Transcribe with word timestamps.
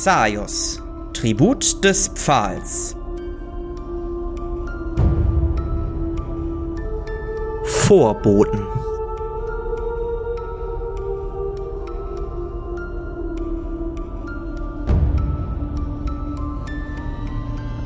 Xaios, 0.00 0.80
Tribut 1.12 1.82
des 1.82 2.06
Pfahls. 2.14 2.94
Vorboten. 7.64 8.60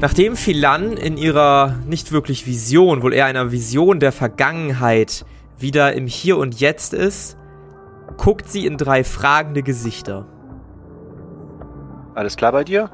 Nachdem 0.03 0.37
Philan 0.37 0.99
in 0.99 1.17
ihrer 1.17 1.77
nicht 1.87 2.13
wirklich 2.13 2.47
Vision, 2.47 3.03
wohl 3.03 3.15
eher 3.15 3.25
einer 3.25 3.53
Vision 3.53 4.01
der 4.01 4.13
Vergangenheit, 4.13 5.25
wieder 5.59 5.95
im 5.95 6.07
Hier 6.07 6.37
und 6.37 6.61
Jetzt 6.61 6.93
ist, 6.93 7.39
guckt 8.19 8.51
sie 8.51 8.67
in 8.67 8.77
drei 8.77 9.03
fragende 9.03 9.63
Gesichter. 9.63 10.27
Alles 12.15 12.37
klar 12.37 12.53
bei 12.53 12.65
dir? 12.65 12.91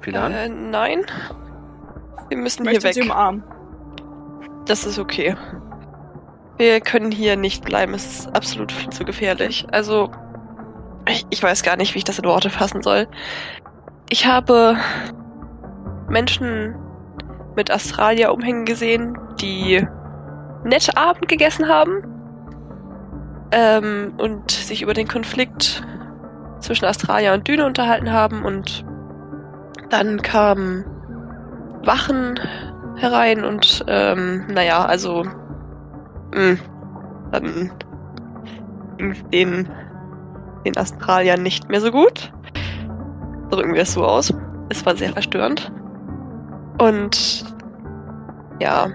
Philan? 0.00 0.32
Äh, 0.32 0.48
nein. 0.48 1.04
Wir 2.28 2.36
müssen 2.36 2.64
Ich 2.64 2.70
hier 2.70 2.80
möchte 2.82 2.92
sie 2.92 3.00
weg. 3.00 3.10
umarmen. 3.10 3.42
Das 4.66 4.84
ist 4.84 4.98
okay. 4.98 5.34
Wir 6.58 6.80
können 6.80 7.10
hier 7.10 7.36
nicht 7.36 7.64
bleiben. 7.64 7.94
Es 7.94 8.04
ist 8.06 8.36
absolut 8.36 8.72
viel 8.72 8.90
zu 8.90 9.04
gefährlich. 9.04 9.66
Also, 9.72 10.10
ich, 11.08 11.26
ich 11.30 11.42
weiß 11.42 11.62
gar 11.62 11.76
nicht, 11.76 11.94
wie 11.94 11.98
ich 11.98 12.04
das 12.04 12.18
in 12.18 12.24
Worte 12.26 12.50
fassen 12.50 12.82
soll. 12.82 13.06
Ich 14.10 14.26
habe 14.26 14.76
Menschen 16.08 16.74
mit 17.56 17.70
Astralia-Umhängen 17.70 18.64
gesehen, 18.64 19.16
die 19.40 19.86
nett 20.64 20.96
Abend 20.96 21.28
gegessen 21.28 21.68
haben 21.68 22.02
ähm, 23.52 24.14
und 24.18 24.50
sich 24.50 24.82
über 24.82 24.94
den 24.94 25.08
Konflikt 25.08 25.82
zwischen 26.60 26.84
Astralia 26.84 27.34
und 27.34 27.46
Düne 27.46 27.66
unterhalten 27.66 28.12
haben 28.12 28.44
und 28.44 28.84
dann 29.90 30.20
kamen 30.22 30.84
Wachen 31.84 32.38
herein 32.96 33.44
und 33.44 33.84
ähm, 33.86 34.46
naja, 34.48 34.84
also 34.84 35.24
mh, 36.34 36.56
dann 37.32 37.70
ging 38.98 39.14
den, 39.30 39.68
den 40.66 40.76
Astraliern 40.76 41.42
nicht 41.42 41.68
mehr 41.68 41.80
so 41.80 41.90
gut. 41.90 42.32
Drücken 43.50 43.74
wir 43.74 43.82
es 43.82 43.94
so 43.94 44.04
aus. 44.04 44.34
Es 44.68 44.84
war 44.84 44.96
sehr 44.96 45.12
verstörend. 45.12 45.72
Und 46.78 47.44
ja. 48.60 48.88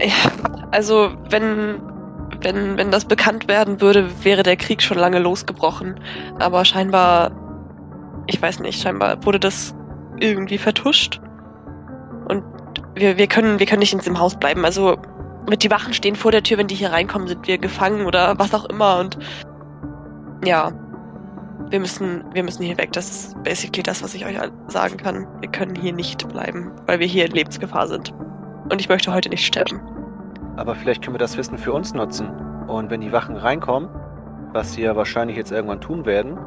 Ja, 0.00 0.30
Also, 0.72 1.12
wenn, 1.30 1.80
wenn, 2.42 2.76
wenn 2.76 2.90
das 2.90 3.04
bekannt 3.04 3.48
werden 3.48 3.80
würde, 3.80 4.10
wäre 4.24 4.42
der 4.42 4.56
Krieg 4.56 4.82
schon 4.82 4.98
lange 4.98 5.18
losgebrochen. 5.18 6.00
Aber 6.38 6.64
scheinbar, 6.64 7.32
ich 8.26 8.40
weiß 8.40 8.60
nicht, 8.60 8.80
scheinbar 8.80 9.24
wurde 9.24 9.40
das 9.40 9.74
irgendwie 10.18 10.58
vertuscht. 10.58 11.20
Und 12.28 12.44
wir, 12.94 13.18
wir, 13.18 13.26
können, 13.26 13.58
wir 13.58 13.66
können 13.66 13.80
nicht 13.80 13.92
in 13.92 13.98
diesem 13.98 14.18
Haus 14.18 14.38
bleiben. 14.38 14.64
Also, 14.64 14.96
mit 15.48 15.62
die 15.62 15.70
Wachen 15.70 15.92
stehen 15.92 16.16
vor 16.16 16.30
der 16.30 16.42
Tür, 16.42 16.58
wenn 16.58 16.68
die 16.68 16.74
hier 16.74 16.92
reinkommen, 16.92 17.26
sind 17.26 17.46
wir 17.46 17.58
gefangen 17.58 18.06
oder 18.06 18.38
was 18.38 18.54
auch 18.54 18.64
immer. 18.66 18.98
Und 19.00 19.18
ja, 20.44 20.72
wir 21.70 21.80
müssen, 21.80 22.24
wir 22.32 22.44
müssen 22.44 22.62
hier 22.62 22.78
weg. 22.78 22.92
Das 22.92 23.10
ist 23.10 23.42
basically 23.42 23.82
das, 23.82 24.02
was 24.02 24.14
ich 24.14 24.24
euch 24.24 24.36
sagen 24.68 24.96
kann. 24.96 25.26
Wir 25.40 25.50
können 25.50 25.74
hier 25.74 25.92
nicht 25.92 26.28
bleiben, 26.28 26.70
weil 26.86 27.00
wir 27.00 27.06
hier 27.06 27.26
in 27.26 27.32
Lebensgefahr 27.32 27.88
sind. 27.88 28.12
Und 28.70 28.80
ich 28.80 28.88
möchte 28.88 29.12
heute 29.12 29.28
nicht 29.28 29.44
sterben. 29.44 29.80
Aber 30.56 30.74
vielleicht 30.74 31.02
können 31.02 31.14
wir 31.14 31.18
das 31.18 31.36
Wissen 31.36 31.58
für 31.58 31.72
uns 31.72 31.94
nutzen. 31.94 32.28
Und 32.66 32.90
wenn 32.90 33.00
die 33.00 33.12
Wachen 33.12 33.36
reinkommen, 33.36 33.88
was 34.52 34.74
sie 34.74 34.82
ja 34.82 34.96
wahrscheinlich 34.96 35.36
jetzt 35.36 35.50
irgendwann 35.50 35.80
tun 35.80 36.04
werden, 36.04 36.38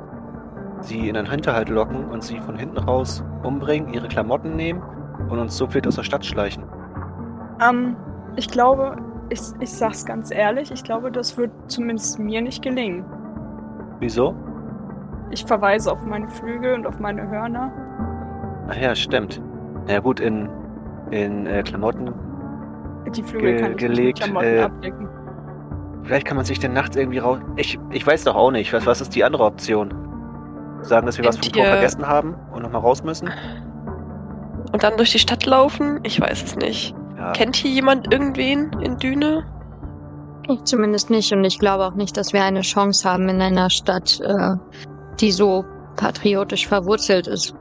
sie 0.81 1.09
in 1.09 1.17
einen 1.17 1.29
Hinterhalt 1.29 1.69
locken 1.69 2.05
und 2.05 2.23
sie 2.23 2.39
von 2.39 2.55
hinten 2.55 2.77
raus 2.77 3.23
umbringen, 3.43 3.93
ihre 3.93 4.07
Klamotten 4.07 4.55
nehmen 4.55 4.81
und 5.29 5.39
uns 5.39 5.57
so 5.57 5.67
viel 5.67 5.85
aus 5.87 5.95
der 5.95 6.03
Stadt 6.03 6.25
schleichen. 6.25 6.63
Ähm, 7.61 7.95
ich 8.35 8.49
glaube, 8.49 8.97
ich, 9.29 9.41
ich 9.59 9.71
sag's 9.71 10.05
ganz 10.05 10.31
ehrlich, 10.31 10.71
ich 10.71 10.83
glaube, 10.83 11.11
das 11.11 11.37
wird 11.37 11.51
zumindest 11.67 12.19
mir 12.19 12.41
nicht 12.41 12.61
gelingen. 12.61 13.05
Wieso? 13.99 14.35
Ich 15.31 15.45
verweise 15.45 15.91
auf 15.91 16.05
meine 16.05 16.27
Flügel 16.27 16.73
und 16.73 16.85
auf 16.85 16.99
meine 16.99 17.27
Hörner. 17.29 17.71
Ach 18.69 18.75
ja, 18.75 18.93
stimmt. 18.93 19.41
Ja 19.87 19.99
gut, 19.99 20.19
in, 20.19 20.49
in 21.11 21.47
äh, 21.47 21.63
Klamotten. 21.63 22.13
Die 23.15 23.23
Flügel 23.23 23.51
Ge- 23.53 23.61
kann 23.61 23.71
ich 23.71 23.77
gelegt, 23.77 23.99
nicht 23.99 24.07
mit 24.07 24.17
Klamotten 24.41 24.47
äh, 24.57 24.61
abdecken. 24.61 25.09
Vielleicht 26.03 26.27
kann 26.27 26.37
man 26.37 26.45
sich 26.45 26.59
denn 26.59 26.73
nachts 26.73 26.95
irgendwie 26.95 27.17
raus. 27.17 27.39
Ich, 27.55 27.79
ich 27.91 28.05
weiß 28.05 28.25
doch 28.25 28.35
auch 28.35 28.51
nicht. 28.51 28.71
Was, 28.73 28.85
was 28.85 29.01
ist 29.01 29.15
die 29.15 29.23
andere 29.23 29.43
Option? 29.43 29.93
Sagen, 30.81 31.07
dass 31.07 31.17
wir 31.17 31.25
was 31.25 31.37
vom 31.37 31.51
Tor 31.51 31.65
vergessen 31.65 32.07
haben 32.07 32.35
und 32.53 32.61
nochmal 32.61 32.81
raus 32.81 33.03
müssen? 33.03 33.29
Und 34.71 34.83
dann 34.83 34.97
durch 34.97 35.11
die 35.11 35.19
Stadt 35.19 35.45
laufen? 35.45 35.99
Ich 36.03 36.21
weiß 36.21 36.43
es 36.43 36.55
nicht. 36.57 36.93
Ja. 37.17 37.31
Kennt 37.31 37.55
hier 37.55 37.71
jemand 37.71 38.13
irgendwen 38.13 38.71
in 38.81 38.97
Düne? 38.97 39.45
Ich 40.47 40.63
zumindest 40.65 41.09
nicht 41.09 41.31
und 41.33 41.43
ich 41.43 41.57
glaube 41.57 41.85
auch 41.85 41.95
nicht, 41.95 42.15
dass 42.17 42.33
wir 42.33 42.43
eine 42.43 42.61
Chance 42.61 43.09
haben 43.09 43.27
in 43.29 43.41
einer 43.41 43.71
Stadt, 43.71 44.19
äh, 44.21 44.55
die 45.19 45.31
so 45.31 45.65
patriotisch 45.95 46.67
verwurzelt 46.67 47.25
ist. 47.25 47.55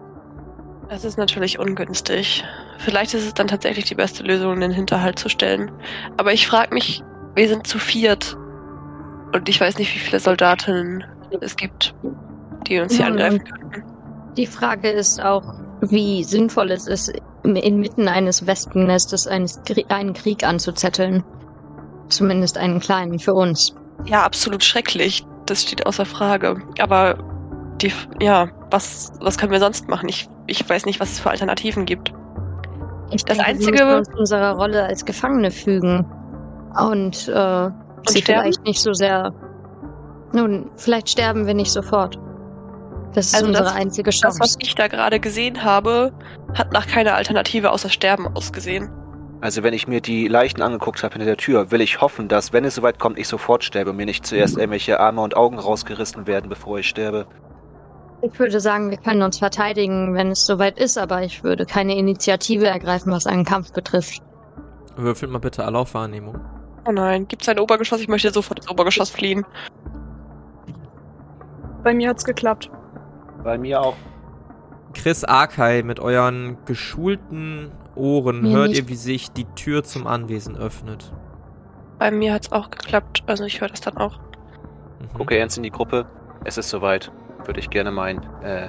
Das 0.91 1.05
ist 1.07 1.17
natürlich 1.17 1.59
ungünstig. 1.59 2.45
Vielleicht 2.79 3.15
ist 3.15 3.27
es 3.27 3.35
dann 3.35 3.47
tatsächlich 3.47 3.85
die 3.85 3.95
beste 3.95 4.23
Lösung, 4.23 4.61
den 4.61 4.71
Hinterhalt 4.71 5.19
zu 5.19 5.29
stellen. 5.29 5.71
Aber 6.17 6.33
ich 6.33 6.47
frage 6.47 6.75
mich, 6.75 7.03
wir 7.35 7.49
sind 7.49 7.67
zu 7.67 7.79
viert. 7.79 8.37
Und 9.33 9.49
ich 9.49 9.61
weiß 9.61 9.79
nicht, 9.79 9.95
wie 9.95 9.99
viele 9.99 10.21
Soldatinnen 10.21 11.05
es 11.41 11.57
gibt, 11.57 11.95
die 12.67 12.79
uns 12.79 12.95
hier 12.95 13.07
angreifen 13.07 13.43
könnten. 13.45 13.83
Die 14.37 14.47
Frage 14.47 14.91
ist 14.91 15.23
auch, 15.23 15.55
wie 15.81 16.25
sinnvoll 16.25 16.71
es 16.71 16.87
ist, 16.87 17.13
inmitten 17.43 18.09
eines 18.09 18.47
Wespennestes 18.47 19.27
einen 19.27 20.15
Krieg 20.15 20.45
anzuzetteln. 20.45 21.25
Zumindest 22.09 22.59
einen 22.59 22.81
kleinen 22.81 23.19
für 23.19 23.35
uns. 23.35 23.75
Ja, 24.05 24.23
absolut 24.23 24.63
schrecklich. 24.63 25.27
Das 25.47 25.63
steht 25.63 25.87
außer 25.87 26.05
Frage. 26.07 26.63
Aber 26.79 27.19
die, 27.81 27.93
ja, 28.21 28.49
was, 28.71 29.13
was 29.21 29.39
können 29.39 29.53
wir 29.53 29.61
sonst 29.61 29.89
machen? 29.89 30.09
Ich, 30.09 30.29
ich 30.47 30.69
weiß 30.69 30.87
nicht, 30.87 31.01
was 31.01 31.13
es 31.13 31.21
für 31.21 31.31
Alternativen 31.31 31.87
gibt. 31.87 32.13
Ich 33.15 33.25
Das 33.25 33.39
Einzige- 33.39 33.79
wir 33.79 33.85
müssen 33.87 33.99
uns 33.99 34.19
unserer 34.19 34.53
Rolle 34.57 34.85
als 34.85 35.05
Gefangene 35.05 35.51
fügen. 35.51 36.05
Und, 36.79 37.29
äh, 37.29 37.71
sie 38.09 38.21
sterben? 38.21 38.43
vielleicht 38.43 38.65
nicht 38.65 38.81
so 38.81 38.93
sehr. 38.93 39.33
Nun, 40.33 40.71
vielleicht 40.77 41.09
sterben 41.09 41.47
wir 41.47 41.55
nicht 41.55 41.71
sofort. 41.71 42.19
Das 43.15 43.27
ist 43.27 43.35
Also 43.37 43.47
unsere 43.47 43.65
das- 43.67 43.75
einzige 43.77 44.11
Das, 44.11 44.21
Chance. 44.21 44.41
was 44.41 44.57
ich 44.59 44.75
da 44.75 44.89
gerade 44.89 45.21
gesehen 45.21 45.63
habe, 45.63 46.13
hat 46.55 46.73
nach 46.73 46.89
keiner 46.89 47.15
Alternative 47.15 47.71
außer 47.71 47.89
Sterben 47.89 48.27
ausgesehen. 48.35 48.91
Also 49.41 49.63
wenn 49.63 49.75
ich 49.75 49.87
mir 49.87 50.01
die 50.01 50.27
Leichen 50.27 50.63
angeguckt 50.63 51.05
habe 51.05 51.13
hinter 51.13 51.27
der 51.27 51.37
Tür, 51.37 51.71
will 51.71 51.81
ich 51.83 52.01
hoffen, 52.01 52.27
dass, 52.29 52.53
wenn 52.53 52.65
es 52.65 52.75
soweit 52.75 52.99
kommt, 52.99 53.19
ich 53.19 53.29
sofort 53.29 53.63
sterbe 53.63 53.91
und 53.91 53.97
mir 53.97 54.07
nicht 54.07 54.27
zuerst 54.27 54.57
irgendwelche 54.57 54.99
Arme 54.99 55.21
und 55.21 55.37
Augen 55.37 55.59
rausgerissen 55.59 56.27
werden, 56.27 56.49
bevor 56.49 56.79
ich 56.79 56.89
sterbe. 56.89 57.27
Ich 58.33 58.39
würde 58.39 58.59
sagen, 58.59 58.91
wir 58.91 58.97
können 58.97 59.23
uns 59.23 59.39
verteidigen, 59.39 60.15
wenn 60.15 60.31
es 60.31 60.47
soweit 60.47 60.79
ist, 60.79 60.97
aber 60.97 61.23
ich 61.23 61.45
würde 61.45 61.67
keine 61.67 61.95
Initiative 61.97 62.67
ergreifen, 62.67 63.13
was 63.13 63.27
einen 63.27 63.45
Kampf 63.45 63.73
betrifft. 63.73 64.23
Würfelt 64.97 65.31
mal 65.31 65.39
bitte 65.41 65.65
alle 65.65 65.79
auf 65.79 65.93
Wahrnehmung. 65.93 66.41
Oh 66.87 66.93
nein, 66.93 67.29
gibt's 67.29 67.49
ein 67.49 67.59
Obergeschoss? 67.59 68.01
Ich 68.01 68.09
möchte 68.09 68.31
sofort 68.31 68.61
ins 68.61 68.71
Obergeschoss 68.71 69.11
fliehen. 69.11 69.45
Bei 71.83 71.93
mir 71.93 72.09
hat's 72.09 72.25
geklappt. 72.25 72.71
Bei 73.43 73.59
mir 73.59 73.81
auch. 73.83 73.97
Chris 74.95 75.25
Arkai, 75.25 75.83
mit 75.83 76.01
euren 76.01 76.57
geschulten 76.65 77.73
Ohren 77.95 78.43
Mir 78.43 78.57
hört 78.57 78.69
nicht. 78.71 78.79
ihr, 78.79 78.89
wie 78.89 78.97
sich 78.97 79.33
die 79.33 79.45
Tür 79.55 79.85
zum 79.85 80.07
Anwesen 80.07 80.57
öffnet. 80.57 81.13
Bei 81.99 82.11
mir 82.11 82.33
hat's 82.33 82.53
auch 82.53 82.71
geklappt, 82.71 83.23
also 83.27 83.45
ich 83.45 83.61
höre 83.61 83.69
das 83.69 83.83
dann 83.83 83.99
auch. 83.99 84.19
Mhm. 84.19 85.19
Gucke 85.19 85.37
ernst 85.37 85.59
in 85.59 85.63
die 85.63 85.71
Gruppe. 85.71 86.07
Es 86.45 86.57
ist 86.59 86.71
soweit. 86.71 87.13
Würde 87.47 87.61
ich 87.61 87.71
gerne 87.71 87.91
meinen 87.91 88.23
äh, 88.43 88.69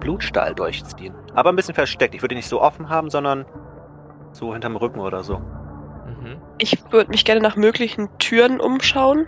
Blutstahl 0.00 0.54
durchziehen. 0.54 1.14
Aber 1.34 1.50
ein 1.50 1.56
bisschen 1.56 1.74
versteckt. 1.74 2.14
Ich 2.14 2.22
würde 2.22 2.34
ihn 2.34 2.38
nicht 2.38 2.48
so 2.48 2.60
offen 2.60 2.88
haben, 2.88 3.10
sondern 3.10 3.44
so 4.32 4.52
hinterm 4.52 4.76
Rücken 4.76 5.00
oder 5.00 5.22
so. 5.24 5.38
Mhm. 5.38 6.36
Ich 6.58 6.78
würde 6.92 7.10
mich 7.10 7.24
gerne 7.24 7.40
nach 7.40 7.56
möglichen 7.56 8.08
Türen 8.18 8.60
umschauen, 8.60 9.26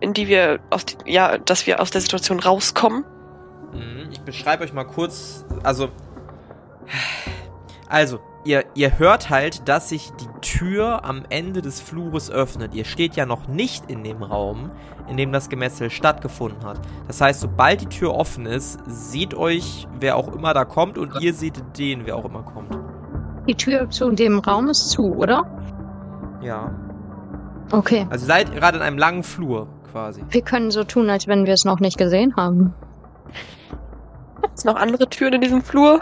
in 0.00 0.12
die 0.12 0.28
wir 0.28 0.60
aus, 0.70 0.84
die, 0.86 0.96
ja, 1.06 1.38
dass 1.38 1.66
wir 1.66 1.80
aus 1.80 1.90
der 1.90 2.00
Situation 2.00 2.40
rauskommen. 2.40 3.04
Mhm, 3.72 4.08
Ich 4.10 4.20
beschreibe 4.20 4.64
euch 4.64 4.72
mal 4.72 4.84
kurz, 4.84 5.44
also, 5.62 5.88
also, 7.88 8.20
ihr, 8.44 8.64
ihr 8.74 8.98
hört 8.98 9.30
halt, 9.30 9.68
dass 9.68 9.88
sich 9.88 10.12
die 10.12 10.40
Tür 10.40 11.04
am 11.04 11.22
Ende 11.28 11.62
des 11.62 11.80
Flures 11.80 12.30
öffnet. 12.30 12.74
Ihr 12.74 12.84
steht 12.84 13.16
ja 13.16 13.26
noch 13.26 13.48
nicht 13.48 13.90
in 13.90 14.04
dem 14.04 14.22
Raum, 14.22 14.70
in 15.08 15.16
dem 15.16 15.32
das 15.32 15.48
Gemetzel 15.48 15.90
stattgefunden 15.90 16.64
hat. 16.64 16.80
Das 17.06 17.20
heißt, 17.20 17.40
sobald 17.40 17.80
die 17.80 17.86
Tür 17.86 18.14
offen 18.14 18.46
ist, 18.46 18.80
seht 18.86 19.34
euch, 19.34 19.86
wer 20.00 20.16
auch 20.16 20.32
immer 20.34 20.54
da 20.54 20.64
kommt 20.64 20.98
und 20.98 21.20
ihr 21.20 21.34
seht 21.34 21.62
den, 21.78 22.06
wer 22.06 22.16
auch 22.16 22.24
immer 22.24 22.42
kommt. 22.42 22.76
Die 23.46 23.54
Tür 23.54 23.88
zu 23.90 24.10
dem 24.10 24.38
Raum 24.40 24.68
ist 24.68 24.90
zu, 24.90 25.14
oder? 25.14 25.44
Ja. 26.42 26.74
Okay. 27.72 28.06
Also 28.10 28.24
ihr 28.24 28.28
seid 28.28 28.52
gerade 28.52 28.78
in 28.78 28.82
einem 28.82 28.98
langen 28.98 29.22
Flur, 29.22 29.68
quasi. 29.90 30.24
Wir 30.28 30.42
können 30.42 30.70
so 30.70 30.84
tun, 30.84 31.10
als 31.10 31.26
wenn 31.26 31.46
wir 31.46 31.54
es 31.54 31.64
noch 31.64 31.80
nicht 31.80 31.98
gesehen 31.98 32.36
haben. 32.36 32.74
Gibt 34.42 34.64
noch 34.64 34.76
andere 34.76 35.08
Türen 35.08 35.34
in 35.34 35.40
diesem 35.40 35.62
Flur? 35.62 36.00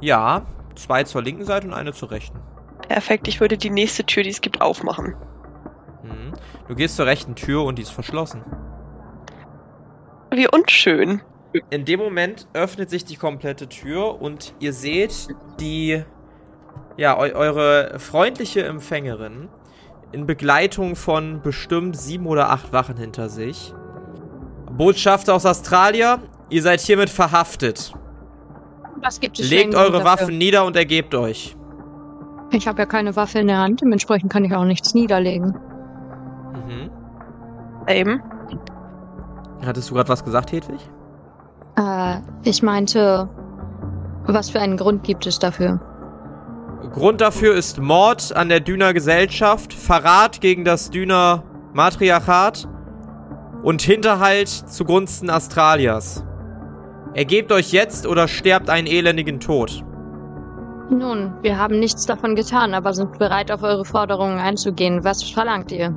Ja, 0.00 0.42
zwei 0.74 1.04
zur 1.04 1.22
linken 1.22 1.44
Seite 1.44 1.66
und 1.66 1.74
eine 1.74 1.92
zur 1.92 2.10
rechten. 2.10 2.38
Perfekt, 2.88 3.28
ich 3.28 3.40
würde 3.40 3.56
die 3.56 3.70
nächste 3.70 4.04
Tür, 4.04 4.22
die 4.22 4.30
es 4.30 4.40
gibt, 4.40 4.60
aufmachen. 4.60 5.14
Mhm. 6.02 6.32
Du 6.68 6.74
gehst 6.74 6.96
zur 6.96 7.06
rechten 7.06 7.34
Tür 7.34 7.64
und 7.64 7.78
die 7.78 7.82
ist 7.82 7.90
verschlossen. 7.90 8.42
Wie 10.30 10.48
unschön. 10.48 11.22
In 11.70 11.84
dem 11.84 12.00
Moment 12.00 12.48
öffnet 12.54 12.88
sich 12.88 13.04
die 13.04 13.16
komplette 13.16 13.68
Tür 13.68 14.20
und 14.20 14.54
ihr 14.58 14.72
seht 14.72 15.28
die, 15.60 16.02
ja, 16.96 17.18
eu 17.18 17.34
eure 17.34 17.98
freundliche 17.98 18.64
Empfängerin 18.64 19.48
in 20.12 20.26
Begleitung 20.26 20.96
von 20.96 21.42
bestimmt 21.42 21.96
sieben 21.96 22.26
oder 22.26 22.50
acht 22.50 22.72
Wachen 22.72 22.96
hinter 22.96 23.28
sich. 23.28 23.74
Botschafter 24.70 25.34
aus 25.34 25.44
Australien, 25.44 26.20
ihr 26.48 26.62
seid 26.62 26.80
hiermit 26.80 27.10
verhaftet. 27.10 27.94
Was 29.00 29.20
gibt 29.20 29.38
es 29.38 29.50
Legt 29.50 29.74
eure 29.74 29.92
dafür? 29.92 30.04
Waffen 30.04 30.38
nieder 30.38 30.64
und 30.64 30.76
ergebt 30.76 31.14
euch. 31.14 31.56
Ich 32.50 32.68
habe 32.68 32.78
ja 32.80 32.86
keine 32.86 33.16
Waffe 33.16 33.38
in 33.38 33.46
der 33.46 33.58
Hand, 33.58 33.80
dementsprechend 33.80 34.32
kann 34.32 34.44
ich 34.44 34.54
auch 34.54 34.64
nichts 34.64 34.94
niederlegen. 34.94 35.56
Mhm. 36.52 36.90
Eben. 37.88 38.22
Hattest 39.64 39.90
du 39.90 39.94
gerade 39.94 40.08
was 40.08 40.24
gesagt, 40.24 40.52
Hedwig? 40.52 40.80
Äh, 41.76 42.18
ich 42.44 42.62
meinte, 42.62 43.28
was 44.26 44.50
für 44.50 44.60
einen 44.60 44.76
Grund 44.76 45.04
gibt 45.04 45.26
es 45.26 45.38
dafür? 45.38 45.80
Grund 46.92 47.20
dafür 47.20 47.54
ist 47.54 47.80
Mord 47.80 48.34
an 48.36 48.48
der 48.48 48.60
Düner 48.60 48.92
Gesellschaft, 48.92 49.72
Verrat 49.72 50.40
gegen 50.40 50.64
das 50.64 50.90
Düner 50.90 51.44
Matriarchat 51.72 52.68
und 53.62 53.80
Hinterhalt 53.80 54.48
zugunsten 54.48 55.30
Astralias. 55.30 56.24
Ergebt 57.14 57.52
euch 57.52 57.72
jetzt 57.72 58.06
oder 58.06 58.26
sterbt 58.26 58.70
einen 58.70 58.86
elendigen 58.86 59.38
Tod. 59.38 59.84
Nun, 60.90 61.32
wir 61.42 61.58
haben 61.58 61.78
nichts 61.78 62.06
davon 62.06 62.34
getan, 62.34 62.74
aber 62.74 62.92
sind 62.92 63.18
bereit, 63.18 63.50
auf 63.50 63.62
eure 63.62 63.84
Forderungen 63.84 64.38
einzugehen. 64.38 65.04
Was 65.04 65.22
verlangt 65.22 65.72
ihr? 65.72 65.96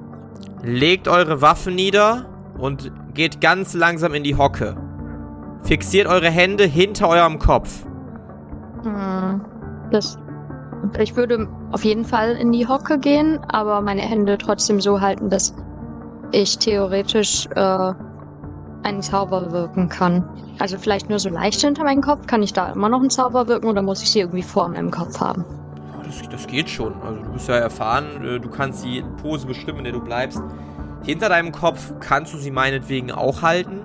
Legt 0.64 1.08
eure 1.08 1.42
Waffen 1.42 1.76
nieder 1.76 2.26
und 2.58 2.92
geht 3.14 3.42
ganz 3.42 3.74
langsam 3.74 4.14
in 4.14 4.24
die 4.24 4.36
Hocke. 4.36 4.76
Fixiert 5.64 6.08
eure 6.08 6.30
Hände 6.30 6.66
hinter 6.66 7.10
eurem 7.10 7.40
Kopf. 7.40 7.86
Hm, 8.84 9.42
das. 9.92 10.18
Ich 11.00 11.16
würde 11.16 11.48
auf 11.72 11.84
jeden 11.84 12.06
Fall 12.06 12.36
in 12.36 12.52
die 12.52 12.68
Hocke 12.68 13.00
gehen, 13.00 13.40
aber 13.50 13.82
meine 13.82 14.02
Hände 14.02 14.38
trotzdem 14.38 14.80
so 14.80 15.02
halten, 15.02 15.30
dass 15.30 15.56
ich 16.32 16.58
theoretisch 16.60 17.48
äh, 17.56 17.94
einen 18.86 19.02
Zauber 19.02 19.52
wirken 19.52 19.90
kann. 19.90 20.24
Also 20.60 20.78
vielleicht 20.78 21.10
nur 21.10 21.20
so 21.20 21.30
leicht 21.30 21.60
hinter 21.60 21.84
meinem 21.84 22.02
Kopf. 22.02 22.28
Kann 22.28 22.44
ich 22.44 22.54
da 22.54 22.72
immer 22.72 22.88
noch 22.88 23.00
einen 23.00 23.10
Zauber 23.10 23.48
wirken 23.48 23.68
oder 23.68 23.82
muss 23.82 24.02
ich 24.02 24.12
sie 24.12 24.20
irgendwie 24.20 24.44
vor 24.44 24.70
meinem 24.70 24.92
Kopf 24.92 25.20
haben? 25.20 25.44
Das, 26.04 26.22
das 26.30 26.48
geht 26.48 26.70
schon. 26.70 26.94
Also 27.02 27.22
du 27.22 27.32
bist 27.32 27.50
ja 27.50 27.56
erfahren, 27.56 28.24
äh, 28.24 28.40
du 28.40 28.50
kannst 28.50 28.86
die 28.86 29.04
Pose 29.22 29.48
bestimmen, 29.48 29.80
in 29.80 29.84
der 29.86 29.94
du 29.94 30.02
bleibst. 30.02 30.42
Hinter 31.04 31.30
deinem 31.30 31.52
Kopf 31.52 31.94
kannst 32.00 32.34
du 32.34 32.38
sie 32.38 32.52
meinetwegen 32.52 33.12
auch 33.12 33.42
halten. 33.42 33.82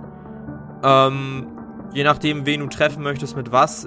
Ähm, 0.82 1.46
je 1.93 2.05
nachdem, 2.05 2.46
wen 2.46 2.61
du 2.61 2.67
treffen 2.67 3.03
möchtest 3.03 3.37
mit 3.37 3.53
was, 3.53 3.85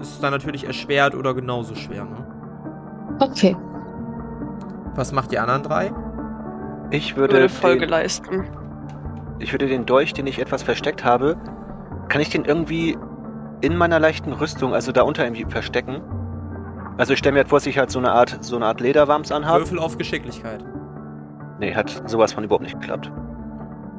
ist 0.00 0.12
es 0.12 0.20
dann 0.20 0.32
natürlich 0.32 0.64
erschwert 0.64 1.14
oder 1.14 1.34
genauso 1.34 1.74
schwer. 1.74 2.04
Ne? 2.04 2.26
Okay. 3.20 3.56
Was 4.94 5.12
macht 5.12 5.32
die 5.32 5.38
anderen 5.38 5.62
drei? 5.62 5.92
Ich 6.90 7.16
würde, 7.16 7.34
Würde 7.34 7.48
Folge 7.48 7.80
den, 7.80 7.90
leisten. 7.90 8.44
Ich 9.38 9.52
würde 9.52 9.66
den 9.66 9.86
Dolch, 9.86 10.12
den 10.12 10.26
ich 10.26 10.38
etwas 10.38 10.62
versteckt 10.62 11.04
habe, 11.04 11.36
kann 12.08 12.20
ich 12.20 12.30
den 12.30 12.44
irgendwie 12.44 12.96
in 13.60 13.76
meiner 13.76 13.98
leichten 13.98 14.32
Rüstung, 14.32 14.74
also 14.74 14.92
da 14.92 15.02
unter 15.02 15.24
irgendwie 15.24 15.46
verstecken? 15.48 16.00
Also 16.98 17.12
ich 17.12 17.18
stelle 17.18 17.34
mir 17.34 17.40
halt 17.40 17.48
vor, 17.48 17.58
dass 17.58 17.66
ich 17.66 17.78
halt 17.78 17.90
so 17.90 17.98
eine 17.98 18.12
Art, 18.12 18.38
so 18.40 18.56
eine 18.56 18.66
Art 18.66 18.80
Lederwams 18.80 19.30
anhabe. 19.32 19.60
Würfel 19.60 19.78
auf 19.78 19.98
Geschicklichkeit. 19.98 20.64
Nee, 21.58 21.74
hat 21.74 22.02
sowas 22.06 22.32
von 22.32 22.44
überhaupt 22.44 22.64
nicht 22.64 22.78
geklappt. 22.80 23.10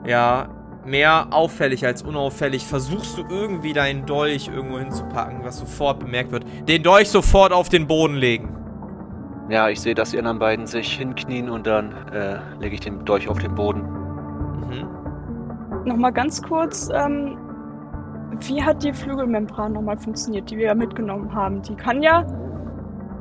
Ja, 0.06 0.50
mehr 0.86 1.28
auffällig 1.32 1.86
als 1.86 2.02
unauffällig. 2.02 2.66
Versuchst 2.66 3.18
du 3.18 3.26
irgendwie 3.30 3.74
deinen 3.74 4.06
Dolch 4.06 4.48
irgendwo 4.48 4.80
hinzupacken, 4.80 5.44
was 5.44 5.60
sofort 5.60 6.00
bemerkt 6.00 6.32
wird. 6.32 6.46
Den 6.68 6.82
Dolch 6.82 7.10
sofort 7.10 7.52
auf 7.52 7.70
den 7.70 7.88
Boden 7.88 8.16
legen. 8.16 8.54
Ja, 9.50 9.70
ich 9.70 9.80
sehe, 9.80 9.96
dass 9.96 10.12
die 10.12 10.18
anderen 10.18 10.40
beiden 10.40 10.68
sich 10.68 10.94
hinknien 10.94 11.50
und 11.50 11.68
dann 11.68 11.94
äh, 12.12 12.40
lege 12.60 12.76
ich 12.76 12.82
den 12.82 13.06
Dolch 13.06 13.30
auf 13.30 13.40
den 13.40 13.56
Boden. 13.56 13.82
Mhm. 13.82 14.97
Nochmal 15.86 16.12
ganz 16.12 16.42
kurz, 16.42 16.90
ähm, 16.94 17.38
wie 18.42 18.62
hat 18.62 18.84
die 18.84 18.94
Flügelmembran 18.94 19.74
nochmal 19.74 19.98
funktioniert, 19.98 20.50
die 20.50 20.58
wir 20.58 20.66
ja 20.68 20.76
mitgenommen 20.76 21.34
haben? 21.34 21.62
Die 21.62 21.76
kann 21.76 22.04
ja, 22.04 22.26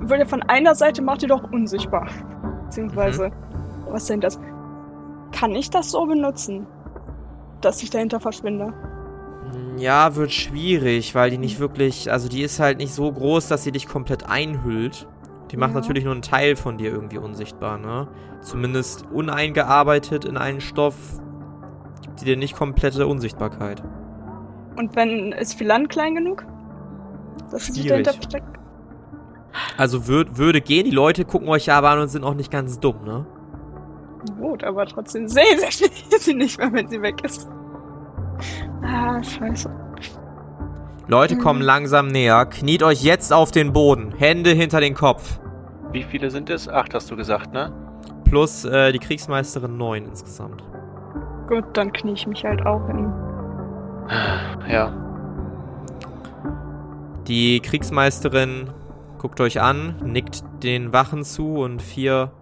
würde 0.00 0.22
ja 0.22 0.28
von 0.28 0.42
einer 0.42 0.74
Seite 0.74 1.02
macht 1.02 1.22
die 1.22 1.26
doch 1.26 1.50
unsichtbar. 1.52 2.06
Beziehungsweise, 2.64 3.30
was 3.88 4.06
denn 4.06 4.20
das? 4.20 4.40
Kann 5.32 5.54
ich 5.54 5.70
das 5.70 5.90
so 5.90 6.06
benutzen, 6.06 6.66
dass 7.60 7.82
ich 7.82 7.90
dahinter 7.90 8.20
verschwinde? 8.20 8.72
Ja, 9.76 10.16
wird 10.16 10.32
schwierig, 10.32 11.14
weil 11.14 11.30
die 11.30 11.38
nicht 11.38 11.60
wirklich, 11.60 12.10
also 12.10 12.28
die 12.28 12.42
ist 12.42 12.58
halt 12.58 12.78
nicht 12.78 12.92
so 12.92 13.10
groß, 13.10 13.48
dass 13.48 13.62
sie 13.62 13.72
dich 13.72 13.86
komplett 13.86 14.28
einhüllt. 14.28 15.06
Die 15.50 15.56
macht 15.56 15.70
Ja. 15.70 15.80
natürlich 15.80 16.02
nur 16.04 16.12
einen 16.12 16.22
Teil 16.22 16.56
von 16.56 16.76
dir 16.78 16.90
irgendwie 16.90 17.18
unsichtbar, 17.18 17.78
ne? 17.78 18.08
Zumindest 18.40 19.06
uneingearbeitet 19.12 20.24
in 20.24 20.36
einen 20.36 20.60
Stoff 20.60 20.96
gibt 22.16 22.22
die 22.22 22.32
dir 22.32 22.36
nicht 22.38 22.56
komplette 22.56 23.06
Unsichtbarkeit. 23.06 23.82
Und 24.76 24.96
wenn 24.96 25.32
ist 25.32 25.54
Philan 25.54 25.88
klein 25.88 26.14
genug? 26.14 26.46
Dass 27.50 27.66
sie 27.66 27.72
sich 27.72 27.86
dahinter 27.86 28.14
versteckt? 28.14 28.58
Also 29.76 30.06
würd, 30.06 30.38
würde 30.38 30.60
gehen, 30.62 30.84
die 30.84 30.90
Leute 30.90 31.24
gucken 31.26 31.48
euch 31.48 31.66
ja 31.66 31.76
aber 31.76 31.90
an 31.90 32.00
und 32.00 32.08
sind 32.08 32.24
auch 32.24 32.34
nicht 32.34 32.50
ganz 32.50 32.80
dumm, 32.80 33.04
ne? 33.04 33.26
Gut, 34.38 34.64
aber 34.64 34.86
trotzdem 34.86 35.28
sehen 35.28 35.58
sie 35.70 35.90
sie 36.18 36.34
nicht 36.34 36.58
mehr, 36.58 36.72
wenn 36.72 36.88
sie 36.88 37.02
weg 37.02 37.22
ist. 37.22 37.48
Ah, 38.82 39.22
scheiße. 39.22 39.70
Leute 41.06 41.36
Mhm. 41.36 41.40
kommen 41.40 41.60
langsam 41.60 42.08
näher, 42.08 42.46
kniet 42.46 42.82
euch 42.82 43.02
jetzt 43.02 43.32
auf 43.32 43.50
den 43.50 43.72
Boden, 43.72 44.12
Hände 44.16 44.50
hinter 44.50 44.80
den 44.80 44.94
Kopf. 44.94 45.38
Wie 45.92 46.02
viele 46.02 46.30
sind 46.30 46.48
es? 46.50 46.68
Acht 46.68 46.94
hast 46.94 47.10
du 47.10 47.16
gesagt, 47.16 47.52
ne? 47.52 47.72
Plus 48.24 48.64
äh, 48.64 48.92
die 48.92 48.98
Kriegsmeisterin 48.98 49.76
neun 49.76 50.06
insgesamt. 50.06 50.64
Gut, 51.46 51.64
dann 51.74 51.92
knie 51.92 52.12
ich 52.12 52.26
mich 52.26 52.44
halt 52.44 52.66
auch 52.66 52.86
hin. 52.86 53.12
Ja. 54.68 54.92
Die 57.26 57.60
Kriegsmeisterin 57.60 58.70
guckt 59.18 59.40
euch 59.40 59.60
an, 59.60 59.96
nickt 60.04 60.44
den 60.62 60.92
Wachen 60.92 61.24
zu 61.24 61.56
und 61.56 61.82
vier 61.82 62.32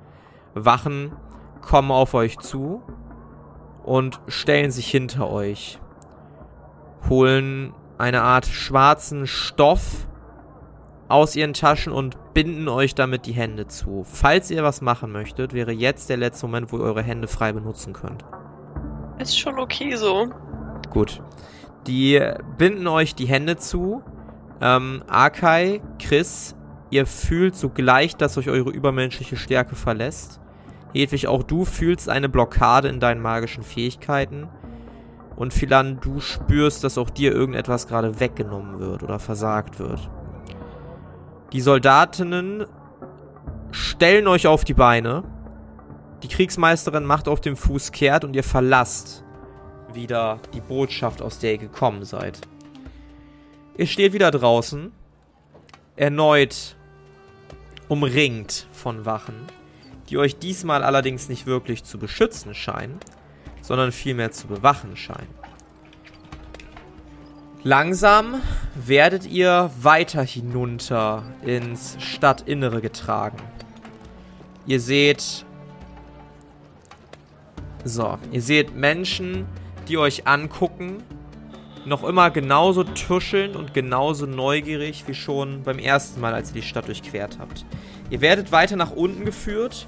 Wachen 0.55 1.13
kommen 1.61 1.91
auf 1.91 2.15
euch 2.15 2.39
zu 2.39 2.83
und 3.83 4.21
stellen 4.29 4.71
sich 4.71 4.91
hinter 4.91 5.31
euch. 5.31 5.79
Holen 7.09 7.75
eine 7.99 8.23
Art 8.23 8.47
schwarzen 8.47 9.27
Stoff 9.27 10.07
aus 11.09 11.37
ihren 11.37 11.53
Taschen 11.53 11.93
und 11.93 12.17
binden 12.35 12.69
euch 12.69 12.95
damit 12.95 13.27
die 13.27 13.33
Hände 13.33 13.67
zu. 13.67 14.05
Falls 14.05 14.51
ihr 14.51 14.63
was 14.63 14.81
machen 14.81 15.13
möchtet, 15.13 15.53
wäre 15.53 15.73
jetzt 15.73 16.09
der 16.09 16.17
letzte 16.17 16.47
Moment, 16.47 16.73
wo 16.73 16.79
ihr 16.79 16.85
eure 16.85 17.03
Hände 17.03 17.29
frei 17.29 17.53
benutzen 17.53 17.93
könnt. 17.93 18.25
Ist 19.19 19.39
schon 19.39 19.59
okay 19.59 19.95
so. 19.97 20.29
Gut. 20.91 21.23
Die 21.87 22.21
binden 22.59 22.87
euch 22.87 23.15
die 23.15 23.27
Hände 23.27 23.57
zu. 23.57 24.03
Ähm, 24.61 25.03
Akai, 25.07 25.83
Chris, 25.99 26.57
ihr 26.91 27.07
fühlt 27.07 27.55
sogleich, 27.55 28.17
dass 28.17 28.39
euch 28.39 28.49
eure 28.49 28.71
übermenschliche 28.71 29.37
Stärke 29.37 29.75
verlässt. 29.75 30.41
Hedwig, 30.95 31.27
auch 31.27 31.43
du 31.43 31.65
fühlst 31.65 32.09
eine 32.09 32.29
Blockade 32.29 32.89
in 32.89 33.01
deinen 33.01 33.21
magischen 33.21 33.65
Fähigkeiten. 33.65 34.49
Und 35.37 35.53
Philan, 35.53 35.99
du 36.01 36.21
spürst, 36.21 36.85
dass 36.85 36.97
auch 36.97 37.11
dir 37.11 37.33
irgendetwas 37.33 37.89
gerade 37.89 38.21
weggenommen 38.21 38.79
wird 38.79 39.03
oder 39.03 39.19
versagt 39.19 39.81
wird. 39.81 40.09
Die 41.53 41.61
Soldatinnen 41.61 42.67
stellen 43.73 44.29
euch 44.29 44.47
auf 44.47 44.65
die 44.65 44.75
Beine. 44.75 45.25
Die 46.25 46.29
Kriegsmeisterin 46.29 47.05
macht 47.05 47.29
auf 47.29 47.43
dem 47.43 47.55
Fuß 47.55 47.93
kehrt 47.93 48.25
und 48.25 48.35
ihr 48.35 48.43
verlasst 48.43 49.23
wieder 49.93 50.41
die 50.55 50.63
Botschaft, 50.63 51.21
aus 51.21 51.39
der 51.39 51.53
ihr 51.53 51.59
gekommen 51.59 52.07
seid. 52.07 52.41
Ihr 53.77 53.87
steht 53.87 54.15
wieder 54.15 54.31
draußen, 54.31 54.91
erneut 55.97 56.77
umringt 57.89 58.69
von 58.73 59.05
Wachen, 59.05 59.35
die 60.09 60.17
euch 60.17 60.39
diesmal 60.39 60.83
allerdings 60.83 61.29
nicht 61.29 61.45
wirklich 61.45 61.85
zu 61.85 61.99
beschützen 61.99 62.55
scheinen, 62.55 63.01
sondern 63.61 63.93
vielmehr 63.93 64.33
zu 64.33 64.47
bewachen 64.47 64.97
scheinen. 64.97 65.35
Langsam 67.63 68.41
werdet 68.75 69.27
ihr 69.27 69.71
weiter 69.79 70.23
hinunter 70.23 71.25
ins 71.43 71.99
Stadtinnere 71.99 72.81
getragen. 72.81 73.37
Ihr 74.67 74.81
seht 74.81 75.45
so, 77.85 78.19
ihr 78.33 78.43
seht 78.43 78.75
Menschen, 78.75 79.47
die 79.89 79.99
euch 79.99 80.27
angucken 80.27 81.03
noch 81.87 82.05
immer 82.05 82.31
genauso 82.31 82.85
tuschelnd 82.85 83.57
und 83.57 83.75
genauso 83.75 84.27
neugierig 84.27 85.05
wie 85.07 85.15
schon 85.15 85.63
beim 85.63 85.79
ersten 85.79 86.21
Mal, 86.21 86.35
als 86.35 86.51
ihr 86.51 86.61
die 86.61 86.67
Stadt 86.67 86.89
durchquert 86.89 87.39
habt. 87.39 87.65
Ihr 88.11 88.21
werdet 88.21 88.53
weiter 88.53 88.77
nach 88.77 88.91
unten 88.91 89.25
geführt, 89.25 89.87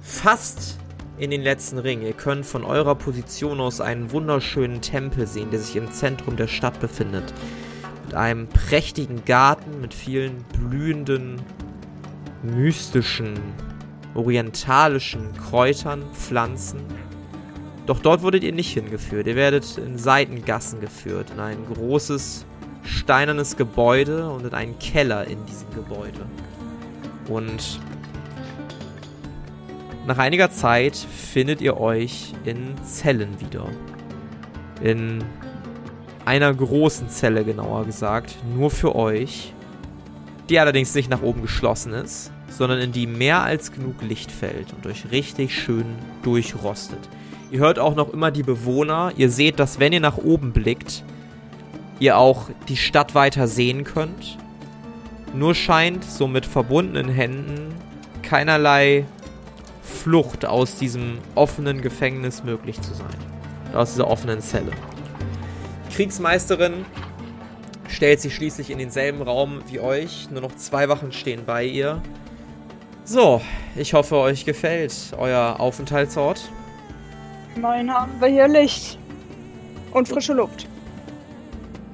fast 0.00 0.78
in 1.18 1.30
den 1.30 1.42
letzten 1.42 1.78
Ring. 1.78 2.02
Ihr 2.02 2.12
könnt 2.12 2.44
von 2.44 2.64
eurer 2.64 2.94
Position 2.94 3.60
aus 3.60 3.80
einen 3.80 4.10
wunderschönen 4.12 4.82
Tempel 4.82 5.26
sehen, 5.26 5.50
der 5.50 5.60
sich 5.60 5.76
im 5.76 5.90
Zentrum 5.90 6.36
der 6.36 6.48
Stadt 6.48 6.78
befindet. 6.80 7.32
Mit 8.04 8.14
einem 8.14 8.48
prächtigen 8.48 9.24
Garten 9.24 9.80
mit 9.80 9.94
vielen 9.94 10.44
blühenden, 10.52 11.40
mystischen, 12.42 13.34
orientalischen 14.14 15.32
Kräutern, 15.34 16.04
Pflanzen. 16.12 16.80
Doch 17.86 18.00
dort 18.00 18.22
wurdet 18.22 18.42
ihr 18.42 18.52
nicht 18.52 18.72
hingeführt. 18.72 19.28
Ihr 19.28 19.36
werdet 19.36 19.78
in 19.78 19.96
Seitengassen 19.96 20.80
geführt, 20.80 21.30
in 21.30 21.40
ein 21.40 21.58
großes 21.72 22.44
steinernes 22.82 23.56
Gebäude 23.56 24.28
und 24.28 24.44
in 24.44 24.54
einen 24.54 24.78
Keller 24.78 25.26
in 25.26 25.44
diesem 25.46 25.70
Gebäude. 25.70 26.26
Und 27.28 27.80
nach 30.06 30.18
einiger 30.18 30.50
Zeit 30.50 30.96
findet 30.96 31.60
ihr 31.60 31.78
euch 31.80 32.32
in 32.44 32.74
Zellen 32.84 33.40
wieder. 33.40 33.66
In 34.82 35.24
einer 36.24 36.52
großen 36.52 37.08
Zelle 37.08 37.44
genauer 37.44 37.86
gesagt, 37.86 38.36
nur 38.56 38.70
für 38.70 38.94
euch, 38.96 39.52
die 40.48 40.58
allerdings 40.58 40.94
nicht 40.94 41.10
nach 41.10 41.22
oben 41.22 41.42
geschlossen 41.42 41.92
ist, 41.92 42.32
sondern 42.48 42.80
in 42.80 42.92
die 42.92 43.06
mehr 43.06 43.42
als 43.42 43.72
genug 43.72 44.02
Licht 44.02 44.30
fällt 44.30 44.72
und 44.72 44.86
euch 44.86 45.10
richtig 45.10 45.56
schön 45.56 45.86
durchrostet. 46.22 47.08
Ihr 47.56 47.62
hört 47.62 47.78
auch 47.78 47.94
noch 47.94 48.12
immer 48.12 48.30
die 48.30 48.42
Bewohner, 48.42 49.12
ihr 49.16 49.30
seht, 49.30 49.58
dass 49.58 49.80
wenn 49.80 49.94
ihr 49.94 50.00
nach 50.00 50.18
oben 50.18 50.52
blickt, 50.52 51.02
ihr 51.98 52.18
auch 52.18 52.50
die 52.68 52.76
Stadt 52.76 53.14
weiter 53.14 53.48
sehen 53.48 53.82
könnt. 53.82 54.36
Nur 55.32 55.54
scheint 55.54 56.04
so 56.04 56.28
mit 56.28 56.44
verbundenen 56.44 57.08
Händen 57.08 57.74
keinerlei 58.20 59.06
Flucht 59.80 60.44
aus 60.44 60.76
diesem 60.76 61.16
offenen 61.34 61.80
Gefängnis 61.80 62.44
möglich 62.44 62.78
zu 62.82 62.92
sein. 62.92 63.16
Aus 63.72 63.92
dieser 63.92 64.08
offenen 64.10 64.42
Zelle. 64.42 64.72
Die 65.88 65.94
Kriegsmeisterin 65.94 66.84
stellt 67.88 68.20
sich 68.20 68.34
schließlich 68.34 68.68
in 68.68 68.76
denselben 68.76 69.22
Raum 69.22 69.62
wie 69.68 69.80
euch. 69.80 70.28
Nur 70.30 70.42
noch 70.42 70.54
zwei 70.56 70.90
Wachen 70.90 71.10
stehen 71.10 71.46
bei 71.46 71.64
ihr. 71.64 72.02
So, 73.06 73.40
ich 73.76 73.94
hoffe, 73.94 74.16
euch 74.16 74.44
gefällt 74.44 74.92
euer 75.16 75.58
Aufenthaltsort. 75.58 76.50
Immerhin 77.56 77.90
haben 77.90 78.20
wir 78.20 78.28
hier 78.28 78.48
Licht. 78.48 78.98
Und 79.92 80.06
frische 80.06 80.34
Luft. 80.34 80.68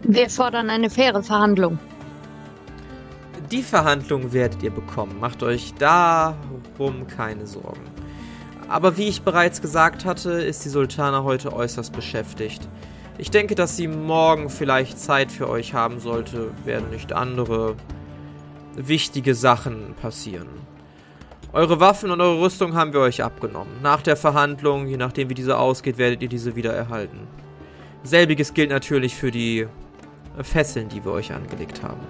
Wir 0.02 0.28
fordern 0.28 0.68
eine 0.70 0.90
faire 0.90 1.22
Verhandlung. 1.22 1.78
Die 3.52 3.62
Verhandlung 3.62 4.32
werdet 4.32 4.60
ihr 4.64 4.72
bekommen. 4.72 5.20
Macht 5.20 5.44
euch 5.44 5.72
darum 5.74 7.06
keine 7.06 7.46
Sorgen. 7.46 7.84
Aber 8.68 8.96
wie 8.96 9.06
ich 9.06 9.22
bereits 9.22 9.62
gesagt 9.62 10.04
hatte, 10.04 10.32
ist 10.32 10.64
die 10.64 10.68
Sultana 10.68 11.22
heute 11.22 11.52
äußerst 11.52 11.92
beschäftigt. 11.92 12.68
Ich 13.18 13.30
denke, 13.30 13.54
dass 13.54 13.76
sie 13.76 13.86
morgen 13.86 14.50
vielleicht 14.50 14.98
Zeit 14.98 15.30
für 15.30 15.48
euch 15.48 15.74
haben 15.74 16.00
sollte, 16.00 16.50
werden 16.64 16.90
nicht 16.90 17.12
andere 17.12 17.76
wichtige 18.74 19.36
Sachen 19.36 19.94
passieren. 20.00 20.48
Eure 21.54 21.80
Waffen 21.80 22.10
und 22.10 22.20
eure 22.22 22.40
Rüstung 22.40 22.74
haben 22.74 22.94
wir 22.94 23.00
euch 23.00 23.22
abgenommen. 23.22 23.72
Nach 23.82 24.00
der 24.00 24.16
Verhandlung, 24.16 24.86
je 24.86 24.96
nachdem 24.96 25.28
wie 25.28 25.34
diese 25.34 25.58
ausgeht, 25.58 25.98
werdet 25.98 26.22
ihr 26.22 26.28
diese 26.28 26.56
wieder 26.56 26.72
erhalten. 26.72 27.26
Selbiges 28.04 28.54
gilt 28.54 28.70
natürlich 28.70 29.14
für 29.14 29.30
die 29.30 29.66
Fesseln, 30.40 30.88
die 30.88 31.04
wir 31.04 31.12
euch 31.12 31.30
angelegt 31.32 31.82
haben. 31.82 32.00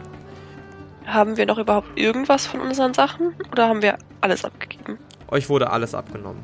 Haben 1.06 1.36
wir 1.36 1.46
noch 1.46 1.58
überhaupt 1.58 1.98
irgendwas 1.98 2.46
von 2.46 2.60
unseren 2.60 2.94
Sachen 2.94 3.34
oder 3.50 3.68
haben 3.68 3.82
wir 3.82 3.98
alles 4.20 4.44
abgegeben? 4.44 4.98
Euch 5.28 5.48
wurde 5.48 5.70
alles 5.70 5.94
abgenommen. 5.94 6.42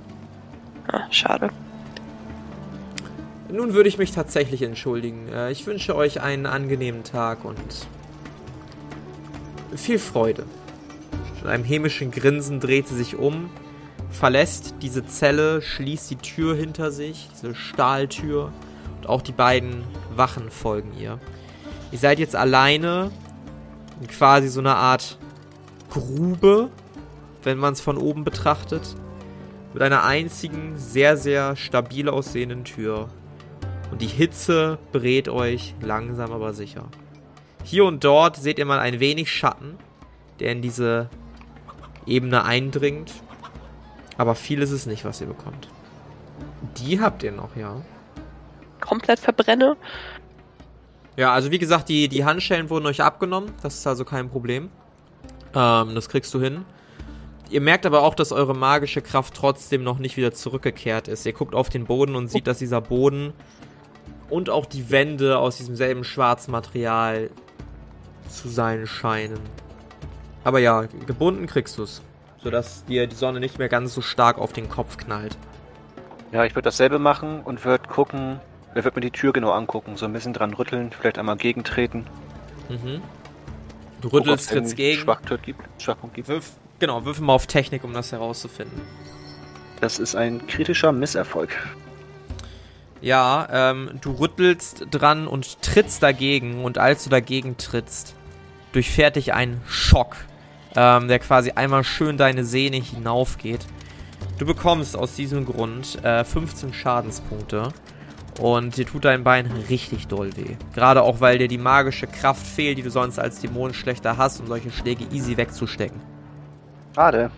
Ah, 0.90 1.02
schade. 1.11 1.50
Nun 3.49 3.75
würde 3.75 3.88
ich 3.88 3.97
mich 3.99 4.11
tatsächlich 4.11 4.62
entschuldigen. 4.62 5.28
Äh, 5.33 5.52
Ich 5.52 5.64
wünsche 5.67 5.95
euch 5.95 6.21
einen 6.21 6.47
angenehmen 6.47 7.05
Tag 7.05 7.45
und 7.45 7.87
viel 9.76 10.00
Freude. 10.00 10.45
Mit 11.40 11.47
einem 11.47 11.64
hämischen 11.64 12.11
Grinsen 12.11 12.61
dreht 12.61 12.88
sie 12.88 12.97
sich 12.97 13.16
um, 13.16 13.50
verlässt 14.11 14.75
diese 14.83 15.07
Zelle, 15.07 15.62
schließt 15.62 16.11
die 16.11 16.16
Tür 16.16 16.57
hinter 16.57 16.90
sich, 16.90 17.28
diese 17.33 17.54
Stahltür, 17.54 18.52
und 18.97 19.09
auch 19.09 19.23
die 19.23 19.33
beiden 19.33 19.85
Wachen 20.14 20.50
folgen 20.50 20.92
ihr. 20.99 21.21
Ihr 21.92 21.99
seid 21.99 22.18
jetzt 22.18 22.35
alleine 22.35 23.11
in 24.00 24.09
quasi 24.09 24.49
so 24.49 24.61
einer 24.61 24.76
Art 24.76 25.18
Grube, 25.90 26.71
wenn 27.45 27.59
man 27.59 27.73
es 27.73 27.80
von 27.80 27.97
oben 27.97 28.25
betrachtet, 28.25 28.97
mit 29.73 29.83
einer 29.83 30.04
einzigen, 30.04 30.76
sehr, 30.76 31.16
sehr 31.16 31.57
stabil 31.57 32.09
aussehenden 32.09 32.64
Tür. 32.64 33.09
Und 33.90 34.02
die 34.02 34.07
Hitze 34.07 34.78
berät 34.92 35.28
euch 35.28 35.75
langsam 35.80 36.33
aber 36.33 36.52
sicher. 36.52 36.85
Hier 37.64 37.85
und 37.85 38.04
dort 38.04 38.37
seht 38.37 38.59
ihr 38.59 38.66
mal 38.66 38.80
ein 38.80 39.00
wenig 39.00 39.30
Schatten, 39.30 39.76
der 40.40 40.52
in 40.52 40.62
diese 40.62 41.09
Ebene 42.09 42.45
eindringt. 42.45 43.12
Aber 44.17 44.35
viel 44.35 44.62
ist 44.62 44.73
es 44.73 44.87
nicht, 44.87 45.05
was 45.05 45.21
ihr 45.21 45.27
bekommt. 45.29 45.69
Die 46.79 47.00
habt 47.00 47.23
ihr 47.23 47.33
noch, 47.33 47.55
ja. 47.57 47.81
Komplett 48.81 49.21
verbrenne? 49.21 49.77
Ja, 51.17 51.33
also 51.33 51.50
wie 51.50 51.59
gesagt, 51.59 51.88
die, 51.88 52.09
die 52.09 52.25
Handschellen 52.25 52.71
wurden 52.71 52.87
euch 52.87 53.03
abgenommen. 53.03 53.53
Das 53.62 53.75
ist 53.75 53.87
also 53.87 54.05
kein 54.05 54.29
Problem. 54.29 54.71
Ähm, 55.55 55.95
das 55.95 56.09
kriegst 56.09 56.33
du 56.35 56.41
hin. 56.41 56.65
Ihr 57.50 57.61
merkt 57.61 57.87
aber 57.87 58.03
auch, 58.03 58.15
dass 58.15 58.31
eure 58.31 58.55
magische 58.55 59.00
Kraft 59.00 59.35
trotzdem 59.35 59.83
noch 59.83 59.99
nicht 59.99 60.17
wieder 60.17 60.33
zurückgekehrt 60.33 61.09
ist. 61.09 61.25
Ihr 61.25 61.33
guckt 61.33 61.55
auf 61.55 61.71
den 61.71 61.87
Boden 61.87 62.15
und 62.15 62.29
seht, 62.29 62.47
dass 62.47 62.59
dieser 62.59 62.81
Boden 62.81 63.33
und 64.29 64.50
auch 64.50 64.67
die 64.67 64.91
Wände 64.91 65.38
aus 65.38 65.57
diesem 65.57 65.75
selben 65.75 66.05
Schwarzmaterial 66.05 67.31
zu 68.29 68.49
sein 68.49 68.87
scheinen. 68.87 69.41
Aber 70.45 70.59
ja, 70.59 70.83
gebunden 71.07 71.47
kriegst 71.47 71.78
du's. 71.78 72.02
Sodass 72.42 72.85
dir 72.85 73.07
die 73.07 73.16
Sonne 73.16 73.40
nicht 73.40 73.59
mehr 73.59 73.68
ganz 73.68 73.95
so 73.95 74.00
stark 74.00 74.38
auf 74.38 74.52
den 74.52 74.68
Kopf 74.68 74.97
knallt. 74.97 75.37
Ja, 76.33 76.45
ich 76.45 76.54
würde 76.54 76.64
dasselbe 76.66 76.99
machen 76.99 77.40
und 77.42 77.64
würde 77.64 77.88
gucken, 77.88 78.40
er 78.75 78.85
wird 78.85 78.95
mir 78.95 79.00
die 79.00 79.11
Tür 79.11 79.33
genau 79.33 79.50
angucken, 79.50 79.97
so 79.97 80.07
ein 80.07 80.12
bisschen 80.12 80.35
dran 80.35 80.54
rütteln, 80.54 80.92
vielleicht 80.92 81.18
einmal 81.18 81.37
gegentreten. 81.37 82.07
Mhm. 82.68 83.02
Du 84.00 84.09
rüttelst 84.09 84.52
jetzt 84.52 84.76
gegen. 84.76 85.00
Schwachpunkt 85.00 85.42
gibt. 85.42 85.61
Schwachpunkt 85.83 86.14
gibt. 86.14 86.28
Wirf, 86.28 86.52
genau, 86.78 87.04
wirf 87.04 87.18
mal 87.21 87.33
auf 87.33 87.47
Technik, 87.47 87.83
um 87.83 87.92
das 87.92 88.12
herauszufinden. 88.12 88.80
Das 89.80 89.99
ist 89.99 90.14
ein 90.14 90.47
kritischer 90.47 90.92
Misserfolg. 90.92 91.50
Ja, 93.00 93.49
ähm, 93.50 93.90
du 94.00 94.12
rüttelst 94.12 94.87
dran 94.90 95.28
und 95.28 95.62
trittst 95.62 96.02
dagegen 96.02 96.64
und 96.64 96.78
als 96.78 97.04
du 97.04 97.11
dagegen 97.11 97.57
trittst, 97.57 98.14
durchfährt 98.73 99.17
dich 99.17 99.33
ein 99.35 99.61
Schock, 99.67 100.17
ähm, 100.77 101.09
der 101.09 101.19
quasi 101.19 101.53
einmal 101.53 101.85
schön 101.85 102.17
deine 102.17 102.45
Sehne 102.45 102.77
hinaufgeht. 102.77 103.67
Du 104.39 104.47
bekommst 104.47 104.97
aus 104.97 105.15
diesem 105.15 105.45
Grund 105.47 106.03
äh, 106.05 106.25
15 106.25 106.73
Schadenspunkte 106.73 107.73
und 108.41 108.77
dir 108.77 108.87
tut 108.87 109.05
dein 109.05 109.25
Bein 109.25 109.47
richtig 109.69 110.07
doll 110.07 110.37
weh. 110.37 110.57
Gerade 110.75 111.03
auch, 111.03 111.21
weil 111.21 111.39
dir 111.39 111.49
die 111.49 111.59
magische 111.59 112.07
Kraft 112.07 112.47
fehlt, 112.47 112.79
die 112.79 112.83
du 112.83 112.91
sonst 112.91 113.19
als 113.19 113.41
Dämon 113.41 113.75
schlechter 113.75 114.17
hast, 114.17 114.41
um 114.41 114.47
solche 114.47 114.71
Schläge 114.71 115.05
easy 115.13 115.37
wegzustecken. 115.37 116.01
Schade. 116.95 117.31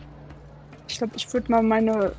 Ich 0.88 0.98
glaube, 0.98 1.12
ich 1.16 1.32
würde 1.32 1.50
mal 1.50 1.62
meine, 1.62 2.12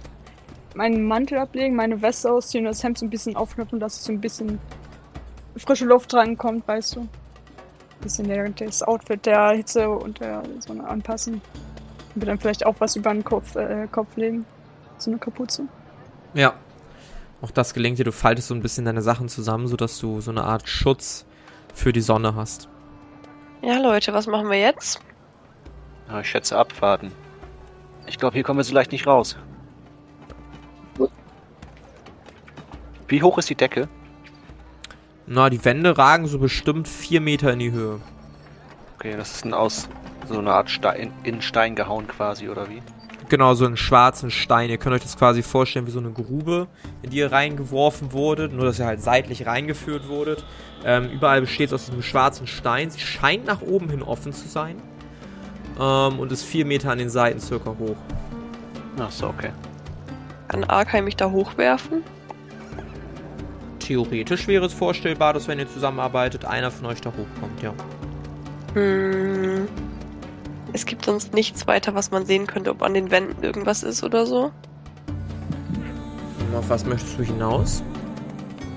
meinen 0.74 1.04
Mantel 1.08 1.38
ablegen, 1.38 1.76
meine 1.76 2.02
Weste 2.02 2.32
ausziehen 2.32 2.66
und 2.66 2.72
das 2.72 2.84
Hemd 2.84 2.98
so 2.98 3.06
ein 3.06 3.10
bisschen 3.10 3.36
aufknöpfen, 3.36 3.80
dass 3.80 4.04
so 4.04 4.12
ein 4.12 4.22
bisschen 4.22 4.60
frische 5.58 5.86
Luft 5.86 6.14
reinkommt, 6.14 6.68
weißt 6.68 6.96
du. 6.96 7.08
Ein 8.02 8.04
bisschen 8.04 8.28
der, 8.28 8.50
das 8.50 8.82
Outfit 8.82 9.28
der 9.28 9.52
Hitze 9.52 9.88
und 9.88 10.20
der 10.20 10.42
Sonne 10.58 10.88
anpassen. 10.88 11.40
Und 12.16 12.26
dann 12.26 12.40
vielleicht 12.40 12.66
auch 12.66 12.74
was 12.80 12.96
über 12.96 13.14
den 13.14 13.24
Kopf, 13.24 13.56
äh, 13.56 13.88
Kopf 13.92 14.18
legen. 14.18 14.44
So 14.98 15.12
eine 15.12 15.20
Kapuze. 15.20 15.66
Ja. 16.34 16.56
Auch 17.44 17.52
das 17.52 17.76
gelingt 17.76 18.00
dir. 18.00 18.04
Du 18.04 18.12
faltest 18.12 18.48
so 18.48 18.56
ein 18.56 18.62
bisschen 18.64 18.86
deine 18.86 19.04
Sachen 19.04 19.30
zusammen, 19.30 19.68
sodass 19.68 20.00
du 20.00 20.20
so 20.20 20.32
eine 20.32 20.44
Art 20.46 20.68
Schutz 20.68 21.28
für 21.76 21.94
die 21.94 22.02
Sonne 22.02 22.34
hast. 22.36 22.70
Ja, 23.62 23.78
Leute, 23.78 24.14
was 24.14 24.26
machen 24.26 24.50
wir 24.50 24.60
jetzt? 24.60 25.00
Ja, 26.10 26.22
ich 26.22 26.28
schätze 26.28 26.58
abwarten. 26.58 27.12
Ich 28.08 28.18
glaube, 28.18 28.34
hier 28.34 28.44
kommen 28.44 28.58
wir 28.58 28.64
so 28.64 28.74
leicht 28.74 28.92
nicht 28.92 29.06
raus. 29.06 29.38
Wie 33.08 33.22
hoch 33.22 33.38
ist 33.38 33.50
die 33.52 33.56
Decke? 33.56 33.88
Na, 35.34 35.50
die 35.50 35.64
Wände 35.64 35.98
ragen 35.98 36.28
so 36.28 36.40
bestimmt 36.40 36.90
vier 36.90 37.22
Meter 37.22 37.54
in 37.54 37.60
die 37.60 37.72
Höhe. 37.72 38.02
Okay, 38.96 39.16
das 39.16 39.32
ist 39.32 39.46
ein 39.46 39.54
aus 39.54 39.88
so 40.28 40.38
eine 40.38 40.52
Art 40.52 40.70
Stein, 40.70 41.14
in 41.24 41.42
Stein 41.42 41.74
gehauen 41.74 42.06
quasi, 42.06 42.50
oder 42.50 42.70
wie? 42.70 42.82
genau 43.30 43.54
so 43.54 43.66
einen 43.66 43.78
schwarzen 43.78 44.30
Stein. 44.30 44.70
Ihr 44.70 44.78
könnt 44.78 44.94
euch 44.94 45.04
das 45.04 45.18
quasi 45.18 45.42
vorstellen 45.42 45.88
wie 45.88 45.92
so 45.92 46.00
eine 46.00 46.12
Grube, 46.12 46.68
in 47.02 47.12
die 47.12 47.18
ihr 47.20 47.32
reingeworfen 47.32 48.12
wurdet, 48.12 48.52
nur 48.52 48.66
dass 48.66 48.78
ihr 48.78 48.86
halt 48.86 49.02
seitlich 49.02 49.46
reingeführt 49.46 50.10
wurdet. 50.10 50.44
Ähm, 50.84 51.10
überall 51.10 51.40
besteht 51.40 51.68
es 51.68 51.74
aus 51.74 51.86
diesem 51.86 52.04
schwarzen 52.04 52.46
Stein. 52.46 52.90
Sie 52.92 53.00
scheint 53.00 53.46
nach 53.46 53.62
oben 53.62 53.90
hin 53.90 54.04
offen 54.04 54.34
zu 54.34 54.50
sein. 54.50 54.76
Ähm, 55.80 56.20
und 56.20 56.30
ist 56.34 56.44
vier 56.44 56.66
Meter 56.66 56.92
an 56.92 56.98
den 56.98 57.10
Seiten 57.10 57.40
circa 57.40 57.74
hoch. 57.80 57.96
Ach 59.00 59.12
so, 59.12 59.28
okay. 59.28 59.52
Kann 60.50 60.66
Arkai 60.66 61.02
mich 61.02 61.16
da 61.16 61.32
hochwerfen? 61.32 62.04
Theoretisch 63.92 64.48
wäre 64.48 64.66
es 64.68 64.74
vorstellbar, 64.74 65.34
dass 65.34 65.50
wenn 65.50 65.60
ihr 65.60 65.70
zusammenarbeitet, 65.70 66.46
einer 66.46 66.72
von 66.72 66.86
euch 66.86 67.02
da 67.02 67.10
hochkommt, 67.10 67.62
ja. 67.62 67.74
Hm. 68.74 69.68
Es 70.72 70.86
gibt 70.86 71.04
sonst 71.04 71.34
nichts 71.34 71.68
weiter, 71.68 71.94
was 71.94 72.10
man 72.10 72.26
sehen 72.26 72.48
könnte, 72.48 72.70
ob 72.72 72.84
an 72.84 72.94
den 72.94 73.12
Wänden 73.12 73.44
irgendwas 73.44 73.84
ist 73.84 74.02
oder 74.06 74.26
so. 74.26 74.54
Auf 76.58 76.70
was 76.70 76.86
möchtest 76.86 77.20
du 77.20 77.24
hinaus? 77.24 77.84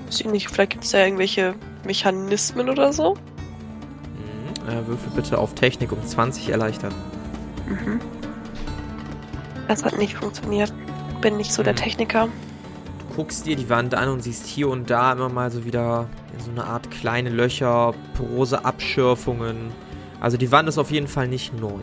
Weiß 0.07 0.19
ich 0.19 0.25
nicht, 0.25 0.49
vielleicht 0.49 0.71
gibt 0.71 0.83
es 0.83 0.91
da 0.91 1.05
irgendwelche 1.05 1.55
Mechanismen 1.85 2.69
oder 2.69 2.91
so. 2.91 3.13
Mhm. 3.13 4.69
Äh, 4.69 4.85
würfel 4.85 5.11
bitte 5.15 5.37
auf 5.37 5.55
Technik 5.55 5.93
um 5.93 6.05
20 6.05 6.49
erleichtern. 6.49 6.93
Mhm. 7.69 8.01
Das 9.69 9.85
hat 9.85 9.97
nicht 9.97 10.17
funktioniert. 10.17 10.73
Bin 11.21 11.37
nicht 11.37 11.53
so 11.53 11.63
der 11.63 11.71
Mhm. 11.71 11.77
Techniker. 11.77 12.27
Du 13.15 13.21
guckst 13.21 13.45
dir 13.45 13.55
die 13.55 13.69
Wand 13.69 13.95
an 13.95 14.09
und 14.09 14.23
siehst 14.23 14.45
hier 14.45 14.67
und 14.67 14.89
da 14.89 15.13
immer 15.13 15.29
mal 15.29 15.49
so 15.49 15.63
wieder 15.63 16.09
so 16.37 16.51
eine 16.51 16.65
Art 16.65 16.91
kleine 16.91 17.29
Löcher, 17.29 17.93
porose 18.13 18.65
Abschürfungen. 18.65 19.71
Also 20.19 20.35
die 20.35 20.51
Wand 20.51 20.67
ist 20.67 20.77
auf 20.77 20.91
jeden 20.91 21.07
Fall 21.07 21.29
nicht 21.29 21.57
neu. 21.57 21.79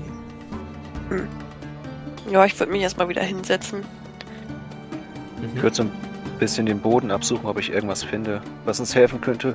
Ja, 2.30 2.44
ich 2.44 2.60
würde 2.60 2.70
mich 2.70 2.82
erstmal 2.82 3.08
wieder 3.08 3.22
hinsetzen. 3.22 3.78
Mhm. 3.78 5.56
Ich 5.56 5.62
würde 5.62 5.74
so 5.74 5.82
ein 5.84 5.90
bisschen 6.38 6.66
den 6.66 6.80
Boden 6.80 7.10
absuchen, 7.10 7.46
ob 7.46 7.58
ich 7.58 7.72
irgendwas 7.72 8.04
finde, 8.04 8.42
was 8.66 8.78
uns 8.78 8.94
helfen 8.94 9.22
könnte. 9.22 9.54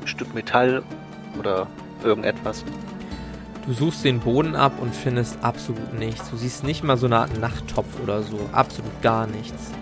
Ein 0.00 0.06
Stück 0.06 0.32
Metall 0.32 0.82
oder 1.38 1.66
irgendetwas. 2.02 2.64
Du 3.66 3.74
suchst 3.74 4.02
den 4.02 4.18
Boden 4.18 4.56
ab 4.56 4.72
und 4.80 4.94
findest 4.94 5.44
absolut 5.44 5.92
nichts. 5.92 6.30
Du 6.30 6.38
siehst 6.38 6.64
nicht 6.64 6.82
mal 6.82 6.96
so 6.96 7.04
eine 7.04 7.18
Art 7.18 7.38
Nachttopf 7.38 8.00
oder 8.02 8.22
so. 8.22 8.48
Absolut 8.52 9.02
gar 9.02 9.26
nichts. 9.26 9.72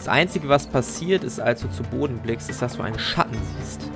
Das 0.00 0.08
Einzige, 0.08 0.48
was 0.48 0.66
passiert 0.66 1.24
ist, 1.24 1.40
als 1.40 1.60
du 1.60 1.68
zu 1.68 1.82
Boden 1.82 2.20
blickst, 2.20 2.48
ist, 2.48 2.62
dass 2.62 2.78
du 2.78 2.82
einen 2.82 2.98
Schatten 2.98 3.36
siehst. 3.58 3.90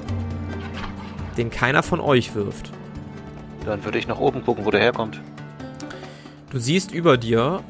Den 1.39 1.49
keiner 1.49 1.83
von 1.83 1.99
euch 1.99 2.35
wirft. 2.35 2.73
Dann 3.65 3.83
würde 3.87 3.97
ich 3.97 4.07
nach 4.07 4.19
oben 4.19 4.45
gucken, 4.45 4.67
wo 4.67 4.71
der 4.71 4.83
herkommt. 4.83 5.19
Du 6.51 6.59
siehst 6.59 6.93
über 6.93 7.17
dir 7.17 7.63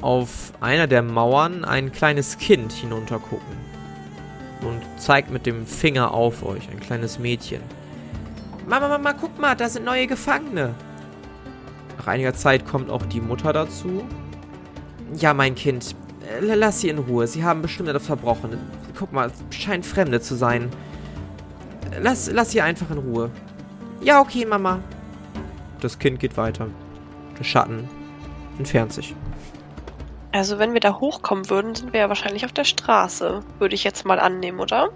auf 0.00 0.54
einer 0.60 0.88
der 0.88 1.02
Mauern 1.02 1.64
ein 1.64 1.92
kleines 1.92 2.38
Kind 2.38 2.72
hinuntergucken. 2.72 3.56
Und 4.62 4.82
zeigt 5.00 5.30
mit 5.30 5.46
dem 5.46 5.64
Finger 5.64 6.12
auf 6.12 6.44
euch, 6.44 6.68
ein 6.70 6.80
kleines 6.80 7.20
Mädchen. 7.20 7.60
Mama, 8.66 8.88
Mama, 8.88 9.12
guck 9.12 9.38
mal, 9.38 9.54
da 9.54 9.68
sind 9.68 9.84
neue 9.84 10.08
Gefangene. 10.08 10.74
Nach 11.96 12.08
einiger 12.08 12.34
Zeit 12.34 12.66
kommt 12.66 12.90
auch 12.90 13.06
die 13.06 13.20
Mutter 13.20 13.52
dazu. 13.52 14.04
Ja, 15.14 15.32
mein 15.32 15.54
Kind, 15.54 15.94
lass 16.40 16.80
sie 16.80 16.88
in 16.88 16.98
Ruhe. 16.98 17.26
Sie 17.26 17.44
haben 17.44 17.62
bestimmt 17.62 17.88
etwas 17.88 18.06
verbrochen. 18.06 18.58
Guck 18.98 19.12
mal, 19.12 19.30
es 19.50 19.56
scheint 19.56 19.86
Fremde 19.86 20.20
zu 20.20 20.34
sein. 20.34 20.70
Lass, 22.00 22.30
lass 22.30 22.50
sie 22.50 22.60
einfach 22.60 22.90
in 22.90 22.98
Ruhe. 22.98 23.30
Ja, 24.00 24.20
okay, 24.20 24.44
Mama. 24.44 24.80
Das 25.80 25.98
Kind 25.98 26.20
geht 26.20 26.36
weiter. 26.36 26.68
Der 27.38 27.44
Schatten 27.44 27.88
entfernt 28.58 28.92
sich. 28.92 29.14
Also 30.32 30.58
wenn 30.58 30.74
wir 30.74 30.80
da 30.80 31.00
hochkommen 31.00 31.48
würden, 31.48 31.74
sind 31.74 31.92
wir 31.92 32.00
ja 32.00 32.08
wahrscheinlich 32.08 32.44
auf 32.44 32.52
der 32.52 32.64
Straße. 32.64 33.40
Würde 33.58 33.74
ich 33.74 33.84
jetzt 33.84 34.04
mal 34.04 34.20
annehmen, 34.20 34.60
oder? 34.60 34.90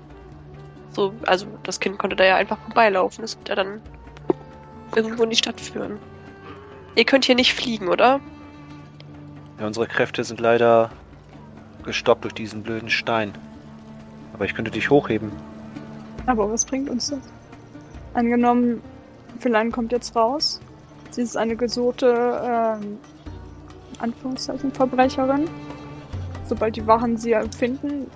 So, 0.92 1.14
also 1.26 1.46
das 1.62 1.80
Kind 1.80 1.98
konnte 1.98 2.16
da 2.16 2.24
ja 2.24 2.36
einfach 2.36 2.58
vorbeilaufen. 2.58 3.22
Das 3.22 3.38
wird 3.38 3.48
ja 3.48 3.54
dann 3.54 3.80
irgendwo 4.94 5.24
in 5.24 5.30
die 5.30 5.36
Stadt 5.36 5.60
führen. 5.60 5.98
Ihr 6.94 7.04
könnt 7.04 7.24
hier 7.24 7.34
nicht 7.34 7.54
fliegen, 7.54 7.88
oder? 7.88 8.20
Ja, 9.58 9.66
unsere 9.66 9.86
Kräfte 9.86 10.22
sind 10.24 10.40
leider 10.40 10.90
gestoppt 11.82 12.24
durch 12.24 12.34
diesen 12.34 12.62
blöden 12.62 12.90
Stein. 12.90 13.32
Aber 14.32 14.44
ich 14.44 14.54
könnte 14.54 14.70
dich 14.70 14.90
hochheben. 14.90 15.30
Aber 16.26 16.50
was 16.50 16.64
bringt 16.64 16.88
uns 16.88 17.10
das? 17.10 17.20
Angenommen, 18.14 18.80
Philan 19.38 19.72
kommt 19.72 19.92
jetzt 19.92 20.14
raus. 20.14 20.60
Sie 21.10 21.22
ist 21.22 21.36
eine 21.36 21.56
gesuchte, 21.56 22.40
ähm, 22.44 22.98
Anführungszeichen, 23.98 24.72
Verbrecherin. 24.72 25.48
Sobald 26.46 26.76
die 26.76 26.86
Wachen 26.86 27.16
sie 27.16 27.36
finden, 27.56 28.10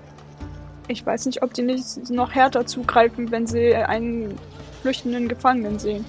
ich 0.87 1.05
weiß 1.05 1.25
nicht, 1.25 1.43
ob 1.43 1.53
die 1.53 1.63
nicht 1.63 2.09
noch 2.09 2.33
härter 2.33 2.65
zugreifen, 2.65 3.31
wenn 3.31 3.45
sie 3.45 3.75
einen 3.75 4.35
flüchtenden 4.81 5.27
Gefangenen 5.27 5.79
sehen. 5.79 6.05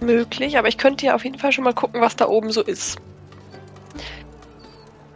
Möglich, 0.00 0.58
aber 0.58 0.68
ich 0.68 0.76
könnte 0.76 1.06
ja 1.06 1.14
auf 1.14 1.24
jeden 1.24 1.38
Fall 1.38 1.52
schon 1.52 1.64
mal 1.64 1.72
gucken, 1.72 2.00
was 2.00 2.16
da 2.16 2.28
oben 2.28 2.50
so 2.50 2.62
ist. 2.62 2.98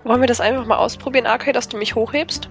Wollen 0.04 0.20
wir 0.20 0.28
das 0.28 0.40
einfach 0.40 0.66
mal 0.66 0.76
ausprobieren, 0.76 1.26
Arcade, 1.26 1.52
dass 1.52 1.68
du 1.68 1.76
mich 1.76 1.94
hochhebst? 1.94 2.48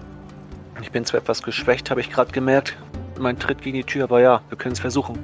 Ich 0.82 0.92
bin 0.92 1.04
zwar 1.04 1.20
etwas 1.20 1.42
geschwächt, 1.42 1.90
habe 1.90 2.00
ich 2.00 2.10
gerade 2.10 2.32
gemerkt. 2.32 2.76
Mein 3.18 3.38
Tritt 3.38 3.60
gegen 3.62 3.76
die 3.76 3.84
Tür, 3.84 4.04
aber 4.04 4.20
ja, 4.20 4.40
wir 4.48 4.56
können 4.56 4.72
es 4.72 4.80
versuchen. 4.80 5.18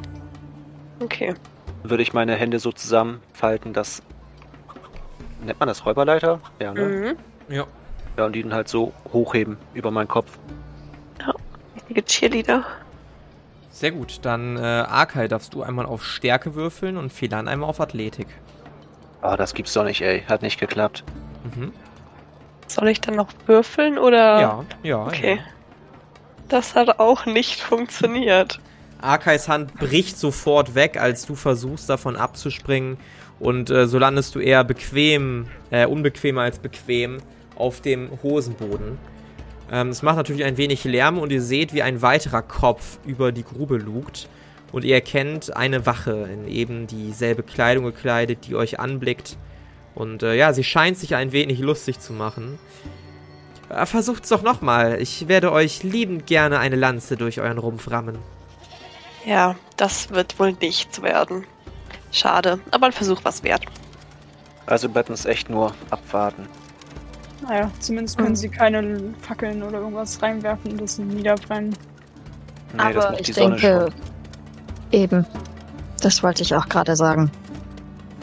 Okay. 1.00 1.34
Dann 1.82 1.90
würde 1.90 2.02
ich 2.02 2.12
meine 2.12 2.34
Hände 2.34 2.58
so 2.58 2.72
zusammenfalten, 2.72 3.72
dass. 3.72 4.02
Nennt 5.44 5.60
man 5.60 5.68
das 5.68 5.86
Räuberleiter? 5.86 6.40
Ja, 6.60 6.74
ne? 6.74 7.16
Mhm. 7.48 7.54
Ja. 7.54 7.64
Ja, 8.16 8.26
und 8.26 8.32
die 8.32 8.42
dann 8.42 8.54
halt 8.54 8.68
so 8.68 8.92
hochheben 9.12 9.58
über 9.74 9.90
meinen 9.90 10.08
Kopf. 10.08 10.38
Richtige 11.74 12.04
Cheerleader. 12.04 12.64
Sehr 13.70 13.92
gut. 13.92 14.20
Dann, 14.22 14.56
äh, 14.56 14.60
Arkai, 14.60 15.28
darfst 15.28 15.54
du 15.54 15.62
einmal 15.62 15.86
auf 15.86 16.04
Stärke 16.04 16.54
würfeln 16.54 16.96
und 16.96 17.12
Phelan 17.12 17.46
einmal 17.46 17.68
auf 17.68 17.80
Athletik. 17.80 18.26
Ah, 19.20 19.36
das 19.36 19.54
gibt's 19.54 19.74
doch 19.74 19.84
nicht, 19.84 20.00
ey. 20.00 20.22
Hat 20.22 20.42
nicht 20.42 20.58
geklappt. 20.58 21.04
Mhm. 21.54 21.72
Soll 22.66 22.88
ich 22.88 23.00
dann 23.00 23.14
noch 23.14 23.28
würfeln 23.46 23.98
oder? 23.98 24.40
Ja, 24.40 24.64
ja. 24.82 25.06
Okay. 25.06 25.36
Ja. 25.36 25.42
Das 26.48 26.74
hat 26.74 26.98
auch 27.00 27.26
nicht 27.26 27.60
funktioniert. 27.60 28.60
Arkais 29.00 29.48
Hand 29.48 29.74
bricht 29.74 30.18
sofort 30.18 30.74
weg, 30.74 31.00
als 31.00 31.26
du 31.26 31.34
versuchst, 31.34 31.88
davon 31.88 32.16
abzuspringen. 32.16 32.98
Und 33.38 33.70
äh, 33.70 33.86
so 33.86 33.98
landest 33.98 34.34
du 34.34 34.40
eher 34.40 34.64
bequem, 34.64 35.46
äh, 35.70 35.86
unbequemer 35.86 36.42
als 36.42 36.58
bequem 36.58 37.18
auf 37.54 37.80
dem 37.80 38.10
Hosenboden. 38.22 38.98
Ähm, 39.70 39.88
es 39.88 40.02
macht 40.02 40.16
natürlich 40.16 40.44
ein 40.44 40.56
wenig 40.56 40.84
Lärm 40.84 41.18
und 41.18 41.32
ihr 41.32 41.42
seht, 41.42 41.74
wie 41.74 41.82
ein 41.82 42.00
weiterer 42.00 42.42
Kopf 42.42 42.98
über 43.04 43.32
die 43.32 43.44
Grube 43.44 43.76
lugt. 43.76 44.28
Und 44.72 44.84
ihr 44.84 44.94
erkennt 44.94 45.56
eine 45.56 45.86
Wache 45.86 46.28
in 46.32 46.48
eben 46.48 46.86
dieselbe 46.86 47.42
Kleidung 47.42 47.84
gekleidet, 47.84 48.46
die 48.46 48.56
euch 48.56 48.80
anblickt. 48.80 49.36
Und 49.96 50.22
äh, 50.22 50.34
ja, 50.34 50.52
sie 50.52 50.62
scheint 50.62 50.96
sich 50.98 51.16
ein 51.16 51.32
wenig 51.32 51.58
lustig 51.58 51.98
zu 51.98 52.12
machen. 52.12 52.58
Äh, 53.70 53.84
versucht's 53.86 54.28
doch 54.28 54.42
nochmal. 54.42 55.00
Ich 55.00 55.26
werde 55.26 55.50
euch 55.50 55.82
liebend 55.82 56.26
gerne 56.26 56.58
eine 56.60 56.76
Lanze 56.76 57.16
durch 57.16 57.40
euren 57.40 57.58
Rumpf 57.58 57.90
rammen. 57.90 58.18
Ja, 59.24 59.56
das 59.76 60.10
wird 60.10 60.38
wohl 60.38 60.52
nichts 60.52 61.02
werden. 61.02 61.44
Schade, 62.12 62.60
aber 62.70 62.86
ein 62.86 62.92
Versuch 62.92 63.20
was 63.24 63.42
wert. 63.42 63.64
Also 64.66 64.88
bleibt 64.88 65.10
uns 65.10 65.24
echt 65.24 65.50
nur 65.50 65.74
abwarten. 65.90 66.46
Naja, 67.42 67.70
zumindest 67.80 68.16
können 68.18 68.30
Mhm. 68.30 68.36
sie 68.36 68.48
keine 68.48 69.14
Fackeln 69.20 69.62
oder 69.62 69.78
irgendwas 69.78 70.22
reinwerfen 70.22 70.72
und 70.72 70.80
das 70.80 70.98
niederbrennen. 70.98 71.70
Nee, 71.70 72.76
das 72.76 72.84
Aber 72.96 73.10
macht 73.10 73.20
ich 73.20 73.26
die 73.26 73.32
Sonne 73.32 73.56
denke, 73.56 73.92
schon. 74.90 75.00
eben. 75.00 75.26
Das 76.00 76.22
wollte 76.22 76.42
ich 76.42 76.54
auch 76.54 76.68
gerade 76.68 76.94
sagen. 76.96 77.30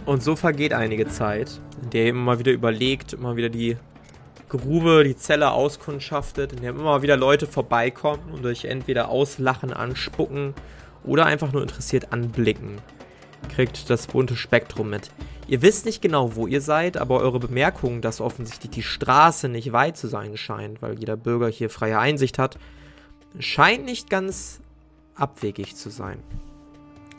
Und 0.05 0.23
so 0.23 0.35
vergeht 0.35 0.73
einige 0.73 1.07
Zeit, 1.07 1.61
der 1.89 2.03
ihr 2.03 2.09
immer 2.09 2.21
mal 2.21 2.39
wieder 2.39 2.51
überlegt, 2.51 3.13
immer 3.13 3.35
wieder 3.35 3.49
die 3.49 3.77
Grube, 4.49 5.03
die 5.03 5.15
Zelle 5.15 5.51
auskundschaftet, 5.51 6.53
in 6.53 6.61
der 6.61 6.71
immer 6.71 7.01
wieder 7.01 7.17
Leute 7.17 7.47
vorbeikommen 7.47 8.31
und 8.31 8.45
euch 8.45 8.65
entweder 8.65 9.09
auslachen, 9.09 9.73
anspucken 9.73 10.53
oder 11.03 11.25
einfach 11.25 11.51
nur 11.51 11.63
interessiert 11.63 12.13
anblicken. 12.13 12.77
Kriegt 13.49 13.89
das 13.89 14.07
bunte 14.07 14.35
Spektrum 14.35 14.89
mit. 14.89 15.09
Ihr 15.47 15.61
wisst 15.61 15.85
nicht 15.85 16.01
genau, 16.01 16.35
wo 16.35 16.47
ihr 16.47 16.61
seid, 16.61 16.97
aber 16.97 17.19
eure 17.19 17.39
Bemerkung, 17.39 18.01
dass 18.01 18.21
offensichtlich 18.21 18.71
die 18.71 18.83
Straße 18.83 19.49
nicht 19.49 19.73
weit 19.73 19.97
zu 19.97 20.07
sein 20.07 20.37
scheint, 20.37 20.81
weil 20.81 20.97
jeder 20.99 21.17
Bürger 21.17 21.47
hier 21.49 21.69
freie 21.69 21.99
Einsicht 21.99 22.39
hat, 22.39 22.57
scheint 23.39 23.85
nicht 23.85 24.09
ganz 24.09 24.61
abwegig 25.15 25.75
zu 25.75 25.89
sein. 25.89 26.19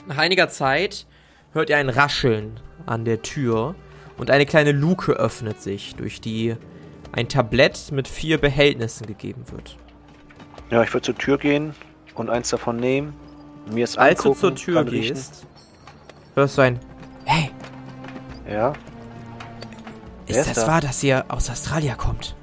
Nach 0.06 0.18
einiger 0.18 0.48
Zeit 0.48 1.06
hört 1.52 1.68
ihr 1.68 1.76
ein 1.76 1.88
Rascheln 1.88 2.60
an 2.86 3.04
der 3.04 3.22
Tür 3.22 3.74
und 4.16 4.30
eine 4.30 4.46
kleine 4.46 4.72
Luke 4.72 5.12
öffnet 5.12 5.60
sich, 5.62 5.94
durch 5.96 6.20
die 6.20 6.56
ein 7.12 7.28
Tablett 7.28 7.92
mit 7.92 8.08
vier 8.08 8.38
Behältnissen 8.38 9.06
gegeben 9.06 9.44
wird. 9.50 9.76
Ja, 10.70 10.82
ich 10.82 10.92
würde 10.92 11.06
zur 11.06 11.16
Tür 11.16 11.38
gehen 11.38 11.74
und 12.14 12.30
eins 12.30 12.50
davon 12.50 12.76
nehmen. 12.76 13.14
Mir 13.70 13.84
es 13.84 13.96
Als 13.96 14.22
du 14.22 14.34
zur 14.34 14.54
Tür 14.54 14.84
gehst, 14.84 15.46
hörst 16.34 16.58
du 16.58 16.62
ein 16.62 16.78
Hey, 17.24 17.50
Ja. 18.50 18.72
Ist 20.26 20.36
ist 20.38 20.48
das 20.56 20.64
da? 20.64 20.72
wahr, 20.72 20.80
dass 20.80 21.02
ihr 21.02 21.24
aus 21.28 21.50
Australien 21.50 21.96
kommt? 21.96 22.34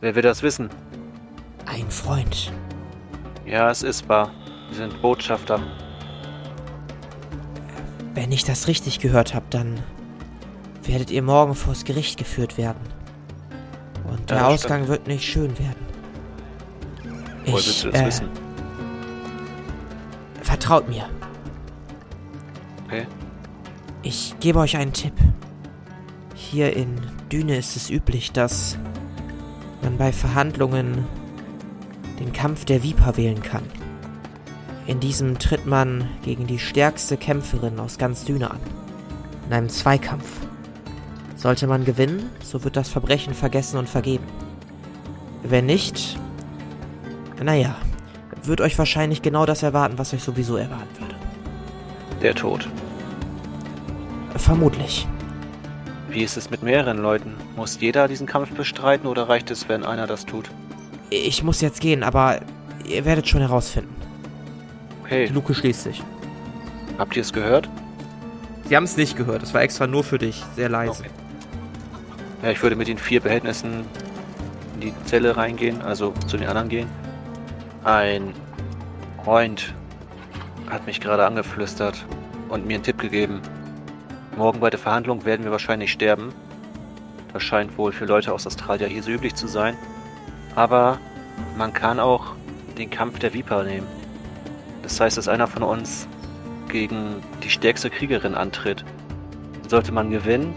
Wer 0.00 0.14
will 0.14 0.22
das 0.22 0.42
wissen? 0.42 0.68
Ein 1.66 1.90
Freund. 1.90 2.52
Ja, 3.46 3.70
es 3.70 3.82
ist 3.82 4.08
wahr. 4.08 4.30
Wir 4.68 4.76
sind 4.76 5.00
Botschafter. 5.02 5.60
Wenn 8.14 8.30
ich 8.32 8.44
das 8.44 8.68
richtig 8.68 9.00
gehört 9.00 9.34
habe, 9.34 9.46
dann 9.50 9.82
werdet 10.84 11.10
ihr 11.10 11.22
morgen 11.22 11.54
vors 11.54 11.84
Gericht 11.84 12.18
geführt 12.18 12.58
werden. 12.58 12.80
Und 14.04 14.30
der 14.30 14.38
Ja, 14.38 14.46
Ausgang 14.48 14.88
wird 14.88 15.06
nicht 15.06 15.24
schön 15.24 15.58
werden. 15.58 15.86
Woher 17.44 17.54
willst 17.54 17.84
du 17.84 17.90
das 17.90 18.00
äh, 18.00 18.06
wissen? 18.06 18.28
Vertraut 20.42 20.88
mir. 20.88 21.08
Okay. 22.86 23.06
Ich 24.02 24.34
gebe 24.40 24.58
euch 24.58 24.76
einen 24.76 24.92
Tipp. 24.92 25.14
Hier 26.34 26.76
in 26.76 27.00
Düne 27.30 27.56
ist 27.56 27.76
es 27.76 27.88
üblich, 27.88 28.32
dass 28.32 28.76
man 29.82 29.96
bei 29.96 30.12
Verhandlungen 30.12 31.06
den 32.18 32.32
Kampf 32.32 32.64
der 32.64 32.82
Viper 32.82 33.16
wählen 33.16 33.42
kann. 33.42 33.62
In 34.86 35.00
diesem 35.00 35.38
tritt 35.38 35.66
man 35.66 36.08
gegen 36.22 36.46
die 36.46 36.58
stärkste 36.58 37.16
Kämpferin 37.16 37.78
aus 37.78 37.98
ganz 37.98 38.24
Düne 38.24 38.50
an. 38.50 38.60
In 39.46 39.52
einem 39.54 39.68
Zweikampf. 39.68 40.28
Sollte 41.42 41.66
man 41.66 41.84
gewinnen, 41.84 42.30
so 42.44 42.62
wird 42.62 42.76
das 42.76 42.88
Verbrechen 42.88 43.34
vergessen 43.34 43.76
und 43.76 43.88
vergeben. 43.88 44.22
Wenn 45.42 45.66
nicht, 45.66 46.16
naja, 47.42 47.74
wird 48.44 48.60
euch 48.60 48.78
wahrscheinlich 48.78 49.22
genau 49.22 49.44
das 49.44 49.64
erwarten, 49.64 49.98
was 49.98 50.14
euch 50.14 50.22
sowieso 50.22 50.56
erwarten 50.56 51.00
würde. 51.00 51.16
Der 52.22 52.36
Tod. 52.36 52.68
Vermutlich. 54.36 55.08
Wie 56.10 56.22
ist 56.22 56.36
es 56.36 56.48
mit 56.48 56.62
mehreren 56.62 56.98
Leuten? 56.98 57.34
Muss 57.56 57.80
jeder 57.80 58.06
diesen 58.06 58.28
Kampf 58.28 58.52
bestreiten 58.52 59.08
oder 59.08 59.28
reicht 59.28 59.50
es, 59.50 59.68
wenn 59.68 59.84
einer 59.84 60.06
das 60.06 60.24
tut? 60.24 60.48
Ich 61.10 61.42
muss 61.42 61.60
jetzt 61.60 61.80
gehen, 61.80 62.04
aber 62.04 62.38
ihr 62.86 63.04
werdet 63.04 63.26
schon 63.26 63.40
herausfinden. 63.40 63.96
Okay, 65.02 65.26
Die 65.26 65.32
Luke 65.32 65.52
schließt 65.54 65.82
sich. 65.82 66.04
habt 66.98 67.16
ihr 67.16 67.22
es 67.22 67.32
gehört? 67.32 67.68
Sie 68.68 68.76
haben 68.76 68.84
es 68.84 68.96
nicht 68.96 69.16
gehört. 69.16 69.42
Das 69.42 69.52
war 69.54 69.62
extra 69.62 69.88
nur 69.88 70.04
für 70.04 70.18
dich. 70.18 70.44
Sehr 70.54 70.68
leise. 70.68 71.00
Okay. 71.02 71.10
Ja, 72.42 72.50
ich 72.50 72.60
würde 72.60 72.74
mit 72.74 72.88
den 72.88 72.98
vier 72.98 73.20
Behältnissen 73.20 73.84
in 74.74 74.80
die 74.80 74.94
Zelle 75.04 75.36
reingehen, 75.36 75.80
also 75.80 76.12
zu 76.26 76.36
den 76.36 76.48
anderen 76.48 76.68
gehen. 76.68 76.88
Ein 77.84 78.34
Freund 79.24 79.72
hat 80.68 80.84
mich 80.86 81.00
gerade 81.00 81.24
angeflüstert 81.24 82.04
und 82.48 82.66
mir 82.66 82.74
einen 82.74 82.82
Tipp 82.82 82.98
gegeben. 82.98 83.40
Morgen 84.36 84.58
bei 84.58 84.70
der 84.70 84.80
Verhandlung 84.80 85.24
werden 85.24 85.44
wir 85.44 85.52
wahrscheinlich 85.52 85.92
sterben. 85.92 86.32
Das 87.32 87.44
scheint 87.44 87.78
wohl 87.78 87.92
für 87.92 88.06
Leute 88.06 88.32
aus 88.32 88.44
Australien 88.44 88.90
hier 88.90 89.04
so 89.04 89.12
üblich 89.12 89.36
zu 89.36 89.46
sein. 89.46 89.76
Aber 90.56 90.98
man 91.56 91.72
kann 91.72 92.00
auch 92.00 92.34
den 92.76 92.90
Kampf 92.90 93.20
der 93.20 93.34
Viper 93.34 93.62
nehmen. 93.62 93.86
Das 94.82 94.98
heißt, 94.98 95.16
dass 95.16 95.28
einer 95.28 95.46
von 95.46 95.62
uns 95.62 96.08
gegen 96.68 97.22
die 97.44 97.50
stärkste 97.50 97.88
Kriegerin 97.88 98.34
antritt. 98.34 98.84
Sollte 99.68 99.92
man 99.92 100.10
gewinnen, 100.10 100.54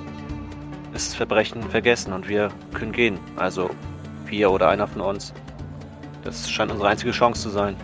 ist 0.96 1.10
das 1.10 1.16
Verbrechen 1.16 1.62
vergessen 1.70 2.14
und 2.14 2.28
wir 2.28 2.52
können 2.74 2.92
gehen. 2.92 3.20
Also 3.36 3.70
wir 4.26 4.52
oder 4.52 4.70
einer 4.70 4.88
von 4.88 5.02
uns. 5.02 5.34
Das 6.24 6.50
scheint 6.50 6.72
unsere 6.72 6.90
einzige 6.90 7.12
Chance 7.12 7.44
zu 7.44 7.50
sein. 7.50 7.76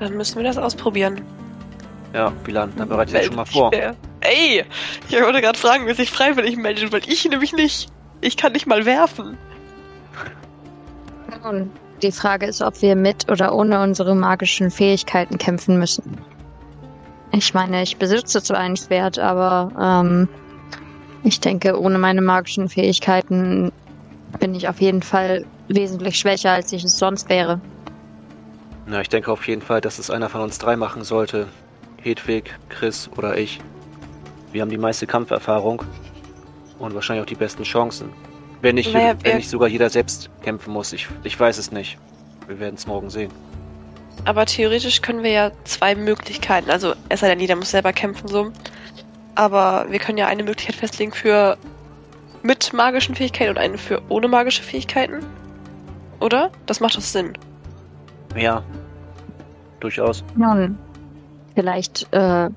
Dann 0.00 0.16
müssen 0.16 0.36
wir 0.36 0.44
das 0.44 0.58
ausprobieren. 0.58 1.22
Ja, 2.12 2.30
Bilan, 2.44 2.72
dann 2.76 2.88
bereite 2.88 3.12
ich 3.12 3.16
das 3.16 3.26
schon 3.26 3.36
mal 3.36 3.44
vor. 3.44 3.72
Ey, 3.72 4.64
ich 5.08 5.20
wollte 5.20 5.40
gerade 5.40 5.58
fragen, 5.58 5.86
wer 5.86 5.94
sich 5.94 6.10
freiwillig 6.10 6.56
meldet, 6.56 6.92
weil 6.92 7.02
ich 7.06 7.24
nämlich 7.28 7.52
nicht. 7.52 7.88
Ich 8.20 8.36
kann 8.36 8.52
nicht 8.52 8.66
mal 8.66 8.86
werfen. 8.86 9.36
Nun, 11.42 11.70
die 12.02 12.12
Frage 12.12 12.46
ist, 12.46 12.62
ob 12.62 12.80
wir 12.80 12.96
mit 12.96 13.30
oder 13.30 13.54
ohne 13.54 13.82
unsere 13.82 14.14
magischen 14.14 14.70
Fähigkeiten 14.70 15.38
kämpfen 15.38 15.78
müssen. 15.78 16.18
Ich 17.32 17.52
meine, 17.52 17.82
ich 17.82 17.96
besitze 17.96 18.42
zwar 18.42 18.58
ein 18.58 18.76
Schwert, 18.76 19.18
aber 19.18 19.72
ähm, 19.78 20.28
ich 21.24 21.40
denke, 21.40 21.80
ohne 21.80 21.98
meine 21.98 22.20
magischen 22.20 22.68
Fähigkeiten 22.68 23.72
bin 24.38 24.54
ich 24.54 24.68
auf 24.68 24.80
jeden 24.80 25.02
Fall 25.02 25.44
wesentlich 25.68 26.18
schwächer, 26.18 26.52
als 26.52 26.72
ich 26.72 26.84
es 26.84 26.98
sonst 26.98 27.28
wäre. 27.28 27.60
Na, 28.86 29.00
ich 29.00 29.08
denke 29.08 29.32
auf 29.32 29.48
jeden 29.48 29.62
Fall, 29.62 29.80
dass 29.80 29.98
es 29.98 30.10
einer 30.10 30.28
von 30.28 30.42
uns 30.42 30.58
drei 30.58 30.76
machen 30.76 31.04
sollte. 31.04 31.48
Hedwig, 32.02 32.54
Chris 32.68 33.08
oder 33.16 33.38
ich. 33.38 33.60
Wir 34.52 34.60
haben 34.60 34.68
die 34.68 34.76
meiste 34.78 35.06
Kampferfahrung 35.06 35.82
und 36.78 36.94
wahrscheinlich 36.94 37.22
auch 37.22 37.28
die 37.28 37.34
besten 37.34 37.62
Chancen. 37.62 38.10
Wenn 38.60 38.74
nicht, 38.74 38.92
Naja, 38.92 39.14
wenn 39.22 39.38
nicht 39.38 39.48
sogar 39.48 39.68
jeder 39.68 39.88
selbst 39.88 40.28
kämpfen 40.42 40.72
muss. 40.72 40.92
Ich, 40.92 41.08
ich 41.22 41.38
weiß 41.38 41.56
es 41.56 41.72
nicht. 41.72 41.98
Wir 42.46 42.60
werden 42.60 42.74
es 42.74 42.86
morgen 42.86 43.08
sehen. 43.08 43.30
Aber 44.26 44.44
theoretisch 44.46 45.00
können 45.00 45.22
wir 45.22 45.30
ja 45.30 45.50
zwei 45.64 45.94
Möglichkeiten, 45.94 46.70
also 46.70 46.94
es 47.08 47.20
sei 47.20 47.28
denn, 47.28 47.40
jeder 47.40 47.56
muss 47.56 47.70
selber 47.70 47.92
kämpfen 47.92 48.28
so. 48.28 48.52
Aber 49.34 49.86
wir 49.88 49.98
können 49.98 50.18
ja 50.18 50.26
eine 50.26 50.42
Möglichkeit 50.42 50.76
festlegen 50.76 51.12
für 51.12 51.56
mit 52.42 52.72
magischen 52.72 53.14
Fähigkeiten 53.14 53.50
und 53.50 53.58
eine 53.58 53.78
für 53.78 54.02
ohne 54.08 54.28
magische 54.28 54.62
Fähigkeiten. 54.62 55.24
Oder? 56.20 56.50
Das 56.66 56.80
macht 56.80 56.96
doch 56.96 57.00
Sinn. 57.00 57.32
Ja, 58.36 58.62
durchaus. 59.80 60.24
Nun, 60.36 60.78
vielleicht 61.54 62.06
äh, 62.12 62.50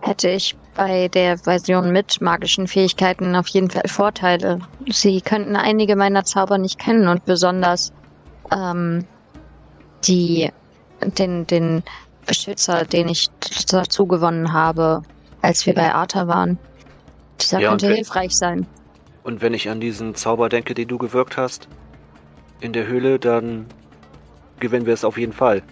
hätte 0.00 0.28
ich 0.28 0.56
bei 0.76 1.08
der 1.08 1.38
Version 1.38 1.92
mit 1.92 2.20
magischen 2.20 2.66
Fähigkeiten 2.66 3.36
auf 3.36 3.48
jeden 3.48 3.70
Fall 3.70 3.88
Vorteile. 3.88 4.58
Sie 4.88 5.20
könnten 5.20 5.56
einige 5.56 5.96
meiner 5.96 6.24
Zauber 6.24 6.58
nicht 6.58 6.78
kennen 6.78 7.08
und 7.08 7.24
besonders 7.24 7.92
ähm, 8.52 9.06
die 10.06 10.50
den 11.00 11.46
den 11.46 11.82
Beschützer, 12.26 12.84
den 12.84 13.08
ich 13.08 13.28
dazu 13.68 14.06
gewonnen 14.06 14.52
habe, 14.52 15.02
als 15.44 15.66
wir 15.66 15.74
bei 15.74 15.94
Arthur 15.94 16.26
waren. 16.26 16.58
Dieser 17.40 17.60
Ja, 17.60 17.68
könnte 17.70 17.88
wenn- 17.88 17.96
hilfreich 17.96 18.34
sein. 18.36 18.66
Und 19.22 19.40
wenn 19.42 19.54
ich 19.54 19.68
an 19.70 19.80
diesen 19.80 20.14
Zauber 20.14 20.48
denke, 20.48 20.74
den 20.74 20.88
du 20.88 20.98
gewirkt 20.98 21.36
hast, 21.36 21.68
in 22.60 22.72
der 22.72 22.86
Höhle, 22.86 23.18
dann 23.18 23.66
gewinnen 24.60 24.86
wir 24.86 24.94
es 24.94 25.04
auf 25.04 25.18
jeden 25.18 25.32
Fall. 25.32 25.62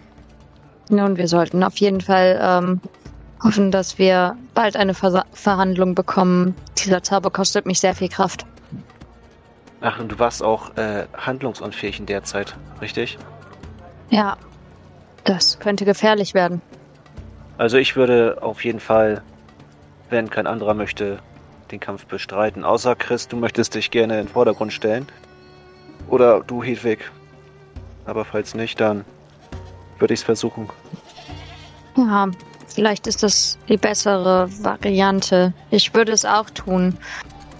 Nun, 0.88 1.16
wir 1.16 1.28
sollten 1.28 1.62
auf 1.62 1.76
jeden 1.76 2.00
Fall 2.00 2.38
ähm, 2.42 2.80
hoffen, 3.42 3.70
dass 3.70 3.98
wir 3.98 4.36
bald 4.54 4.76
eine 4.76 4.94
Versa 4.94 5.24
Verhandlung 5.32 5.94
bekommen. 5.94 6.54
Dieser 6.78 7.02
Zauber 7.02 7.30
kostet 7.30 7.66
mich 7.66 7.80
sehr 7.80 7.94
viel 7.94 8.08
Kraft. 8.08 8.44
Ach, 9.80 9.98
und 10.00 10.12
du 10.12 10.18
warst 10.18 10.42
auch 10.42 10.76
äh, 10.76 11.06
handlungsunfähig 11.16 11.98
in 11.98 12.06
der 12.06 12.22
Zeit, 12.24 12.56
richtig? 12.80 13.18
Ja, 14.10 14.36
das 15.24 15.58
könnte 15.58 15.84
gefährlich 15.84 16.34
werden. 16.34 16.60
Also 17.58 17.76
ich 17.78 17.96
würde 17.96 18.38
auf 18.42 18.64
jeden 18.64 18.80
Fall, 18.80 19.22
wenn 20.12 20.30
kein 20.30 20.46
anderer 20.46 20.74
möchte, 20.74 21.18
den 21.72 21.80
Kampf 21.80 22.06
bestreiten. 22.06 22.64
Außer 22.64 22.94
Chris, 22.94 23.26
du 23.26 23.36
möchtest 23.36 23.74
dich 23.74 23.90
gerne 23.90 24.20
in 24.20 24.26
den 24.26 24.32
Vordergrund 24.32 24.72
stellen. 24.72 25.06
Oder 26.08 26.40
du, 26.46 26.62
Hedwig. 26.62 27.00
Aber 28.04 28.24
falls 28.24 28.54
nicht, 28.54 28.78
dann 28.80 29.04
würde 29.98 30.14
ich 30.14 30.20
es 30.20 30.24
versuchen. 30.24 30.68
Ja, 31.96 32.28
vielleicht 32.68 33.06
ist 33.06 33.22
das 33.22 33.58
die 33.68 33.76
bessere 33.76 34.48
Variante. 34.62 35.54
Ich 35.70 35.94
würde 35.94 36.12
es 36.12 36.24
auch 36.24 36.50
tun, 36.50 36.96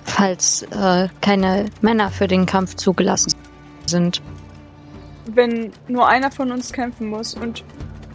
falls 0.05 0.63
äh, 0.65 1.09
keine 1.23 1.67
Männer 1.81 2.11
für 2.11 2.29
den 2.29 2.45
Kampf 2.45 2.75
zugelassen 2.77 3.33
sind. 3.87 4.21
Wenn 5.27 5.73
nur 5.89 6.07
einer 6.07 6.31
von 6.31 6.53
uns 6.53 6.73
kämpfen 6.73 7.09
muss 7.09 7.35
und 7.35 7.65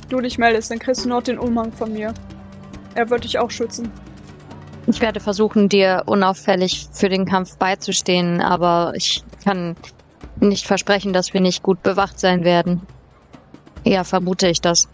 du 0.10 0.22
dich 0.22 0.38
meldest, 0.38 0.70
dann 0.70 0.80
kriegst 0.80 1.06
du 1.06 1.10
noch 1.10 1.24
den 1.24 1.40
Umhang 1.40 1.72
von 1.72 1.92
mir. 1.92 2.14
Er 2.94 3.10
wird 3.10 3.24
dich 3.24 3.40
auch 3.40 3.50
schützen. 3.50 3.92
Ich 4.88 5.02
werde 5.02 5.20
versuchen, 5.20 5.68
dir 5.68 6.04
unauffällig 6.06 6.88
für 6.94 7.10
den 7.10 7.26
Kampf 7.26 7.58
beizustehen, 7.58 8.42
aber 8.42 8.94
ich 8.96 9.22
kann 9.44 9.76
nicht 10.40 10.66
versprechen, 10.66 11.12
dass 11.12 11.34
wir 11.34 11.42
nicht 11.42 11.62
gut 11.62 11.84
bewacht 11.84 12.20
sein 12.20 12.46
werden. 12.46 12.82
Ja, 13.84 14.06
vermute 14.06 14.48
ich 14.48 14.62
das. 14.62 14.88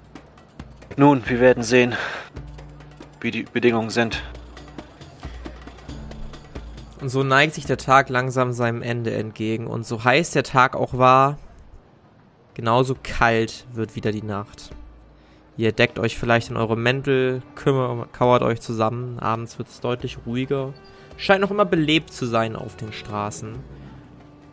Nun, 0.97 1.21
wir 1.27 1.39
werden 1.39 1.63
sehen, 1.63 1.95
wie 3.21 3.31
die 3.31 3.43
Bedingungen 3.43 3.91
sind. 3.91 4.23
Und 6.99 7.09
so 7.09 7.21
neigt 7.21 7.53
sich 7.53 7.65
der 7.65 7.77
Tag 7.77 8.09
langsam 8.09 8.51
seinem 8.53 8.81
Ende 8.81 9.13
entgegen. 9.13 9.67
Und 9.67 9.85
so 9.85 10.03
heiß 10.03 10.31
der 10.31 10.43
Tag 10.43 10.75
auch 10.75 10.97
war, 10.97 11.37
genauso 12.53 12.95
kalt 13.03 13.65
wird 13.73 13.95
wieder 13.95 14.11
die 14.11 14.23
Nacht. 14.23 14.71
Ihr 15.55 15.71
deckt 15.71 15.99
euch 15.99 16.17
vielleicht 16.17 16.49
in 16.49 16.57
eure 16.57 16.75
Mäntel, 16.75 17.43
kümmert, 17.55 18.11
kauert 18.11 18.41
euch 18.41 18.59
zusammen. 18.59 19.19
Abends 19.19 19.57
wird 19.59 19.67
es 19.67 19.81
deutlich 19.81 20.17
ruhiger. 20.25 20.73
Scheint 21.15 21.41
noch 21.41 21.51
immer 21.51 21.65
belebt 21.65 22.11
zu 22.11 22.25
sein 22.25 22.55
auf 22.55 22.75
den 22.75 22.91
Straßen. 22.91 23.55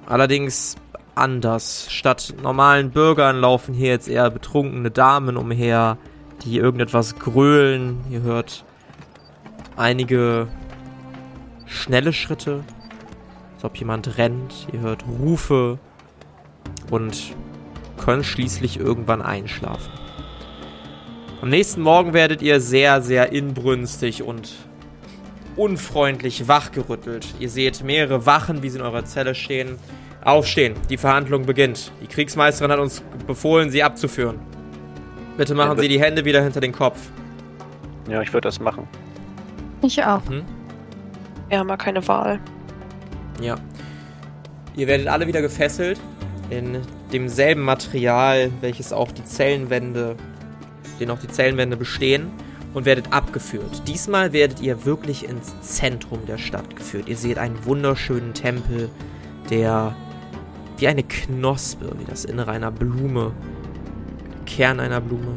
Allerdings 0.06 0.76
anders. 1.14 1.86
Statt 1.90 2.34
normalen 2.42 2.90
Bürgern 2.90 3.40
laufen 3.40 3.74
hier 3.74 3.88
jetzt 3.88 4.08
eher 4.08 4.30
betrunkene 4.30 4.90
Damen 4.90 5.36
umher, 5.36 5.96
die 6.44 6.58
irgendetwas 6.58 7.18
grölen. 7.18 8.00
Ihr 8.10 8.22
hört 8.22 8.64
einige 9.76 10.48
schnelle 11.66 12.12
Schritte, 12.12 12.62
als 13.54 13.64
ob 13.64 13.76
jemand 13.76 14.18
rennt. 14.18 14.68
Ihr 14.72 14.80
hört 14.80 15.04
Rufe 15.06 15.78
und 16.90 17.34
könnt 17.96 18.26
schließlich 18.26 18.78
irgendwann 18.78 19.22
einschlafen. 19.22 19.99
Am 21.42 21.48
nächsten 21.48 21.80
Morgen 21.80 22.12
werdet 22.12 22.42
ihr 22.42 22.60
sehr, 22.60 23.00
sehr 23.00 23.32
inbrünstig 23.32 24.22
und 24.22 24.56
unfreundlich 25.56 26.48
wachgerüttelt. 26.48 27.26
Ihr 27.38 27.48
seht 27.48 27.82
mehrere 27.82 28.26
Wachen, 28.26 28.62
wie 28.62 28.68
sie 28.68 28.78
in 28.78 28.84
eurer 28.84 29.06
Zelle 29.06 29.34
stehen. 29.34 29.78
Aufstehen, 30.22 30.74
die 30.90 30.98
Verhandlung 30.98 31.46
beginnt. 31.46 31.92
Die 32.02 32.08
Kriegsmeisterin 32.08 32.70
hat 32.70 32.78
uns 32.78 33.02
befohlen, 33.26 33.70
sie 33.70 33.82
abzuführen. 33.82 34.38
Bitte 35.38 35.54
machen 35.54 35.78
Sie 35.78 35.88
die 35.88 35.98
Hände 35.98 36.26
wieder 36.26 36.42
hinter 36.42 36.60
den 36.60 36.72
Kopf. 36.72 36.98
Ja, 38.06 38.20
ich 38.20 38.30
würde 38.34 38.48
das 38.48 38.60
machen. 38.60 38.86
Ich 39.80 40.04
auch. 40.04 40.22
Mhm. 40.28 40.44
Wir 41.48 41.58
haben 41.60 41.70
ja 41.70 41.78
keine 41.78 42.06
Wahl. 42.06 42.38
Ja. 43.40 43.56
Ihr 44.76 44.86
werdet 44.86 45.08
alle 45.08 45.26
wieder 45.26 45.40
gefesselt 45.40 45.98
in 46.50 46.82
demselben 47.14 47.62
Material, 47.62 48.50
welches 48.60 48.92
auch 48.92 49.10
die 49.10 49.24
Zellenwände, 49.24 50.16
den 51.00 51.10
auch 51.10 51.18
die 51.18 51.28
Zellenwände 51.28 51.76
bestehen 51.76 52.30
und 52.74 52.84
werdet 52.84 53.12
abgeführt. 53.12 53.82
Diesmal 53.88 54.32
werdet 54.32 54.60
ihr 54.60 54.84
wirklich 54.84 55.28
ins 55.28 55.60
Zentrum 55.60 56.26
der 56.26 56.38
Stadt 56.38 56.76
geführt. 56.76 57.08
Ihr 57.08 57.16
seht 57.16 57.38
einen 57.38 57.64
wunderschönen 57.64 58.34
Tempel, 58.34 58.88
der 59.50 59.96
wie 60.78 60.88
eine 60.88 61.02
Knospe, 61.02 61.92
wie 61.98 62.04
das 62.04 62.24
Innere 62.24 62.52
einer 62.52 62.70
Blume, 62.70 63.32
Kern 64.46 64.80
einer 64.80 65.00
Blume 65.00 65.34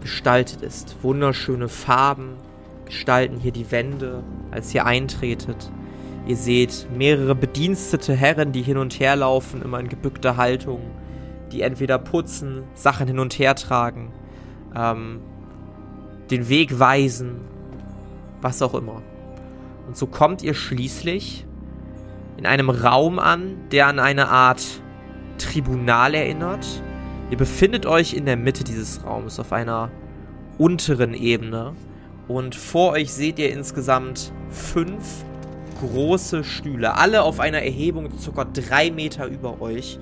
gestaltet 0.00 0.62
ist. 0.62 0.96
Wunderschöne 1.02 1.68
Farben 1.68 2.34
gestalten 2.84 3.38
hier 3.38 3.52
die 3.52 3.70
Wände, 3.70 4.22
als 4.50 4.74
ihr 4.74 4.84
eintretet. 4.84 5.70
Ihr 6.26 6.36
seht 6.36 6.86
mehrere 6.96 7.34
bedienstete 7.34 8.14
Herren, 8.14 8.52
die 8.52 8.62
hin 8.62 8.76
und 8.76 9.00
her 9.00 9.16
laufen, 9.16 9.62
immer 9.62 9.80
in 9.80 9.88
gebückter 9.88 10.36
Haltung, 10.36 10.80
die 11.50 11.62
entweder 11.62 11.98
putzen, 11.98 12.62
Sachen 12.74 13.06
hin 13.06 13.18
und 13.18 13.38
her 13.38 13.54
tragen, 13.54 14.12
ähm, 14.74 15.20
den 16.30 16.48
Weg 16.48 16.78
weisen, 16.78 17.40
was 18.40 18.62
auch 18.62 18.74
immer. 18.74 19.02
Und 19.86 19.96
so 19.96 20.06
kommt 20.06 20.42
ihr 20.42 20.54
schließlich 20.54 21.46
in 22.36 22.46
einem 22.46 22.70
Raum 22.70 23.18
an, 23.18 23.56
der 23.70 23.86
an 23.86 23.98
eine 23.98 24.28
Art 24.28 24.62
Tribunal 25.38 26.14
erinnert. 26.14 26.66
Ihr 27.30 27.36
befindet 27.36 27.86
euch 27.86 28.14
in 28.14 28.26
der 28.26 28.36
Mitte 28.36 28.64
dieses 28.64 29.04
Raums 29.04 29.38
auf 29.40 29.52
einer 29.52 29.90
unteren 30.58 31.14
Ebene 31.14 31.74
und 32.28 32.54
vor 32.54 32.92
euch 32.92 33.12
seht 33.12 33.38
ihr 33.38 33.50
insgesamt 33.50 34.32
fünf 34.50 35.24
große 35.80 36.44
Stühle, 36.44 36.94
alle 36.94 37.22
auf 37.22 37.40
einer 37.40 37.62
Erhebung 37.62 38.08
ca. 38.10 38.44
drei 38.44 38.90
Meter 38.90 39.26
über 39.26 39.60
euch. 39.60 39.98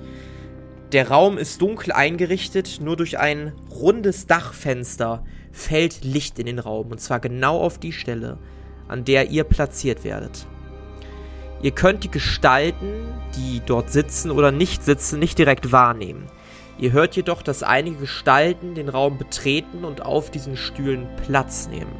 Der 0.91 1.07
Raum 1.07 1.37
ist 1.37 1.61
dunkel 1.61 1.93
eingerichtet, 1.93 2.79
nur 2.81 2.97
durch 2.97 3.17
ein 3.17 3.53
rundes 3.69 4.27
Dachfenster 4.27 5.23
fällt 5.53 6.03
Licht 6.03 6.37
in 6.37 6.47
den 6.47 6.59
Raum 6.59 6.91
und 6.91 6.99
zwar 6.99 7.21
genau 7.21 7.61
auf 7.61 7.77
die 7.77 7.93
Stelle, 7.93 8.37
an 8.89 9.05
der 9.05 9.29
ihr 9.29 9.45
platziert 9.45 10.03
werdet. 10.03 10.45
Ihr 11.61 11.71
könnt 11.71 12.03
die 12.03 12.11
Gestalten, 12.11 13.05
die 13.37 13.61
dort 13.65 13.89
sitzen 13.89 14.31
oder 14.31 14.51
nicht 14.51 14.83
sitzen, 14.83 15.19
nicht 15.19 15.37
direkt 15.37 15.71
wahrnehmen. 15.71 16.27
Ihr 16.77 16.91
hört 16.91 17.15
jedoch, 17.15 17.41
dass 17.41 17.63
einige 17.63 17.97
Gestalten 17.97 18.75
den 18.75 18.89
Raum 18.89 19.17
betreten 19.17 19.85
und 19.85 20.01
auf 20.01 20.29
diesen 20.29 20.57
Stühlen 20.57 21.07
Platz 21.25 21.69
nehmen. 21.69 21.95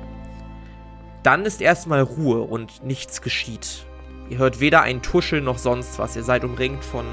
Dann 1.24 1.46
ist 1.46 1.62
erstmal 1.62 2.02
Ruhe 2.02 2.42
und 2.42 2.84
nichts 2.84 3.22
geschieht. 3.22 3.86
Ihr 4.30 4.40
hört 4.40 4.60
weder 4.60 4.82
ein 4.82 5.02
Tuscheln 5.02 5.46
noch 5.46 5.60
sonst 5.60 5.98
was. 5.98 6.18
Ihr 6.18 6.24
seid 6.24 6.44
umringt 6.44 6.84
von 6.84 7.06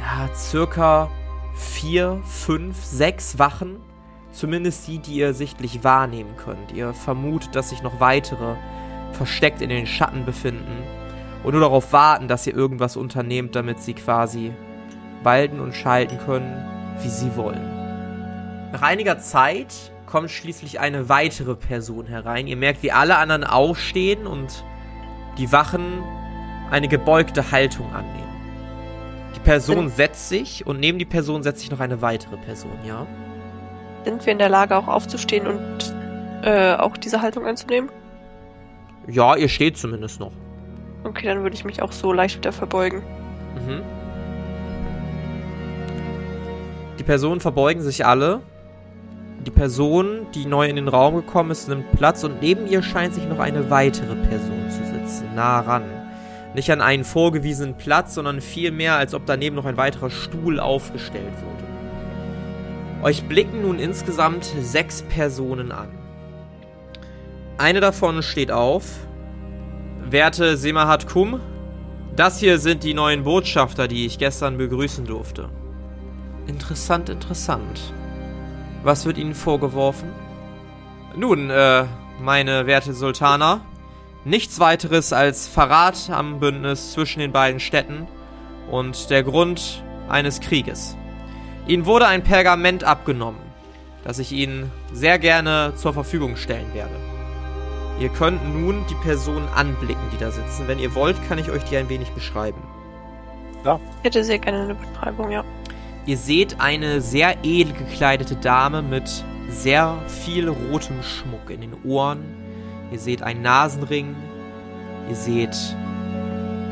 ja, 0.00 0.34
circa 0.34 1.10
vier, 1.54 2.20
fünf, 2.24 2.82
sechs 2.84 3.38
Wachen. 3.38 3.76
Zumindest 4.32 4.86
die, 4.86 4.98
die 4.98 5.14
ihr 5.14 5.34
sichtlich 5.34 5.82
wahrnehmen 5.82 6.36
könnt. 6.36 6.72
Ihr 6.72 6.94
vermutet, 6.94 7.54
dass 7.56 7.70
sich 7.70 7.82
noch 7.82 7.98
weitere 8.00 8.54
versteckt 9.12 9.60
in 9.60 9.70
den 9.70 9.86
Schatten 9.86 10.24
befinden 10.24 10.84
und 11.42 11.52
nur 11.52 11.60
darauf 11.60 11.92
warten, 11.92 12.28
dass 12.28 12.46
ihr 12.46 12.54
irgendwas 12.54 12.96
unternehmt, 12.96 13.56
damit 13.56 13.80
sie 13.80 13.94
quasi 13.94 14.52
walten 15.22 15.58
und 15.58 15.74
schalten 15.74 16.18
können, 16.18 16.54
wie 17.00 17.08
sie 17.08 17.34
wollen. 17.36 18.70
Nach 18.72 18.82
einiger 18.82 19.18
Zeit 19.18 19.92
kommt 20.06 20.30
schließlich 20.30 20.80
eine 20.80 21.08
weitere 21.08 21.56
Person 21.56 22.06
herein. 22.06 22.46
Ihr 22.46 22.56
merkt, 22.56 22.82
wie 22.82 22.92
alle 22.92 23.16
anderen 23.16 23.44
aufstehen 23.44 24.26
und 24.26 24.64
die 25.38 25.50
Wachen 25.50 26.02
eine 26.70 26.88
gebeugte 26.88 27.50
Haltung 27.50 27.92
annehmen. 27.92 28.29
Die 29.34 29.40
Person 29.40 29.88
setzt 29.88 30.28
sich 30.28 30.66
und 30.66 30.80
neben 30.80 30.98
die 30.98 31.04
Person 31.04 31.42
setzt 31.42 31.60
sich 31.60 31.70
noch 31.70 31.80
eine 31.80 32.02
weitere 32.02 32.36
Person, 32.36 32.72
ja? 32.86 33.06
Sind 34.04 34.24
wir 34.24 34.32
in 34.32 34.38
der 34.38 34.48
Lage, 34.48 34.76
auch 34.76 34.88
aufzustehen 34.88 35.46
und 35.46 35.94
äh, 36.42 36.74
auch 36.74 36.96
diese 36.96 37.20
Haltung 37.20 37.46
einzunehmen? 37.46 37.90
Ja, 39.06 39.36
ihr 39.36 39.48
steht 39.48 39.76
zumindest 39.76 40.20
noch. 40.20 40.32
Okay, 41.04 41.26
dann 41.26 41.42
würde 41.42 41.54
ich 41.54 41.64
mich 41.64 41.82
auch 41.82 41.92
so 41.92 42.12
leicht 42.12 42.36
wieder 42.36 42.52
verbeugen. 42.52 43.02
Mhm. 43.54 43.82
Die 46.98 47.04
Personen 47.04 47.40
verbeugen 47.40 47.82
sich 47.82 48.04
alle. 48.04 48.40
Die 49.46 49.50
Person, 49.50 50.26
die 50.34 50.44
neu 50.44 50.68
in 50.68 50.76
den 50.76 50.88
Raum 50.88 51.14
gekommen 51.14 51.50
ist, 51.50 51.68
nimmt 51.68 51.90
Platz 51.92 52.24
und 52.24 52.42
neben 52.42 52.66
ihr 52.66 52.82
scheint 52.82 53.14
sich 53.14 53.26
noch 53.26 53.38
eine 53.38 53.70
weitere 53.70 54.14
Person 54.14 54.68
zu 54.68 54.84
sitzen, 54.84 55.34
nah 55.34 55.60
ran. 55.60 55.99
Nicht 56.54 56.70
an 56.72 56.80
einen 56.80 57.04
vorgewiesenen 57.04 57.76
Platz, 57.76 58.14
sondern 58.14 58.40
vielmehr, 58.40 58.96
als 58.96 59.14
ob 59.14 59.26
daneben 59.26 59.56
noch 59.56 59.66
ein 59.66 59.76
weiterer 59.76 60.10
Stuhl 60.10 60.58
aufgestellt 60.58 61.32
wurde. 61.44 63.04
Euch 63.04 63.24
blicken 63.24 63.62
nun 63.62 63.78
insgesamt 63.78 64.44
sechs 64.60 65.02
Personen 65.02 65.72
an. 65.72 65.88
Eine 67.56 67.80
davon 67.80 68.22
steht 68.22 68.50
auf. 68.50 68.84
Werte 70.02 70.56
Semahat 70.56 71.06
Kum, 71.08 71.40
das 72.16 72.38
hier 72.40 72.58
sind 72.58 72.82
die 72.82 72.94
neuen 72.94 73.24
Botschafter, 73.24 73.86
die 73.86 74.06
ich 74.06 74.18
gestern 74.18 74.58
begrüßen 74.58 75.06
durfte. 75.06 75.48
Interessant, 76.46 77.08
interessant. 77.08 77.80
Was 78.82 79.06
wird 79.06 79.18
Ihnen 79.18 79.34
vorgeworfen? 79.34 80.10
Nun, 81.16 81.50
äh, 81.50 81.84
meine 82.20 82.66
werte 82.66 82.92
Sultana, 82.92 83.60
nichts 84.24 84.60
weiteres 84.60 85.12
als 85.12 85.48
Verrat 85.48 86.10
am 86.10 86.40
Bündnis 86.40 86.92
zwischen 86.92 87.20
den 87.20 87.32
beiden 87.32 87.60
Städten 87.60 88.06
und 88.70 89.10
der 89.10 89.22
Grund 89.22 89.82
eines 90.08 90.40
Krieges. 90.40 90.96
Ihnen 91.66 91.86
wurde 91.86 92.06
ein 92.06 92.24
Pergament 92.24 92.84
abgenommen, 92.84 93.40
das 94.04 94.18
ich 94.18 94.32
Ihnen 94.32 94.70
sehr 94.92 95.18
gerne 95.18 95.72
zur 95.76 95.92
Verfügung 95.92 96.36
stellen 96.36 96.72
werde. 96.74 96.94
Ihr 98.00 98.08
könnt 98.08 98.42
nun 98.54 98.84
die 98.88 98.94
Personen 98.94 99.46
anblicken, 99.48 100.02
die 100.12 100.18
da 100.18 100.30
sitzen. 100.30 100.66
Wenn 100.66 100.78
ihr 100.78 100.94
wollt, 100.94 101.16
kann 101.28 101.38
ich 101.38 101.50
euch 101.50 101.62
die 101.64 101.76
ein 101.76 101.90
wenig 101.90 102.08
beschreiben. 102.10 102.62
Ich 103.62 104.04
hätte 104.04 104.24
sehr 104.24 104.38
gerne 104.38 104.62
eine 104.62 104.74
Beschreibung, 104.74 105.30
ja. 105.30 105.44
Ihr 106.06 106.16
seht 106.16 106.60
eine 106.60 107.02
sehr 107.02 107.36
edel 107.44 107.74
gekleidete 107.74 108.36
Dame 108.36 108.80
mit 108.80 109.22
sehr 109.50 109.98
viel 110.08 110.48
rotem 110.48 111.02
Schmuck 111.02 111.50
in 111.50 111.60
den 111.60 111.74
Ohren. 111.84 112.39
Ihr 112.90 112.98
seht 112.98 113.22
einen 113.22 113.42
Nasenring. 113.42 114.16
Ihr 115.08 115.14
seht 115.14 115.56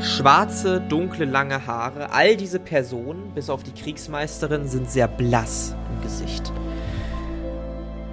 schwarze, 0.01 0.81
dunkle, 0.81 1.25
lange 1.25 1.67
Haare. 1.67 2.13
All 2.13 2.37
diese 2.37 2.59
Personen, 2.59 3.33
bis 3.35 3.51
auf 3.51 3.63
die 3.63 3.73
Kriegsmeisterin, 3.73 4.69
sind 4.69 4.91
sehr 4.91 5.09
blass 5.09 5.75
im 5.95 6.03
Gesicht. 6.03 6.53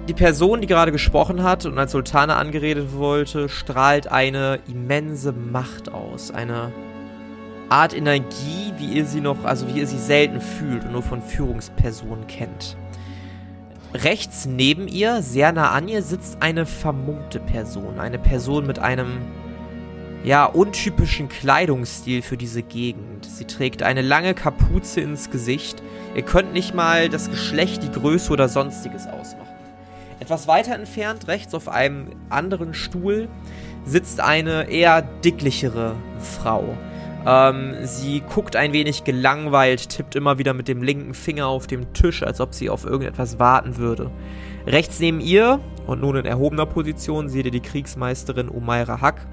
Die 0.08 0.14
Person, 0.14 0.60
die 0.60 0.68
gerade 0.68 0.92
gesprochen 0.92 1.42
hat 1.42 1.66
und 1.66 1.76
als 1.78 1.92
Sultane 1.92 2.36
angeredet 2.36 2.96
wollte, 2.96 3.48
strahlt 3.48 4.06
eine 4.06 4.60
immense 4.68 5.32
Macht 5.32 5.92
aus. 5.92 6.30
Eine 6.30 6.72
Art 7.68 7.92
Energie, 7.92 8.72
wie 8.78 8.92
ihr 8.92 9.04
sie 9.04 9.20
noch, 9.20 9.44
also 9.44 9.66
wie 9.66 9.80
ihr 9.80 9.86
sie 9.88 9.98
selten 9.98 10.40
fühlt 10.40 10.84
und 10.84 10.92
nur 10.92 11.02
von 11.02 11.20
Führungspersonen 11.20 12.28
kennt. 12.28 12.76
Rechts 14.02 14.44
neben 14.44 14.88
ihr, 14.88 15.22
sehr 15.22 15.52
nah 15.52 15.70
an 15.70 15.88
ihr, 15.88 16.02
sitzt 16.02 16.38
eine 16.40 16.66
vermummte 16.66 17.40
Person. 17.40 17.98
Eine 17.98 18.18
Person 18.18 18.66
mit 18.66 18.78
einem, 18.78 19.22
ja, 20.22 20.44
untypischen 20.44 21.30
Kleidungsstil 21.30 22.20
für 22.20 22.36
diese 22.36 22.62
Gegend. 22.62 23.24
Sie 23.24 23.46
trägt 23.46 23.82
eine 23.82 24.02
lange 24.02 24.34
Kapuze 24.34 25.00
ins 25.00 25.30
Gesicht. 25.30 25.82
Ihr 26.14 26.22
könnt 26.22 26.52
nicht 26.52 26.74
mal 26.74 27.08
das 27.08 27.30
Geschlecht, 27.30 27.82
die 27.82 27.90
Größe 27.90 28.30
oder 28.32 28.50
sonstiges 28.50 29.06
ausmachen. 29.06 29.46
Etwas 30.20 30.46
weiter 30.46 30.74
entfernt, 30.74 31.26
rechts 31.28 31.54
auf 31.54 31.68
einem 31.68 32.08
anderen 32.28 32.74
Stuhl, 32.74 33.28
sitzt 33.86 34.20
eine 34.20 34.68
eher 34.68 35.00
dicklichere 35.02 35.94
Frau. 36.18 36.76
Ähm, 37.26 37.74
sie 37.82 38.20
guckt 38.20 38.54
ein 38.54 38.72
wenig 38.72 39.02
gelangweilt, 39.02 39.88
tippt 39.88 40.14
immer 40.14 40.38
wieder 40.38 40.54
mit 40.54 40.68
dem 40.68 40.82
linken 40.82 41.12
Finger 41.12 41.48
auf 41.48 41.66
dem 41.66 41.92
Tisch, 41.92 42.22
als 42.22 42.40
ob 42.40 42.54
sie 42.54 42.70
auf 42.70 42.84
irgendetwas 42.84 43.40
warten 43.40 43.78
würde. 43.78 44.12
Rechts 44.64 45.00
neben 45.00 45.20
ihr 45.20 45.60
und 45.86 46.00
nun 46.00 46.16
in 46.16 46.24
erhobener 46.24 46.66
Position 46.66 47.28
seht 47.28 47.46
ihr 47.46 47.50
die 47.50 47.60
Kriegsmeisterin 47.60 48.48
Umaira 48.48 49.00
Hack. 49.00 49.26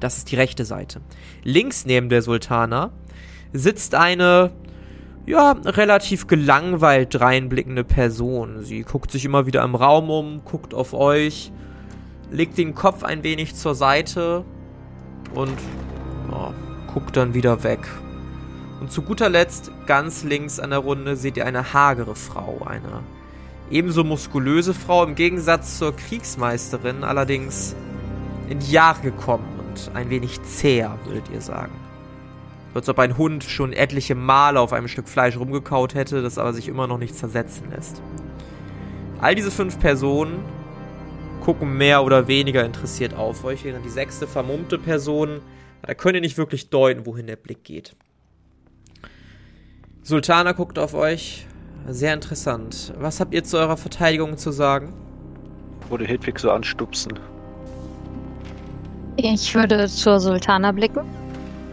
Das 0.00 0.18
ist 0.18 0.32
die 0.32 0.36
rechte 0.36 0.64
Seite. 0.64 1.00
Links 1.44 1.86
neben 1.86 2.08
der 2.08 2.22
Sultana 2.22 2.90
sitzt 3.52 3.94
eine, 3.94 4.50
ja, 5.24 5.52
relativ 5.64 6.26
gelangweilt 6.26 7.20
reinblickende 7.20 7.84
Person. 7.84 8.64
Sie 8.64 8.82
guckt 8.82 9.12
sich 9.12 9.24
immer 9.24 9.46
wieder 9.46 9.62
im 9.62 9.76
Raum 9.76 10.10
um, 10.10 10.44
guckt 10.44 10.74
auf 10.74 10.92
euch, 10.92 11.52
legt 12.32 12.58
den 12.58 12.74
Kopf 12.74 13.04
ein 13.04 13.22
wenig 13.22 13.54
zur 13.54 13.76
Seite 13.76 14.44
und 15.34 15.56
ja, 16.32 16.52
guckt 16.92 17.16
dann 17.16 17.34
wieder 17.34 17.62
weg. 17.62 17.80
Und 18.80 18.90
zu 18.90 19.02
guter 19.02 19.28
Letzt, 19.28 19.70
ganz 19.86 20.24
links 20.24 20.58
an 20.58 20.70
der 20.70 20.80
Runde, 20.80 21.16
seht 21.16 21.36
ihr 21.36 21.46
eine 21.46 21.72
hagere 21.72 22.16
Frau, 22.16 22.66
eine 22.66 23.02
ebenso 23.70 24.04
muskulöse 24.04 24.74
Frau, 24.74 25.04
im 25.04 25.14
Gegensatz 25.14 25.78
zur 25.78 25.94
Kriegsmeisterin, 25.94 27.04
allerdings 27.04 27.74
in 28.48 28.58
die 28.58 28.72
Jahre 28.72 29.00
gekommen 29.00 29.60
und 29.60 29.94
ein 29.94 30.10
wenig 30.10 30.42
zäher, 30.42 30.98
würdet 31.04 31.30
ihr 31.32 31.40
sagen. 31.40 31.72
Als 32.74 32.88
ob 32.88 32.98
ein 32.98 33.16
Hund 33.18 33.44
schon 33.44 33.72
etliche 33.72 34.14
Male 34.14 34.58
auf 34.58 34.72
einem 34.72 34.88
Stück 34.88 35.08
Fleisch 35.08 35.36
rumgekaut 35.36 35.94
hätte, 35.94 36.22
das 36.22 36.38
aber 36.38 36.52
sich 36.52 36.68
immer 36.68 36.86
noch 36.86 36.98
nicht 36.98 37.14
zersetzen 37.14 37.70
lässt. 37.70 38.02
All 39.20 39.34
diese 39.34 39.50
fünf 39.50 39.78
Personen 39.78 40.40
gucken 41.44 41.76
mehr 41.76 42.02
oder 42.02 42.28
weniger 42.28 42.64
interessiert 42.64 43.14
auf 43.14 43.44
euch, 43.44 43.64
während 43.64 43.84
die 43.84 43.90
sechste 43.90 44.26
vermummte 44.26 44.78
Person, 44.78 45.40
da 45.82 45.94
könnt 45.94 46.14
ihr 46.14 46.20
nicht 46.20 46.38
wirklich 46.38 46.70
deuten, 46.70 47.06
wohin 47.06 47.26
der 47.26 47.36
Blick 47.36 47.64
geht. 47.64 47.94
Sultana 50.02 50.52
guckt 50.52 50.78
auf 50.78 50.94
euch. 50.94 51.46
Sehr 51.88 52.14
interessant. 52.14 52.92
Was 52.98 53.20
habt 53.20 53.34
ihr 53.34 53.42
zu 53.44 53.58
eurer 53.58 53.76
Verteidigung 53.76 54.36
zu 54.36 54.52
sagen? 54.52 54.94
Würde 55.88 56.04
Hedwig 56.06 56.38
so 56.38 56.50
anstupsen. 56.50 57.18
Ich 59.16 59.54
würde 59.54 59.88
zur 59.88 60.20
Sultana 60.20 60.72
blicken 60.72 61.04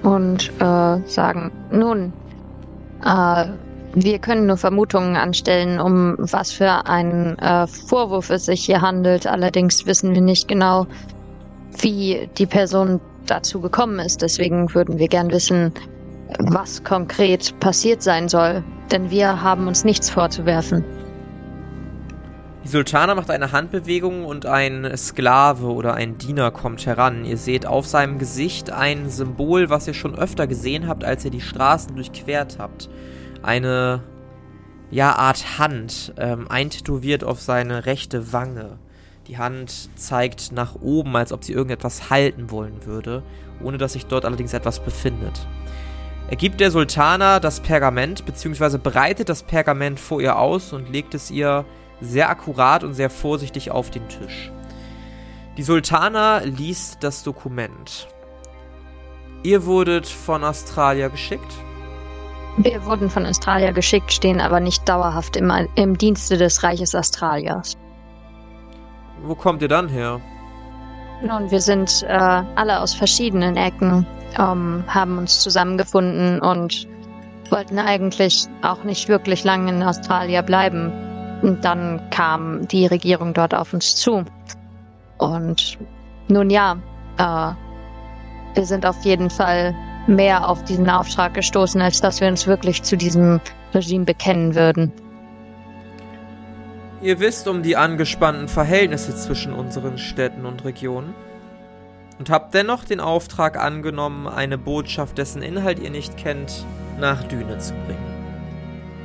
und 0.03 0.51
äh, 0.59 0.99
sagen, 1.07 1.51
nun, 1.71 2.11
äh, 3.05 3.45
wir 3.95 4.19
können 4.19 4.45
nur 4.45 4.57
Vermutungen 4.57 5.15
anstellen, 5.15 5.79
um 5.79 6.15
was 6.19 6.51
für 6.51 6.85
einen 6.85 7.37
äh, 7.39 7.65
Vorwurf 7.65 8.29
es 8.29 8.45
sich 8.45 8.65
hier 8.65 8.81
handelt. 8.81 9.25
Allerdings 9.25 9.85
wissen 9.85 10.13
wir 10.13 10.21
nicht 10.21 10.47
genau, 10.47 10.85
wie 11.79 12.29
die 12.37 12.45
Person 12.45 12.99
dazu 13.29 13.61
gekommen 13.61 13.99
ist. 13.99 14.21
Deswegen 14.21 14.73
würden 14.73 14.99
wir 14.99 15.07
gern 15.07 15.31
wissen, 15.31 15.73
was 16.39 16.83
konkret 16.83 17.59
passiert 17.59 18.01
sein 18.01 18.29
soll. 18.29 18.63
Denn 18.91 19.11
wir 19.11 19.41
haben 19.41 19.67
uns 19.67 19.83
nichts 19.83 20.09
vorzuwerfen. 20.09 20.83
Die 22.63 22.67
Sultana 22.67 23.15
macht 23.15 23.31
eine 23.31 23.51
Handbewegung 23.51 24.25
und 24.25 24.45
ein 24.45 24.95
Sklave 24.97 25.67
oder 25.67 25.93
ein 25.93 26.17
Diener 26.17 26.51
kommt 26.51 26.85
heran. 26.85 27.25
Ihr 27.25 27.37
seht 27.37 27.65
auf 27.65 27.87
seinem 27.87 28.19
Gesicht 28.19 28.69
ein 28.71 29.09
Symbol, 29.09 29.69
was 29.69 29.87
ihr 29.87 29.93
schon 29.93 30.13
öfter 30.13 30.45
gesehen 30.45 30.87
habt, 30.87 31.03
als 31.03 31.23
ihr 31.23 31.31
die 31.31 31.41
Straßen 31.41 31.95
durchquert 31.95 32.57
habt. 32.59 32.89
Eine, 33.41 34.03
ja, 34.91 35.13
Art 35.13 35.57
Hand, 35.57 36.13
ähm, 36.17 36.47
eintätowiert 36.49 37.23
auf 37.23 37.41
seine 37.41 37.85
rechte 37.85 38.33
Wange. 38.33 38.77
Die 39.29 39.37
Hand 39.37 39.89
zeigt 39.95 40.51
nach 40.53 40.73
oben, 40.81 41.15
als 41.15 41.31
ob 41.31 41.43
sie 41.43 41.53
irgendetwas 41.53 42.09
halten 42.09 42.49
wollen 42.49 42.87
würde, 42.87 43.21
ohne 43.63 43.77
dass 43.77 43.93
sich 43.93 44.07
dort 44.07 44.25
allerdings 44.25 44.53
etwas 44.53 44.79
befindet. 44.79 45.47
Er 46.29 46.35
gibt 46.35 46.59
der 46.59 46.71
Sultana 46.71 47.39
das 47.39 47.59
Pergament, 47.59 48.25
beziehungsweise 48.25 48.79
breitet 48.79 49.29
das 49.29 49.43
Pergament 49.43 49.99
vor 49.99 50.19
ihr 50.19 50.39
aus 50.39 50.73
und 50.73 50.91
legt 50.91 51.13
es 51.13 51.29
ihr 51.29 51.63
sehr 52.01 52.27
akkurat 52.31 52.83
und 52.83 52.95
sehr 52.95 53.11
vorsichtig 53.11 53.69
auf 53.69 53.91
den 53.91 54.07
Tisch. 54.09 54.51
Die 55.57 55.63
Sultana 55.63 56.39
liest 56.39 57.03
das 57.03 57.21
Dokument. 57.21 58.07
Ihr 59.43 59.63
wurdet 59.65 60.07
von 60.07 60.43
Australia 60.43 61.07
geschickt? 61.07 61.53
Wir 62.57 62.83
wurden 62.83 63.11
von 63.11 63.27
Australia 63.27 63.71
geschickt, 63.71 64.11
stehen 64.11 64.41
aber 64.41 64.59
nicht 64.59 64.89
dauerhaft 64.89 65.35
im, 65.35 65.51
im 65.75 65.99
Dienste 65.99 66.35
des 66.37 66.63
Reiches 66.63 66.95
Australiers. 66.95 67.77
Wo 69.23 69.35
kommt 69.35 69.61
ihr 69.61 69.67
dann 69.67 69.87
her? 69.89 70.19
Nun, 71.21 71.51
wir 71.51 71.61
sind 71.61 72.03
äh, 72.07 72.43
alle 72.55 72.79
aus 72.79 72.93
verschiedenen 72.93 73.57
Ecken, 73.57 74.05
ähm, 74.37 74.83
haben 74.87 75.17
uns 75.17 75.41
zusammengefunden 75.41 76.39
und 76.39 76.87
wollten 77.49 77.79
eigentlich 77.79 78.47
auch 78.61 78.83
nicht 78.83 79.09
wirklich 79.09 79.43
lange 79.43 79.71
in 79.71 79.83
Australien 79.83 80.45
bleiben. 80.45 80.91
Und 81.41 81.63
dann 81.63 82.01
kam 82.09 82.67
die 82.67 82.85
Regierung 82.85 83.33
dort 83.33 83.53
auf 83.53 83.73
uns 83.73 83.95
zu. 83.95 84.23
Und 85.17 85.77
nun 86.27 86.49
ja, 86.49 86.77
äh, 87.17 87.53
wir 88.55 88.65
sind 88.65 88.85
auf 88.85 89.03
jeden 89.03 89.29
Fall 89.29 89.75
mehr 90.07 90.47
auf 90.47 90.63
diesen 90.63 90.89
Auftrag 90.89 91.33
gestoßen, 91.33 91.81
als 91.81 92.01
dass 92.01 92.21
wir 92.21 92.27
uns 92.27 92.47
wirklich 92.47 92.83
zu 92.83 92.97
diesem 92.97 93.39
Regime 93.73 94.05
bekennen 94.05 94.55
würden. 94.55 94.91
Ihr 97.01 97.19
wisst 97.21 97.47
um 97.47 97.63
die 97.63 97.77
angespannten 97.77 98.49
Verhältnisse 98.49 99.15
zwischen 99.15 99.53
unseren 99.53 99.97
Städten 99.97 100.45
und 100.45 100.65
Regionen 100.65 101.13
und 102.17 102.29
habt 102.29 102.53
dennoch 102.53 102.83
den 102.83 102.99
Auftrag 102.99 103.57
angenommen, 103.57 104.27
eine 104.27 104.57
Botschaft, 104.57 105.17
dessen 105.17 105.41
Inhalt 105.41 105.79
ihr 105.79 105.91
nicht 105.91 106.17
kennt, 106.17 106.65
nach 106.99 107.23
Düne 107.23 107.57
zu 107.59 107.73
bringen. 107.85 108.09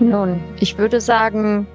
Nun, 0.01 0.43
ich 0.59 0.77
würde 0.77 1.01
sagen, 1.01 1.69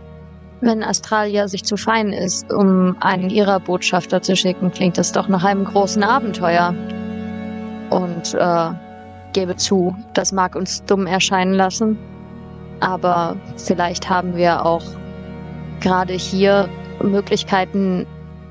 wenn 0.59 0.83
Astralia 0.83 1.47
sich 1.47 1.63
zu 1.63 1.77
fein 1.77 2.11
ist, 2.11 2.51
um 2.51 2.97
einen 2.99 3.29
ihrer 3.29 3.61
Botschafter 3.61 4.21
zu 4.21 4.35
schicken, 4.35 4.71
klingt 4.71 4.97
das 4.97 5.13
doch 5.13 5.29
nach 5.29 5.45
einem 5.45 5.63
großen 5.63 6.03
Abenteuer. 6.03 6.75
Und 7.91 8.33
äh, 8.33 8.71
gebe 9.31 9.55
zu, 9.55 9.95
das 10.13 10.33
mag 10.33 10.55
uns 10.55 10.83
dumm 10.83 11.07
erscheinen 11.07 11.53
lassen, 11.53 11.97
aber 12.81 13.37
vielleicht 13.55 14.09
haben 14.09 14.35
wir 14.35 14.65
auch 14.65 14.83
gerade 15.79 16.13
hier 16.13 16.69
Möglichkeiten, 17.01 18.05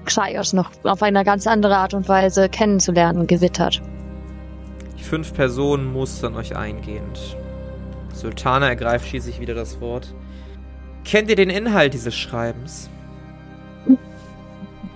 Xaios 0.05 0.53
noch 0.53 0.71
auf 0.85 1.03
eine 1.03 1.25
ganz 1.25 1.47
andere 1.47 1.77
Art 1.77 1.95
und 1.95 2.09
Weise 2.09 2.49
kennenzulernen, 2.49 3.27
gewittert. 3.27 3.83
Die 4.99 5.05
fünf 5.05 5.35
Personen 5.35 5.93
mustern 5.93 6.35
euch 6.37 6.57
eingehend. 6.57 7.37
Sultana 8.13 8.69
ergreift 8.69 9.09
schließlich 9.09 9.41
wieder 9.41 9.55
das 9.55 9.81
Wort. 9.81 10.15
Kennt 11.05 11.31
ihr 11.31 11.37
den 11.37 11.51
Inhalt 11.51 11.95
dieses 11.95 12.15
Schreibens? 12.15 12.91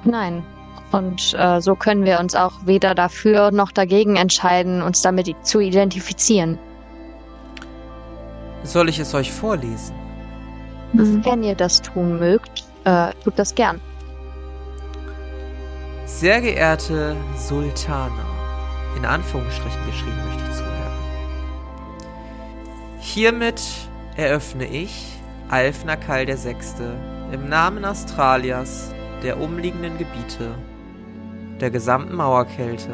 Nein. 0.04 0.44
Und 0.90 1.34
äh, 1.38 1.60
so 1.60 1.74
können 1.74 2.04
wir 2.04 2.20
uns 2.20 2.34
auch 2.34 2.66
weder 2.66 2.94
dafür 2.94 3.50
noch 3.50 3.72
dagegen 3.72 4.16
entscheiden, 4.16 4.82
uns 4.82 5.00
damit 5.00 5.34
zu 5.42 5.60
identifizieren. 5.60 6.58
Soll 8.62 8.88
ich 8.88 8.98
es 8.98 9.14
euch 9.14 9.32
vorlesen? 9.32 9.94
Wenn 10.92 11.42
ihr 11.42 11.54
das 11.54 11.80
tun 11.80 12.18
mögt, 12.18 12.64
äh, 12.84 13.12
tut 13.24 13.38
das 13.38 13.54
gern. 13.54 13.80
Sehr 16.04 16.40
geehrte 16.40 17.16
Sultana, 17.36 18.26
in 18.96 19.06
Anführungsstrichen 19.06 19.86
geschrieben 19.86 20.18
möchte 20.26 20.42
ich 20.50 20.56
zumerken. 20.56 20.72
Hiermit 23.00 23.62
eröffne 24.16 24.66
ich, 24.66 25.18
Alfnakal 25.48 26.26
VI., 26.26 26.56
im 27.32 27.48
Namen 27.48 27.84
Australias, 27.86 28.94
der 29.22 29.40
umliegenden 29.40 29.96
Gebiete, 29.96 30.54
der 31.60 31.70
gesamten 31.70 32.14
Mauerkälte, 32.14 32.90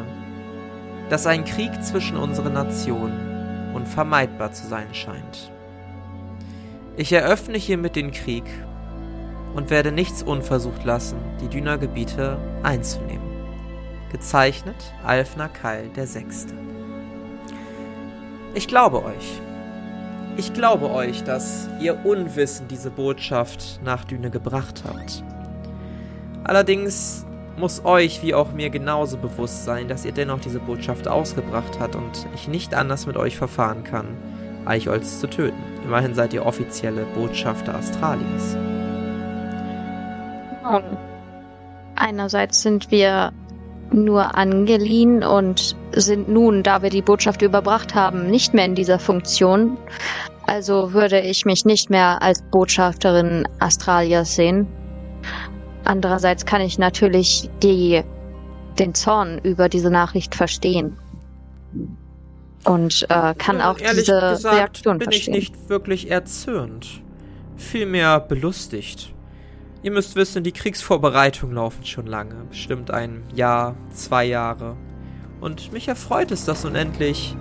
dass 1.10 1.26
ein 1.26 1.44
Krieg 1.44 1.82
zwischen 1.82 2.16
unseren 2.16 2.52
Nationen 2.52 3.72
unvermeidbar 3.74 4.52
zu 4.52 4.66
sein 4.68 4.94
scheint. 4.94 5.50
Ich 6.98 7.12
eröffne 7.12 7.58
hiermit 7.58 7.94
den 7.94 8.10
Krieg 8.10 8.42
und 9.54 9.70
werde 9.70 9.92
nichts 9.92 10.24
unversucht 10.24 10.84
lassen, 10.84 11.16
die 11.40 11.46
Dünergebiete 11.46 12.36
einzunehmen. 12.64 13.22
Gezeichnet 14.10 14.74
Alfner 15.04 15.48
Keil 15.48 15.90
der 15.94 16.08
Sechste. 16.08 16.54
Ich 18.52 18.66
glaube 18.66 19.04
euch. 19.04 19.40
Ich 20.38 20.52
glaube 20.54 20.90
euch, 20.90 21.22
dass 21.22 21.68
ihr 21.80 22.04
unwissend 22.04 22.72
diese 22.72 22.90
Botschaft 22.90 23.78
nach 23.84 24.02
Düne 24.02 24.30
gebracht 24.30 24.82
habt. 24.84 25.22
Allerdings 26.42 27.24
muss 27.56 27.84
euch 27.84 28.24
wie 28.24 28.34
auch 28.34 28.50
mir 28.50 28.70
genauso 28.70 29.18
bewusst 29.18 29.64
sein, 29.64 29.86
dass 29.86 30.04
ihr 30.04 30.12
dennoch 30.12 30.40
diese 30.40 30.58
Botschaft 30.58 31.06
ausgebracht 31.06 31.78
habt 31.78 31.94
und 31.94 32.26
ich 32.34 32.48
nicht 32.48 32.74
anders 32.74 33.06
mit 33.06 33.16
euch 33.16 33.36
verfahren 33.36 33.84
kann, 33.84 34.16
Eichholz 34.68 35.20
zu 35.20 35.28
töten. 35.28 35.56
Immerhin 35.84 36.14
seid 36.14 36.32
ihr 36.32 36.44
offizielle 36.44 37.04
Botschafter 37.14 37.76
Australiens. 37.76 38.56
Einerseits 41.96 42.62
sind 42.62 42.90
wir 42.90 43.32
nur 43.90 44.36
angeliehen 44.36 45.24
und 45.24 45.74
sind 45.92 46.28
nun, 46.28 46.62
da 46.62 46.82
wir 46.82 46.90
die 46.90 47.02
Botschaft 47.02 47.42
überbracht 47.42 47.94
haben, 47.94 48.30
nicht 48.30 48.52
mehr 48.52 48.66
in 48.66 48.74
dieser 48.74 48.98
Funktion. 48.98 49.78
Also 50.46 50.92
würde 50.92 51.20
ich 51.20 51.44
mich 51.44 51.64
nicht 51.64 51.90
mehr 51.90 52.22
als 52.22 52.42
Botschafterin 52.42 53.48
Australias 53.60 54.34
sehen. 54.34 54.66
Andererseits 55.84 56.44
kann 56.44 56.60
ich 56.60 56.78
natürlich 56.78 57.48
die 57.62 58.02
den 58.78 58.94
Zorn 58.94 59.38
über 59.42 59.68
diese 59.68 59.90
Nachricht 59.90 60.34
verstehen. 60.34 60.96
Und 62.68 63.06
äh, 63.08 63.34
kann 63.34 63.62
auch 63.62 63.78
ehrlich 63.78 64.04
diese 64.04 64.20
gesagt, 64.20 64.54
Reaktion 64.54 64.98
bin 64.98 65.10
verstehen. 65.10 65.34
ich 65.34 65.52
nicht 65.52 65.68
wirklich 65.70 66.10
erzürnt. 66.10 67.00
Vielmehr 67.56 68.20
belustigt. 68.20 69.14
Ihr 69.82 69.90
müsst 69.90 70.16
wissen, 70.16 70.44
die 70.44 70.52
Kriegsvorbereitungen 70.52 71.54
laufen 71.54 71.86
schon 71.86 72.06
lange. 72.06 72.34
Bestimmt 72.50 72.90
ein 72.90 73.22
Jahr, 73.34 73.74
zwei 73.94 74.26
Jahre. 74.26 74.76
Und 75.40 75.72
mich 75.72 75.88
erfreut 75.88 76.30
es, 76.30 76.44
dass 76.44 76.64
nun 76.64 76.74
endlich 76.74 77.34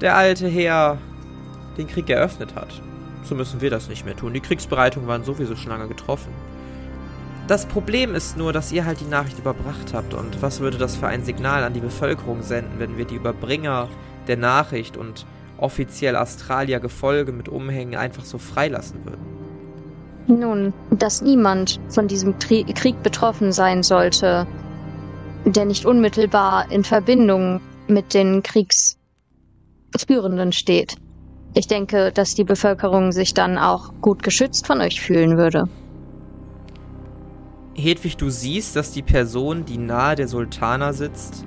der 0.00 0.14
alte 0.14 0.46
Herr 0.46 0.98
den 1.76 1.88
Krieg 1.88 2.08
eröffnet 2.08 2.54
hat. 2.54 2.80
So 3.24 3.34
müssen 3.34 3.60
wir 3.60 3.70
das 3.70 3.88
nicht 3.88 4.04
mehr 4.04 4.16
tun. 4.16 4.34
Die 4.34 4.40
Kriegsbereitungen 4.40 5.08
waren 5.08 5.24
sowieso 5.24 5.56
schon 5.56 5.70
lange 5.70 5.88
getroffen. 5.88 6.32
Das 7.48 7.66
Problem 7.66 8.14
ist 8.14 8.36
nur, 8.36 8.52
dass 8.52 8.70
ihr 8.70 8.84
halt 8.84 9.00
die 9.00 9.06
Nachricht 9.06 9.38
überbracht 9.38 9.94
habt. 9.94 10.14
Und 10.14 10.40
was 10.42 10.60
würde 10.60 10.78
das 10.78 10.96
für 10.96 11.08
ein 11.08 11.24
Signal 11.24 11.64
an 11.64 11.72
die 11.72 11.80
Bevölkerung 11.80 12.42
senden, 12.42 12.78
wenn 12.78 12.98
wir 12.98 13.04
die 13.04 13.16
Überbringer 13.16 13.88
der 14.28 14.36
Nachricht 14.36 14.96
und 14.96 15.26
offiziell 15.56 16.16
Australia 16.16 16.78
Gefolge 16.78 17.32
mit 17.32 17.48
Umhängen 17.48 17.96
einfach 17.96 18.24
so 18.24 18.38
freilassen 18.38 19.04
würden? 19.04 19.38
Nun, 20.28 20.72
dass 20.90 21.22
niemand 21.22 21.80
von 21.88 22.06
diesem 22.06 22.38
Krieg 22.38 23.02
betroffen 23.02 23.50
sein 23.50 23.82
sollte, 23.82 24.46
der 25.44 25.64
nicht 25.64 25.86
unmittelbar 25.86 26.70
in 26.70 26.84
Verbindung 26.84 27.60
mit 27.88 28.12
den 28.12 28.42
Kriegsführenden 28.42 30.52
steht. 30.52 30.96
Ich 31.54 31.66
denke, 31.66 32.12
dass 32.12 32.34
die 32.34 32.44
Bevölkerung 32.44 33.12
sich 33.12 33.32
dann 33.32 33.56
auch 33.56 33.92
gut 34.02 34.22
geschützt 34.22 34.66
von 34.66 34.82
euch 34.82 35.00
fühlen 35.00 35.38
würde. 35.38 35.66
Hedwig, 37.74 38.16
du 38.16 38.28
siehst, 38.28 38.76
dass 38.76 38.92
die 38.92 39.02
Person, 39.02 39.64
die 39.64 39.78
nahe 39.78 40.16
der 40.16 40.28
Sultana 40.28 40.92
sitzt, 40.92 41.46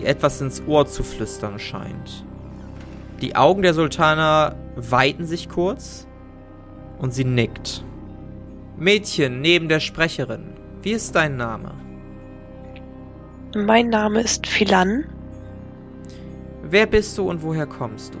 ihr 0.00 0.08
etwas 0.08 0.40
ins 0.40 0.62
Ohr 0.66 0.86
zu 0.86 1.02
flüstern 1.02 1.58
scheint. 1.58 2.24
Die 3.20 3.36
Augen 3.36 3.62
der 3.62 3.74
Sultana 3.74 4.54
weiten 4.76 5.26
sich 5.26 5.48
kurz 5.48 6.06
und 6.98 7.12
sie 7.14 7.24
nickt. 7.24 7.84
Mädchen 8.76 9.40
neben 9.40 9.68
der 9.68 9.80
Sprecherin, 9.80 10.54
wie 10.82 10.92
ist 10.92 11.14
dein 11.14 11.36
Name? 11.36 11.72
Mein 13.54 13.88
Name 13.88 14.20
ist 14.20 14.46
Philan. 14.46 15.04
Wer 16.64 16.86
bist 16.86 17.16
du 17.16 17.30
und 17.30 17.42
woher 17.42 17.66
kommst 17.66 18.14
du? 18.14 18.18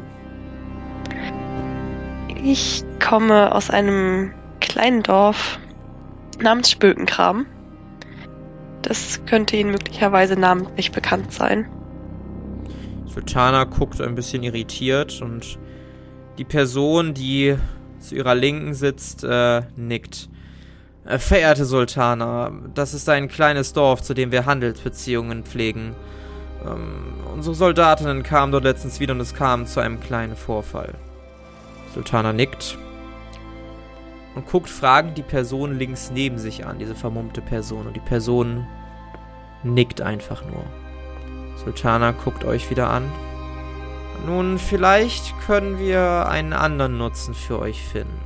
Ich 2.44 2.84
komme 3.04 3.52
aus 3.52 3.70
einem 3.70 4.32
kleinen 4.60 5.02
Dorf 5.02 5.58
namens 6.40 6.70
Spökenkram. 6.70 7.46
Das 8.84 9.24
könnte 9.24 9.56
Ihnen 9.56 9.70
möglicherweise 9.70 10.38
namentlich 10.38 10.92
bekannt 10.92 11.32
sein. 11.32 11.66
Sultana 13.06 13.64
guckt 13.64 14.00
ein 14.00 14.14
bisschen 14.14 14.42
irritiert 14.42 15.22
und 15.22 15.58
die 16.36 16.44
Person, 16.44 17.14
die 17.14 17.56
zu 17.98 18.14
ihrer 18.14 18.34
Linken 18.34 18.74
sitzt, 18.74 19.24
äh, 19.24 19.62
nickt. 19.76 20.28
Äh, 21.06 21.18
verehrte 21.18 21.64
Sultana, 21.64 22.52
das 22.74 22.92
ist 22.92 23.08
ein 23.08 23.28
kleines 23.28 23.72
Dorf, 23.72 24.02
zu 24.02 24.14
dem 24.14 24.32
wir 24.32 24.44
Handelsbeziehungen 24.44 25.44
pflegen. 25.44 25.94
Ähm, 26.66 27.14
unsere 27.32 27.54
Soldatinnen 27.54 28.22
kamen 28.22 28.52
dort 28.52 28.64
letztens 28.64 29.00
wieder 29.00 29.14
und 29.14 29.20
es 29.20 29.34
kam 29.34 29.66
zu 29.66 29.80
einem 29.80 30.00
kleinen 30.00 30.36
Vorfall. 30.36 30.94
Sultana 31.94 32.32
nickt 32.32 32.76
und 34.34 34.46
guckt 34.46 34.68
fragend 34.68 35.16
die 35.16 35.22
Person 35.22 35.78
links 35.78 36.10
neben 36.12 36.38
sich 36.38 36.66
an, 36.66 36.78
diese 36.78 36.94
vermummte 36.94 37.40
Person. 37.40 37.86
Und 37.86 37.94
die 37.94 38.00
Person 38.00 38.66
nickt 39.62 40.00
einfach 40.00 40.44
nur. 40.44 40.64
Sultana 41.56 42.12
guckt 42.12 42.44
euch 42.44 42.70
wieder 42.70 42.90
an. 42.90 43.04
Nun, 44.26 44.58
vielleicht 44.58 45.38
können 45.40 45.78
wir 45.78 46.26
einen 46.28 46.52
anderen 46.52 46.98
Nutzen 46.98 47.34
für 47.34 47.58
euch 47.58 47.82
finden. 47.82 48.20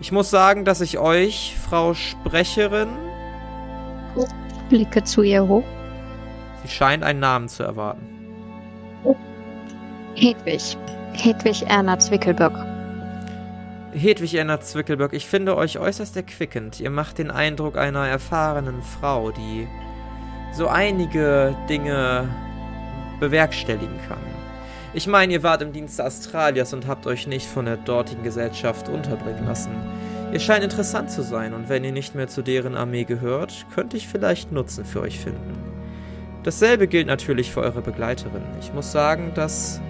Ich 0.00 0.12
muss 0.12 0.30
sagen, 0.30 0.64
dass 0.64 0.80
ich 0.80 0.98
euch, 0.98 1.56
Frau 1.68 1.94
Sprecherin, 1.94 2.88
Blicke 4.68 5.02
zu 5.04 5.22
ihr 5.22 5.46
hoch. 5.46 5.64
sie 6.62 6.68
scheint 6.68 7.02
einen 7.02 7.20
Namen 7.20 7.48
zu 7.48 7.62
erwarten. 7.62 8.06
Hedwig. 10.14 10.76
Hedwig 11.12 11.62
Erna 11.68 11.98
Zwickelböck. 11.98 12.73
Hedwig 13.94 14.34
Erna 14.34 14.60
Zwickelböck, 14.60 15.12
ich 15.12 15.26
finde 15.26 15.56
euch 15.56 15.78
äußerst 15.78 16.16
erquickend. 16.16 16.80
Ihr 16.80 16.90
macht 16.90 17.18
den 17.18 17.30
Eindruck 17.30 17.78
einer 17.78 18.08
erfahrenen 18.08 18.82
Frau, 18.82 19.30
die 19.30 19.68
so 20.52 20.66
einige 20.66 21.56
Dinge 21.68 22.28
bewerkstelligen 23.20 23.98
kann. 24.08 24.18
Ich 24.94 25.06
meine, 25.06 25.32
ihr 25.32 25.42
wart 25.44 25.62
im 25.62 25.72
Dienste 25.72 26.04
Australias 26.04 26.72
und 26.72 26.88
habt 26.88 27.06
euch 27.06 27.26
nicht 27.28 27.46
von 27.46 27.66
der 27.66 27.76
dortigen 27.76 28.24
Gesellschaft 28.24 28.88
unterbringen 28.88 29.46
lassen. 29.46 29.70
Ihr 30.32 30.40
scheint 30.40 30.64
interessant 30.64 31.10
zu 31.10 31.22
sein 31.22 31.54
und 31.54 31.68
wenn 31.68 31.84
ihr 31.84 31.92
nicht 31.92 32.16
mehr 32.16 32.26
zu 32.26 32.42
deren 32.42 32.74
Armee 32.74 33.04
gehört, 33.04 33.66
könnte 33.74 33.96
ich 33.96 34.08
vielleicht 34.08 34.50
Nutzen 34.50 34.84
für 34.84 35.02
euch 35.02 35.20
finden. 35.20 35.54
Dasselbe 36.42 36.88
gilt 36.88 37.06
natürlich 37.06 37.52
für 37.52 37.60
eure 37.60 37.80
Begleiterin. 37.80 38.42
Ich 38.60 38.72
muss 38.72 38.90
sagen, 38.90 39.32
dass 39.34 39.80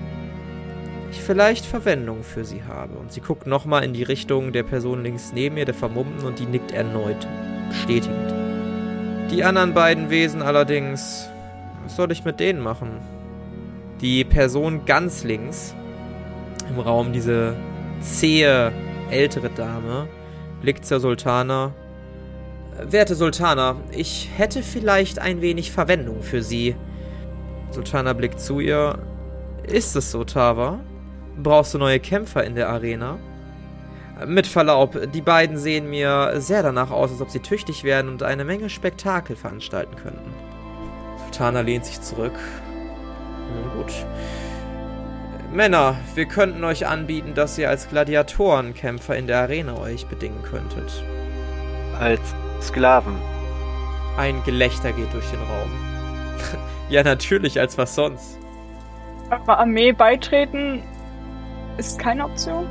ich 1.14 1.22
vielleicht 1.22 1.64
Verwendung 1.64 2.22
für 2.22 2.44
sie 2.44 2.64
habe. 2.64 2.94
Und 2.94 3.12
sie 3.12 3.20
guckt 3.20 3.46
nochmal 3.46 3.84
in 3.84 3.92
die 3.92 4.02
Richtung 4.02 4.52
der 4.52 4.64
Person 4.64 5.02
links 5.02 5.32
neben 5.32 5.56
ihr, 5.56 5.64
der 5.64 5.74
Vermummten, 5.74 6.26
und 6.26 6.38
die 6.38 6.46
nickt 6.46 6.72
erneut, 6.72 7.26
bestätigend. 7.68 8.34
Die 9.30 9.44
anderen 9.44 9.74
beiden 9.74 10.10
Wesen 10.10 10.42
allerdings, 10.42 11.28
was 11.82 11.96
soll 11.96 12.12
ich 12.12 12.24
mit 12.24 12.40
denen 12.40 12.60
machen? 12.60 12.98
Die 14.00 14.24
Person 14.24 14.84
ganz 14.84 15.24
links 15.24 15.74
im 16.68 16.80
Raum, 16.80 17.12
diese 17.12 17.56
zähe 18.00 18.72
ältere 19.10 19.50
Dame, 19.50 20.08
blickt 20.60 20.84
zur 20.84 21.00
Sultana. 21.00 21.72
Werte 22.82 23.14
Sultana, 23.14 23.76
ich 23.92 24.28
hätte 24.36 24.62
vielleicht 24.62 25.20
ein 25.20 25.40
wenig 25.40 25.70
Verwendung 25.70 26.22
für 26.22 26.42
Sie. 26.42 26.74
Sultana 27.70 28.12
blickt 28.12 28.40
zu 28.40 28.58
ihr. 28.60 28.98
Ist 29.62 29.94
es 29.96 30.10
so, 30.10 30.24
Tava? 30.24 30.80
Brauchst 31.36 31.74
du 31.74 31.78
neue 31.78 32.00
Kämpfer 32.00 32.44
in 32.44 32.54
der 32.54 32.68
Arena? 32.68 33.18
Mit 34.26 34.46
Verlaub, 34.46 34.96
die 35.12 35.20
beiden 35.20 35.58
sehen 35.58 35.90
mir 35.90 36.34
sehr 36.40 36.62
danach 36.62 36.90
aus, 36.90 37.10
als 37.10 37.20
ob 37.20 37.30
sie 37.30 37.40
tüchtig 37.40 37.82
werden 37.82 38.10
und 38.10 38.22
eine 38.22 38.44
Menge 38.44 38.70
Spektakel 38.70 39.34
veranstalten 39.34 39.96
könnten. 39.96 40.32
Sultana 41.18 41.62
lehnt 41.62 41.84
sich 41.84 42.00
zurück. 42.00 42.38
Nun 43.52 43.82
gut. 43.82 43.92
Männer, 45.52 45.96
wir 46.14 46.26
könnten 46.26 46.62
euch 46.62 46.86
anbieten, 46.86 47.34
dass 47.34 47.58
ihr 47.58 47.68
als 47.68 47.88
Gladiatorenkämpfer 47.88 49.16
in 49.16 49.26
der 49.26 49.40
Arena 49.40 49.76
euch 49.78 50.06
bedingen 50.06 50.42
könntet. 50.42 51.04
Als 51.98 52.20
Sklaven. 52.60 53.16
Ein 54.16 54.42
Gelächter 54.44 54.92
geht 54.92 55.12
durch 55.12 55.28
den 55.30 55.40
Raum. 55.40 55.70
ja, 56.88 57.02
natürlich, 57.02 57.58
als 57.58 57.76
was 57.78 57.96
sonst. 57.96 58.38
Aber 59.30 59.58
Armee 59.58 59.92
beitreten 59.92 60.82
ist 61.78 61.98
keine 61.98 62.24
Option. 62.24 62.66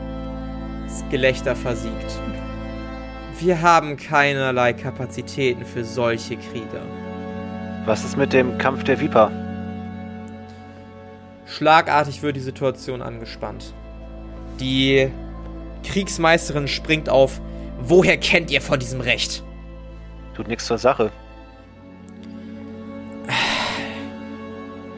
Das 0.86 1.04
Gelächter 1.10 1.56
versiegt. 1.56 2.20
Wir 3.39 3.62
haben 3.62 3.97
keinerlei 3.97 4.74
Kapazitäten 4.74 5.66
für 5.66 5.84
solche 5.84 6.38
Kriege. 6.38 6.82
Was 7.86 8.06
ist 8.06 8.16
mit 8.16 8.32
dem 8.32 8.58
Kampf 8.58 8.84
der 8.84 8.99
Viper? 8.99 9.32
Schlagartig 11.45 12.22
wird 12.24 12.36
die 12.36 12.41
Situation 12.41 13.01
angespannt. 13.01 13.74
Die 14.60 15.12
Kriegsmeisterin 15.84 16.68
springt 16.68 17.10
auf. 17.10 17.41
Woher 17.82 18.18
kennt 18.18 18.51
ihr 18.51 18.62
von 18.62 18.80
diesem 18.80 19.01
Recht? 19.01 19.43
Tut 20.36 20.47
nichts 20.47 20.66
zur 20.66 20.78
Sache. 20.78 21.12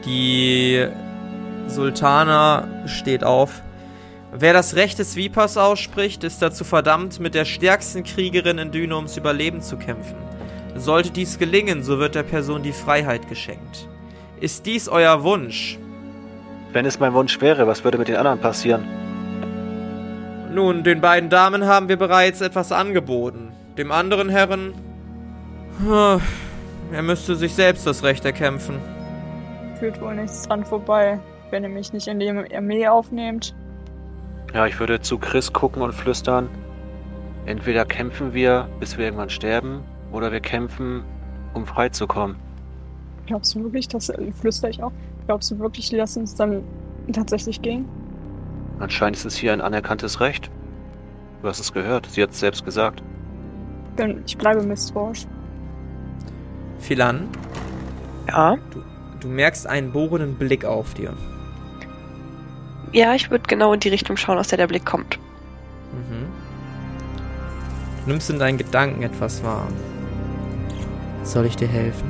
Die 0.04 0.86
Sultana 1.66 2.86
steht 2.86 3.24
auf. 3.24 3.62
Wer 4.32 4.52
das 4.52 4.74
Recht 4.74 4.98
des 4.98 5.16
Vipers 5.16 5.56
ausspricht, 5.56 6.24
ist 6.24 6.42
dazu 6.42 6.64
verdammt, 6.64 7.20
mit 7.20 7.34
der 7.34 7.44
stärksten 7.44 8.02
Kriegerin 8.04 8.58
in 8.58 8.70
Düne 8.70 8.96
ums 8.96 9.16
Überleben 9.16 9.62
zu 9.62 9.76
kämpfen. 9.76 10.16
Sollte 10.74 11.10
dies 11.10 11.38
gelingen, 11.38 11.82
so 11.82 11.98
wird 11.98 12.14
der 12.14 12.22
Person 12.22 12.62
die 12.62 12.72
Freiheit 12.72 13.28
geschenkt. 13.28 13.88
Ist 14.40 14.66
dies 14.66 14.88
euer 14.88 15.22
Wunsch? 15.22 15.78
Wenn 16.72 16.84
es 16.84 17.00
mein 17.00 17.14
Wunsch 17.14 17.40
wäre, 17.40 17.66
was 17.66 17.84
würde 17.84 17.96
mit 17.96 18.08
den 18.08 18.16
anderen 18.16 18.40
passieren? 18.40 18.84
Nun, 20.52 20.84
den 20.84 21.00
beiden 21.00 21.30
Damen 21.30 21.64
haben 21.66 21.88
wir 21.88 21.96
bereits 21.96 22.40
etwas 22.40 22.72
angeboten. 22.72 23.52
Dem 23.78 23.92
anderen 23.92 24.28
Herren. 24.28 24.74
Ah, 25.88 26.18
Er 26.92 27.02
müsste 27.02 27.36
sich 27.36 27.54
selbst 27.54 27.86
das 27.86 28.02
Recht 28.02 28.24
erkämpfen. 28.24 28.78
Führt 29.78 30.00
wohl 30.00 30.14
nichts 30.14 30.42
dran 30.46 30.64
vorbei, 30.64 31.18
wenn 31.50 31.62
ihr 31.62 31.68
mich 31.68 31.92
nicht 31.92 32.06
in 32.06 32.18
die 32.18 32.30
Armee 32.30 32.86
aufnehmt. 32.88 33.54
Ja, 34.56 34.66
ich 34.66 34.80
würde 34.80 35.02
zu 35.02 35.18
Chris 35.18 35.52
gucken 35.52 35.82
und 35.82 35.92
flüstern. 35.92 36.48
Entweder 37.44 37.84
kämpfen 37.84 38.32
wir, 38.32 38.70
bis 38.80 38.96
wir 38.96 39.04
irgendwann 39.04 39.28
sterben, 39.28 39.82
oder 40.12 40.32
wir 40.32 40.40
kämpfen 40.40 41.04
um 41.52 41.66
frei 41.66 41.90
zu 41.90 42.06
kommen. 42.06 42.36
Glaubst 43.26 43.54
du 43.54 43.62
wirklich, 43.64 43.86
dass, 43.86 44.08
äh, 44.08 44.32
flüster 44.32 44.70
ich 44.70 44.82
auch, 44.82 44.92
glaubst 45.26 45.50
du 45.50 45.58
wirklich, 45.58 45.90
die 45.90 45.96
lassen 45.96 46.20
uns 46.20 46.34
dann 46.36 46.62
tatsächlich 47.12 47.60
gehen? 47.60 47.84
Anscheinend 48.78 49.18
ist 49.18 49.26
es 49.26 49.36
hier 49.36 49.52
ein 49.52 49.60
anerkanntes 49.60 50.20
Recht. 50.20 50.50
Du 51.42 51.48
hast 51.48 51.60
es 51.60 51.74
gehört, 51.74 52.06
sie 52.06 52.22
hat 52.22 52.30
es 52.30 52.40
selbst 52.40 52.64
gesagt. 52.64 53.02
Denn 53.98 54.22
ich 54.24 54.38
bleibe 54.38 54.62
misstrauisch. 54.62 55.26
Philan, 56.78 57.28
Ja. 58.26 58.56
du 59.20 59.28
merkst 59.28 59.66
einen 59.66 59.92
bohrenden 59.92 60.36
Blick 60.36 60.64
auf 60.64 60.94
dir. 60.94 61.12
Ja, 62.92 63.14
ich 63.14 63.30
würde 63.30 63.44
genau 63.46 63.72
in 63.72 63.80
die 63.80 63.88
Richtung 63.88 64.16
schauen, 64.16 64.38
aus 64.38 64.48
der 64.48 64.58
der 64.58 64.66
Blick 64.66 64.86
kommt. 64.86 65.18
Mhm. 65.92 66.26
Du 68.04 68.10
nimmst 68.10 68.30
in 68.30 68.38
deinen 68.38 68.58
Gedanken 68.58 69.02
etwas 69.02 69.42
wahr. 69.42 69.66
Soll 71.24 71.46
ich 71.46 71.56
dir 71.56 71.68
helfen? 71.68 72.08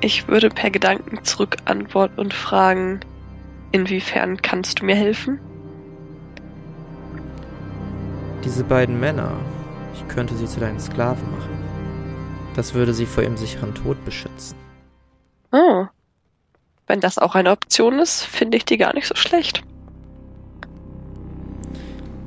Ich 0.00 0.28
würde 0.28 0.48
per 0.48 0.70
Gedanken 0.70 1.24
zurück 1.24 1.56
antworten 1.64 2.20
und 2.20 2.34
fragen, 2.34 3.00
inwiefern 3.72 4.42
kannst 4.42 4.80
du 4.80 4.84
mir 4.84 4.94
helfen? 4.94 5.40
Diese 8.44 8.64
beiden 8.64 8.98
Männer, 9.00 9.32
ich 9.94 10.06
könnte 10.08 10.34
sie 10.36 10.46
zu 10.46 10.60
deinen 10.60 10.80
Sklaven 10.80 11.30
machen. 11.32 11.58
Das 12.54 12.74
würde 12.74 12.92
sie 12.92 13.06
vor 13.06 13.22
ihrem 13.22 13.36
sicheren 13.36 13.74
Tod 13.74 14.04
beschützen. 14.04 14.56
Oh. 15.52 15.86
Wenn 16.88 17.00
das 17.00 17.18
auch 17.18 17.34
eine 17.34 17.50
Option 17.50 17.98
ist, 17.98 18.24
finde 18.24 18.56
ich 18.56 18.64
die 18.64 18.78
gar 18.78 18.94
nicht 18.94 19.06
so 19.06 19.14
schlecht. 19.14 19.62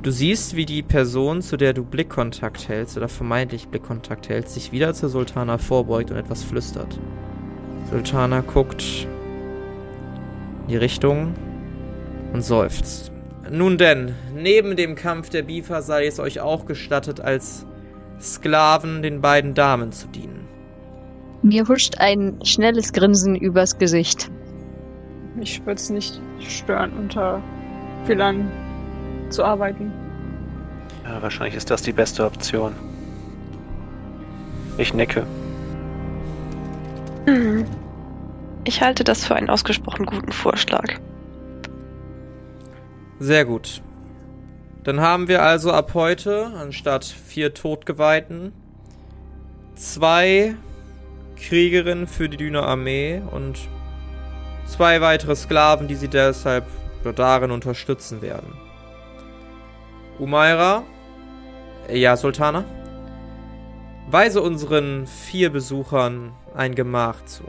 Du 0.02 0.10
siehst, 0.10 0.56
wie 0.56 0.66
die 0.66 0.82
Person, 0.82 1.42
zu 1.42 1.56
der 1.56 1.72
du 1.74 1.84
Blickkontakt 1.84 2.68
hältst 2.68 2.96
oder 2.96 3.08
vermeintlich 3.08 3.68
Blickkontakt 3.68 4.28
hältst, 4.28 4.54
sich 4.54 4.72
wieder 4.72 4.94
zur 4.94 5.08
Sultana 5.08 5.58
vorbeugt 5.58 6.10
und 6.10 6.16
etwas 6.16 6.42
flüstert. 6.42 6.98
Sultana 7.90 8.40
guckt 8.40 9.06
in 10.62 10.68
die 10.68 10.76
Richtung 10.76 11.34
und 12.32 12.42
seufzt. 12.42 13.12
Nun 13.50 13.78
denn, 13.78 14.14
neben 14.34 14.76
dem 14.76 14.94
Kampf 14.94 15.28
der 15.28 15.42
Bifa 15.42 15.82
sei 15.82 16.06
es 16.06 16.20
euch 16.20 16.40
auch 16.40 16.66
gestattet, 16.66 17.20
als 17.20 17.66
Sklaven 18.20 19.02
den 19.02 19.20
beiden 19.20 19.54
Damen 19.54 19.90
zu 19.90 20.06
dienen. 20.08 20.46
Mir 21.42 21.66
huscht 21.66 21.98
ein 21.98 22.38
schnelles 22.44 22.92
Grinsen 22.92 23.34
übers 23.34 23.78
Gesicht. 23.78 24.30
Mich 25.42 25.58
würde 25.66 25.74
es 25.74 25.90
nicht 25.90 26.20
stören, 26.38 26.92
unter 26.92 27.42
Philan 28.04 28.48
zu 29.28 29.42
arbeiten. 29.42 29.90
Ja, 31.02 31.20
wahrscheinlich 31.20 31.56
ist 31.56 31.68
das 31.68 31.82
die 31.82 31.90
beste 31.90 32.24
Option. 32.24 32.76
Ich 34.78 34.94
nicke. 34.94 35.26
Hm. 37.26 37.64
Ich 38.62 38.82
halte 38.82 39.02
das 39.02 39.24
für 39.24 39.34
einen 39.34 39.50
ausgesprochen 39.50 40.06
guten 40.06 40.30
Vorschlag. 40.30 41.00
Sehr 43.18 43.44
gut. 43.44 43.82
Dann 44.84 45.00
haben 45.00 45.26
wir 45.26 45.42
also 45.42 45.72
ab 45.72 45.94
heute, 45.94 46.52
anstatt 46.56 47.04
vier 47.04 47.52
Todgeweihten, 47.52 48.52
zwei 49.74 50.54
Kriegerinnen 51.34 52.06
für 52.06 52.28
die 52.28 52.36
Düner 52.36 52.62
Armee 52.62 53.20
und 53.32 53.58
zwei 54.66 55.00
weitere 55.00 55.36
Sklaven, 55.36 55.88
die 55.88 55.94
sie 55.94 56.08
deshalb 56.08 56.66
darin 57.16 57.50
unterstützen 57.50 58.22
werden. 58.22 58.52
Umaira, 60.18 60.84
ja, 61.92 62.16
Sultana, 62.16 62.64
weise 64.08 64.42
unseren 64.42 65.06
vier 65.06 65.50
Besuchern 65.50 66.32
ein 66.54 66.74
Gemach 66.74 67.24
zu. 67.24 67.44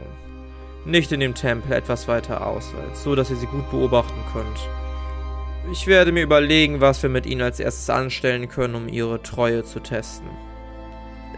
Nicht 0.84 1.12
in 1.12 1.20
dem 1.20 1.34
Tempel, 1.34 1.72
etwas 1.72 2.08
weiter 2.08 2.46
auswärts, 2.46 3.04
so 3.04 3.14
dass 3.14 3.30
ihr 3.30 3.36
sie 3.36 3.46
gut 3.46 3.70
beobachten 3.70 4.20
könnt. 4.32 4.68
Ich 5.72 5.86
werde 5.86 6.12
mir 6.12 6.22
überlegen, 6.22 6.80
was 6.80 7.02
wir 7.02 7.08
mit 7.08 7.24
ihnen 7.24 7.40
als 7.40 7.58
erstes 7.58 7.88
anstellen 7.88 8.48
können, 8.48 8.74
um 8.74 8.88
ihre 8.88 9.22
Treue 9.22 9.64
zu 9.64 9.80
testen. 9.80 10.28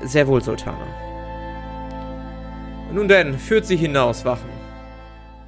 Sehr 0.02 0.26
wohl, 0.26 0.42
Sultana. 0.42 0.86
Nun 2.92 3.08
denn, 3.08 3.38
führt 3.38 3.66
sie 3.66 3.76
hinaus, 3.76 4.24
Wachen. 4.24 4.55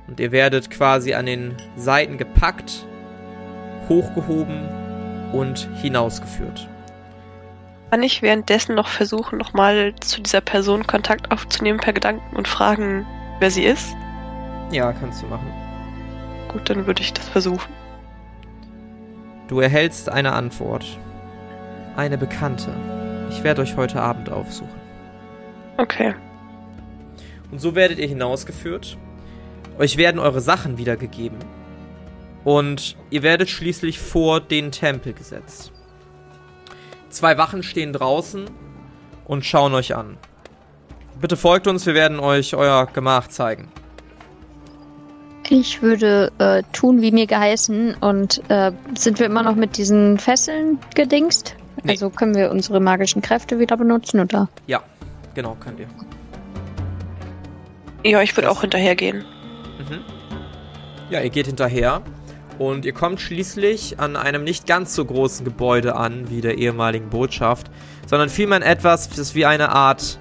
Und 0.09 0.19
ihr 0.21 0.33
werdet 0.33 0.71
quasi 0.71 1.15
an 1.15 1.27
den 1.27 1.55
Seiten 1.77 2.19
gepackt, 2.19 2.87
hochgehoben 3.89 4.69
und 5.33 5.69
hinausgeführt. 5.81 6.69
Kann 7.91 8.03
ich 8.03 8.21
währenddessen 8.21 8.75
noch 8.75 8.89
versuchen, 8.89 9.39
nochmal 9.39 9.95
zu 10.01 10.21
dieser 10.21 10.41
Person 10.41 10.87
Kontakt 10.87 11.31
aufzunehmen 11.31 11.79
per 11.79 11.93
Gedanken 11.93 12.37
und 12.37 12.49
fragen, 12.49 13.07
wer 13.39 13.51
sie 13.51 13.65
ist? 13.65 13.95
Ja, 14.71 14.93
kannst 14.93 15.23
du 15.23 15.27
machen. 15.27 15.51
Gut, 16.49 16.69
dann 16.69 16.87
würde 16.87 17.03
ich 17.03 17.13
das 17.13 17.29
versuchen. 17.29 17.73
Du 19.49 19.61
erhältst 19.61 20.11
eine 20.11 20.33
Antwort. 20.33 20.99
Eine 21.97 22.19
Bekannte. 22.19 22.71
Ich 23.31 23.43
werde 23.43 23.63
euch 23.63 23.77
heute 23.77 24.01
Abend 24.01 24.31
aufsuchen. 24.31 24.81
Okay. 25.79 26.15
Und 27.51 27.61
so 27.61 27.75
werdet 27.75 27.99
ihr 27.99 28.09
hinausgeführt. 28.09 28.99
Euch 29.79 29.97
werden 29.97 30.19
eure 30.19 30.41
Sachen 30.41 30.79
wiedergegeben. 30.79 31.39
Und 32.45 32.97
ihr 33.11 33.23
werdet 33.23 33.49
schließlich 33.49 33.99
vor 33.99 34.41
den 34.41 34.73
Tempel 34.73 35.13
gesetzt. 35.13 35.73
Zwei 37.11 37.39
Wachen 37.39 37.63
stehen 37.63 37.93
draußen 37.93 38.47
und 39.27 39.45
schauen 39.45 39.75
euch 39.75 39.95
an. 39.95 40.17
Bitte 41.21 41.37
folgt 41.37 41.67
uns, 41.67 41.87
wir 41.87 41.95
werden 41.95 42.21
euch 42.21 42.55
euer 42.55 42.87
Gemach 42.87 43.29
zeigen. 43.29 43.69
Ich 45.51 45.81
würde 45.83 46.31
äh, 46.39 46.63
tun, 46.73 47.01
wie 47.01 47.11
mir 47.11 47.27
geheißen. 47.27 47.95
Und 47.95 48.43
äh, 48.49 48.73
sind 48.97 49.19
wir 49.19 49.27
immer 49.27 49.43
noch 49.43 49.55
mit 49.55 49.77
diesen 49.77 50.19
Fesseln 50.19 50.79
gedingst? 50.95 51.57
Nee. 51.83 51.93
Also 51.93 52.11
können 52.11 52.35
wir 52.35 52.51
unsere 52.51 52.81
magischen 52.81 53.23
Kräfte 53.23 53.59
wieder 53.59 53.77
benutzen, 53.77 54.21
oder? 54.21 54.49
Ja, 54.67 54.83
genau, 55.35 55.57
könnt 55.59 55.81
ihr. 55.81 55.89
Ja, 58.05 58.21
ich 58.23 58.37
würde 58.37 58.51
auch 58.51 58.61
hinterhergehen. 58.61 59.25
Mhm. 59.79 60.01
Ja, 61.11 61.21
ihr 61.21 61.31
geht 61.31 61.47
hinterher 61.47 62.03
und 62.59 62.85
ihr 62.85 62.93
kommt 62.93 63.21
schließlich 63.21 63.99
an 64.01 64.17
einem 64.17 64.45
nicht 64.45 64.67
ganz 64.67 64.95
so 64.95 65.05
großen 65.05 65.45
Gebäude 65.45 65.97
an 65.97 66.29
wie 66.29 66.41
der 66.41 66.59
ehemaligen 66.59 67.09
Botschaft, 67.09 67.71
sondern 68.07 68.29
vielmehr 68.29 68.65
etwas, 68.67 69.09
das 69.09 69.35
wie 69.35 69.47
eine 69.47 69.71
Art 69.71 70.19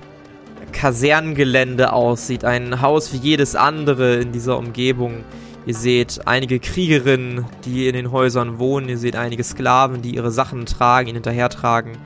Kasernengelände 0.71 1.91
aussieht. 1.91 2.45
Ein 2.45 2.81
Haus 2.81 3.11
wie 3.13 3.17
jedes 3.17 3.55
andere 3.55 4.15
in 4.17 4.31
dieser 4.31 4.57
Umgebung. 4.57 5.23
Ihr 5.65 5.73
seht 5.73 6.27
einige 6.27 6.59
Kriegerinnen, 6.59 7.45
die 7.65 7.87
in 7.87 7.93
den 7.93 8.11
Häusern 8.11 8.59
wohnen. 8.59 8.87
Ihr 8.87 8.97
seht 8.97 9.15
einige 9.15 9.43
Sklaven, 9.43 10.01
die 10.01 10.15
ihre 10.15 10.31
Sachen 10.31 10.65
tragen, 10.65 11.09
ihn 11.09 11.15
hinterhertragen. 11.15 11.97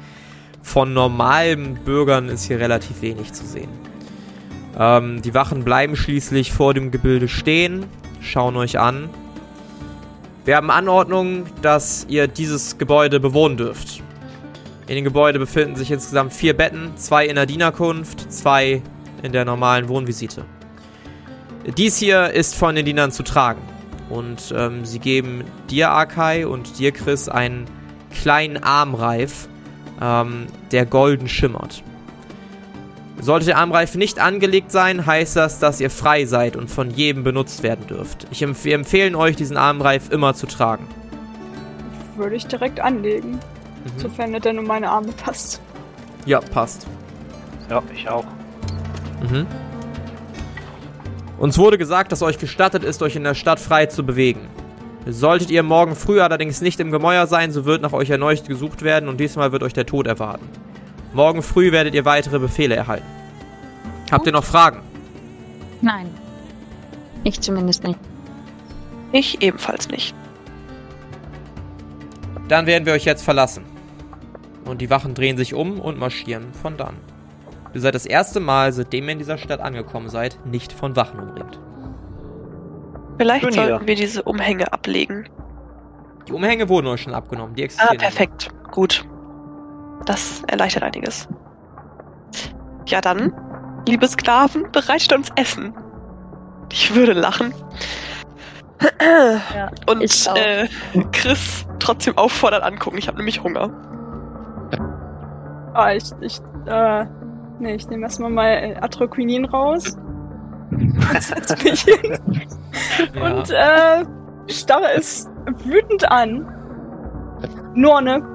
Von 0.64 0.94
normalen 0.94 1.76
Bürgern 1.84 2.30
ist 2.30 2.46
hier 2.46 2.60
relativ 2.60 3.02
wenig 3.02 3.34
zu 3.34 3.46
sehen. 3.46 3.70
Ähm, 4.78 5.22
die 5.22 5.34
Wachen 5.34 5.64
bleiben 5.64 5.96
schließlich 5.96 6.52
vor 6.52 6.74
dem 6.74 6.92
Gebilde 6.92 7.28
stehen, 7.28 7.86
schauen 8.22 8.56
euch 8.56 8.80
an. 8.80 9.10
Wir 10.46 10.56
haben 10.56 10.72
Anordnung, 10.72 11.46
dass 11.62 12.06
ihr 12.10 12.28
dieses 12.28 12.78
Gebäude 12.78 13.20
bewohnen 13.20 13.58
dürft. 13.58 14.02
In 14.88 14.96
dem 14.96 15.04
Gebäude 15.04 15.40
befinden 15.40 15.76
sich 15.76 15.92
insgesamt 15.92 16.34
vier 16.34 16.56
Betten, 16.56 16.98
zwei 16.98 17.28
in 17.28 17.36
der 17.36 17.46
Dienerkunft, 17.46 18.32
zwei 18.32 18.82
in 19.22 19.32
der 19.32 19.46
normalen 19.46 19.88
Wohnvisite. 19.88 20.46
Dies 21.78 21.98
hier 21.98 22.32
ist 22.32 22.56
von 22.56 22.76
den 22.76 22.86
Dienern 22.86 23.12
zu 23.12 23.24
tragen. 23.24 23.62
Und 24.10 24.54
ähm, 24.58 24.84
sie 24.84 25.00
geben 25.00 25.44
dir, 25.70 25.92
Akai, 25.92 26.46
und 26.46 26.80
dir, 26.80 26.92
Chris, 26.92 27.30
einen 27.30 27.66
kleinen 28.12 28.62
Armreif, 28.62 29.48
ähm, 30.02 30.48
der 30.72 30.86
golden 30.86 31.30
schimmert. 31.30 31.84
Sollte 33.22 33.46
der 33.46 33.58
Armreif 33.60 33.94
nicht 33.96 34.20
angelegt 34.20 34.72
sein, 34.72 35.06
heißt 35.06 35.36
das, 35.36 35.60
dass 35.60 35.80
ihr 35.80 35.92
frei 35.92 36.26
seid 36.26 36.56
und 36.56 36.70
von 36.72 36.90
jedem 36.90 37.24
benutzt 37.24 37.62
werden 37.62 37.86
dürft. 37.86 38.26
Ich 38.32 38.42
empf 38.42 38.66
wir 38.66 38.74
empfehlen 38.74 39.14
euch, 39.16 39.36
diesen 39.36 39.58
Armreif 39.58 40.10
immer 40.12 40.34
zu 40.34 40.48
tragen. 40.48 40.88
Würde 42.18 42.36
ich 42.36 42.48
direkt 42.48 42.80
anlegen, 42.80 43.34
Mhm. 43.34 44.00
sofern 44.00 44.34
er 44.34 44.40
denn 44.40 44.58
um 44.60 44.66
meine 44.66 44.90
Arme 44.90 45.12
passt. 45.24 45.62
Ja, 46.26 46.40
passt. 46.40 46.88
Ja, 47.70 47.82
ich 47.96 48.10
auch. 48.10 48.26
Mhm. 49.22 49.46
Uns 51.38 51.58
wurde 51.58 51.78
gesagt, 51.78 52.12
dass 52.12 52.22
euch 52.22 52.38
gestattet 52.40 52.84
ist, 52.84 53.02
euch 53.02 53.16
in 53.16 53.24
der 53.24 53.34
Stadt 53.36 53.60
frei 53.60 53.86
zu 53.88 54.04
bewegen. 54.04 54.48
Solltet 55.08 55.50
ihr 55.50 55.64
morgen 55.64 55.96
früh 55.96 56.22
allerdings 56.22 56.62
nicht 56.62 56.80
im 56.80 56.92
Gemäuer 56.92 57.26
sein, 57.26 57.52
so 57.52 57.66
wird 57.66 57.82
nach 57.82 57.94
euch 57.94 58.10
erneut 58.12 58.48
gesucht 58.48 58.84
werden 58.84 59.10
und 59.10 59.20
diesmal 59.20 59.52
wird 59.52 59.64
euch 59.64 59.74
der 59.74 59.88
Tod 59.88 60.06
erwarten. 60.06 60.48
Morgen 61.14 61.42
früh 61.42 61.72
werdet 61.72 61.94
ihr 61.94 62.06
weitere 62.06 62.40
Befehle 62.40 62.76
erhalten. 62.76 63.06
Habt 64.12 64.26
ihr 64.26 64.32
noch 64.34 64.44
Fragen? 64.44 64.82
Nein. 65.82 66.10
Ich 67.24 67.40
zumindest 67.42 67.84
nicht. 67.84 68.00
Ich 69.12 69.42
ebenfalls 69.42 69.90
nicht. 69.90 70.16
Dann 72.48 72.66
werden 72.66 72.86
wir 72.86 72.94
euch 72.94 73.06
jetzt 73.06 73.24
verlassen. 73.24 73.64
Und 74.66 74.80
die 74.82 74.90
Wachen 74.90 75.14
drehen 75.14 75.38
sich 75.38 75.54
um 75.54 75.80
und 75.80 75.98
marschieren 76.00 76.54
von 76.54 76.78
dann. 76.78 76.96
Ihr 77.74 77.82
seid 77.82 77.96
das 77.96 78.06
erste 78.06 78.40
Mal, 78.40 78.74
seitdem 78.74 79.06
ihr 79.06 79.14
in 79.14 79.20
dieser 79.20 79.38
Stadt 79.38 79.60
angekommen 79.62 80.10
seid, 80.10 80.38
nicht 80.46 80.74
von 80.74 80.96
Wachen 80.96 81.20
umringt. 81.20 81.60
Vielleicht 83.18 83.44
Schön 83.46 83.54
hier. 83.54 83.68
sollten 83.68 83.88
wir 83.88 83.96
diese 83.96 84.24
Umhänge 84.24 84.72
ablegen. 84.74 85.30
Die 86.28 86.34
Umhänge 86.34 86.70
wurden 86.70 86.88
euch 86.88 87.02
schon 87.02 87.14
abgenommen. 87.14 87.56
Die 87.56 87.62
Ah, 87.62 87.66
existieren. 87.66 87.94
immer. 87.96 88.02
perfekt. 88.04 88.50
Gut. 88.72 89.06
Das 90.06 90.44
erleichtert 90.48 90.84
einiges. 90.84 91.28
Ja 92.86 93.02
dann, 93.02 93.34
liebe 93.88 94.08
Sklaven, 94.08 94.72
bereitet 94.72 95.14
uns 95.14 95.30
Essen. 95.36 95.74
Ich 96.72 96.96
würde 96.96 97.14
lachen. 97.14 97.54
Ja, 99.00 99.70
Und 99.88 100.02
äh, 100.36 100.68
Chris 101.12 101.66
trotzdem 101.80 102.18
auffordern 102.18 102.64
angucken. 102.64 102.98
Ich 102.98 103.08
habe 103.08 103.18
nämlich 103.18 103.44
Hunger. 103.44 103.70
Ah, 105.74 105.94
ich, 105.94 106.04
ich, 106.22 106.42
äh, 106.66 107.06
nee, 107.60 107.76
ich 107.76 107.88
nehme 107.90 108.04
erstmal 108.04 108.32
mal 108.32 108.50
äh, 108.50 108.76
Atroquinin 108.82 109.46
raus. 109.46 109.96
Und 110.72 111.06
äh, 113.52 114.06
starre 114.48 114.94
es 114.98 115.30
wütend 115.64 116.10
an. 116.10 116.48
Norne. 117.74 118.31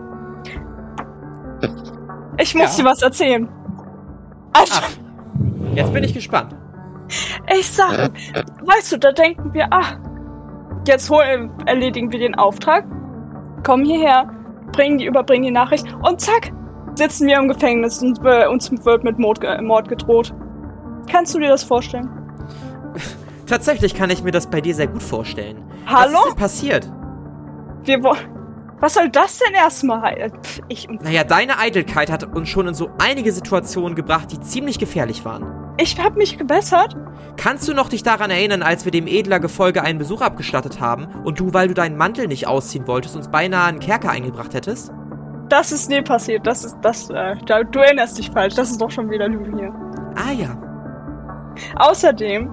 Ich 2.39 2.55
muss 2.55 2.77
Ja. 2.77 2.85
dir 2.85 2.91
was 2.91 3.03
erzählen. 3.03 3.49
Also, 4.53 4.75
Ach, 4.83 4.91
jetzt 5.75 5.93
bin 5.93 6.05
ich 6.05 6.15
gespannt. 6.15 6.55
ich 7.59 7.71
sag, 7.71 8.11
weißt 8.65 8.93
du, 8.93 8.99
da 8.99 9.13
denken 9.13 9.53
wir, 9.55 9.67
ach, 9.71 9.97
jetzt 10.87 11.09
hol, 11.11 11.23
erledigen 11.67 12.11
wir 12.13 12.19
den 12.19 12.35
Auftrag, 12.35 12.85
kommen 13.65 13.85
hierher, 13.85 14.31
bringen 14.73 14.99
die, 14.99 15.07
überbringen 15.07 15.45
die 15.45 15.51
Nachricht 15.51 15.87
und 16.03 16.21
zack, 16.21 16.53
sitzen 16.95 17.27
wir 17.29 17.39
im 17.39 17.49
Gefängnis 17.49 18.03
und 18.03 18.19
äh, 18.25 18.47
uns 18.49 18.71
wird 18.85 19.05
mit 19.05 19.19
Mord, 19.19 19.41
Mord 19.63 19.89
gedroht. 19.89 20.35
Kannst 21.11 21.35
du 21.35 21.39
dir 21.39 21.49
das 21.49 21.63
vorstellen? 21.63 22.09
Tatsächlich 23.47 23.95
kann 23.95 24.11
ich 24.11 24.23
mir 24.25 24.33
das 24.33 24.47
bei 24.49 24.61
dir 24.61 24.75
sehr 24.75 24.89
gut 24.89 25.03
vorstellen. 25.03 25.63
Was 25.85 25.95
Hallo? 25.95 26.19
ist 26.19 26.29
denn 26.31 26.37
passiert? 26.37 26.93
Wir 27.85 28.03
wollen. 28.03 28.36
Was 28.81 28.95
soll 28.95 29.09
das 29.09 29.39
denn 29.39 29.55
erstmal 29.55 30.03
heißen? 30.03 30.43
Pff, 30.43 30.61
Ich 30.68 30.89
und 30.89 31.03
Naja, 31.03 31.24
deine 31.24 31.59
Eitelkeit 31.59 32.11
hat 32.11 32.24
uns 32.24 32.49
schon 32.49 32.68
in 32.68 32.74
so 32.74 32.91
einige 32.99 33.33
Situationen 33.33 33.95
gebracht, 33.95 34.31
die 34.33 34.41
ziemlich 34.41 34.79
gefährlich 34.79 35.24
waren. 35.24 35.45
ich 35.79 35.99
hab 36.03 36.16
mich 36.16 36.37
gebessert. 36.39 36.97
Kannst 37.37 37.68
du 37.68 37.74
noch 37.74 37.89
dich 37.89 38.03
daran 38.03 38.31
erinnern, 38.31 38.62
als 38.62 38.85
wir 38.85 38.93
dem 38.93 39.07
edler 39.07 39.41
Gefolge 39.41 39.83
einen 39.83 39.99
Besuch 39.99 40.20
abgestattet 40.22 40.81
haben 40.81 41.07
und 41.24 41.39
du, 41.41 41.53
weil 41.55 41.68
du 41.68 41.74
deinen 41.74 41.97
Mantel 41.97 42.29
nicht 42.29 42.47
ausziehen 42.47 42.87
wolltest, 42.87 43.16
uns 43.16 43.29
beinahe 43.29 43.66
einen 43.66 43.81
Kerker 43.81 44.11
eingebracht 44.11 44.55
hättest? 44.55 44.93
Das 45.49 45.70
ist 45.72 45.89
nie 45.89 46.03
passiert. 46.03 46.47
Das 46.47 46.64
ist 46.64 46.77
das. 46.83 47.09
Äh, 47.11 47.37
du 47.47 47.79
erinnerst 47.79 48.18
dich 48.18 48.31
falsch. 48.31 48.55
Das 48.55 48.70
ist 48.70 48.81
doch 48.81 48.91
schon 48.91 49.09
wieder 49.11 49.29
Lügen 49.29 49.59
hier. 49.59 49.72
Ah 50.16 50.33
ja. 50.33 50.57
Außerdem, 51.77 52.51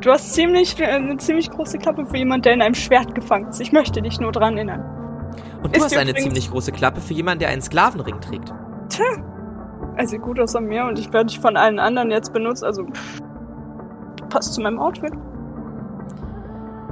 du 0.00 0.10
hast 0.10 0.32
ziemlich 0.34 0.78
äh, 0.80 0.84
eine 0.86 1.16
ziemlich 1.16 1.50
große 1.50 1.78
Klappe 1.78 2.06
für 2.06 2.16
jemanden, 2.16 2.42
der 2.42 2.52
in 2.54 2.62
einem 2.62 2.74
Schwert 2.74 3.14
gefangen 3.14 3.48
ist. 3.48 3.60
Ich 3.60 3.72
möchte 3.72 4.00
dich 4.02 4.20
nur 4.20 4.32
dran 4.32 4.56
erinnern. 4.56 4.84
Und 5.62 5.74
du 5.74 5.78
Ist 5.78 5.84
hast 5.84 5.96
eine 5.96 6.14
ziemlich 6.14 6.50
große 6.50 6.72
Klappe 6.72 7.00
für 7.00 7.14
jemanden, 7.14 7.40
der 7.40 7.48
einen 7.50 7.62
Sklavenring 7.62 8.20
trägt. 8.20 8.52
Er 9.96 10.06
sieht 10.06 10.22
gut 10.22 10.40
aus 10.40 10.56
an 10.56 10.64
mir 10.64 10.86
und 10.86 10.98
ich 10.98 11.12
werde 11.12 11.26
dich 11.26 11.40
von 11.40 11.56
allen 11.56 11.78
anderen 11.78 12.10
jetzt 12.10 12.32
benutzt. 12.32 12.64
Also 12.64 12.86
passt 14.30 14.54
zu 14.54 14.62
meinem 14.62 14.78
Outfit. 14.78 15.12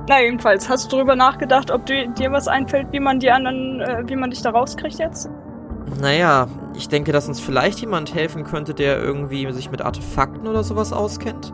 Na 0.08 0.22
jedenfalls, 0.22 0.68
hast 0.68 0.90
du 0.92 0.96
darüber 0.96 1.16
nachgedacht, 1.16 1.70
ob 1.70 1.86
du, 1.86 2.08
dir 2.10 2.32
was 2.32 2.48
einfällt, 2.48 2.88
wie 2.92 3.00
man 3.00 3.18
die 3.18 3.30
anderen, 3.30 3.80
äh, 3.80 4.02
wie 4.06 4.16
man 4.16 4.30
dich 4.30 4.42
da 4.42 4.50
rauskriegt 4.50 4.98
jetzt? 4.98 5.28
Naja, 6.00 6.48
ich 6.74 6.88
denke, 6.88 7.12
dass 7.12 7.28
uns 7.28 7.40
vielleicht 7.40 7.80
jemand 7.80 8.14
helfen 8.14 8.44
könnte, 8.44 8.74
der 8.74 9.02
irgendwie 9.02 9.50
sich 9.52 9.70
mit 9.70 9.82
Artefakten 9.82 10.46
oder 10.46 10.62
sowas 10.62 10.92
auskennt. 10.92 11.52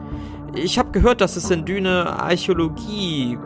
Ich 0.55 0.79
habe 0.79 0.91
gehört, 0.93 1.21
dass 1.21 1.37
es 1.37 1.51
in 1.51 1.65
Düne 1.65 2.19
Archäologie 2.21 3.39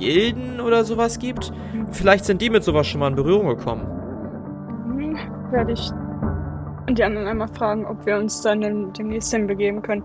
Gilden 0.00 0.60
oder 0.60 0.84
sowas 0.84 1.18
gibt. 1.18 1.52
Vielleicht 1.92 2.24
sind 2.24 2.42
die 2.42 2.50
mit 2.50 2.64
sowas 2.64 2.86
schon 2.88 3.00
mal 3.00 3.08
in 3.08 3.14
Berührung 3.16 3.46
gekommen. 3.48 3.86
Hm, 4.96 5.16
werde 5.52 5.72
ich 5.72 5.90
die 6.90 7.04
anderen 7.04 7.28
einmal 7.28 7.48
fragen, 7.48 7.86
ob 7.86 8.04
wir 8.04 8.16
uns 8.16 8.42
dann 8.42 8.60
dem- 8.62 8.92
demnächst 8.92 9.32
hinbegeben 9.32 9.82
können. 9.82 10.02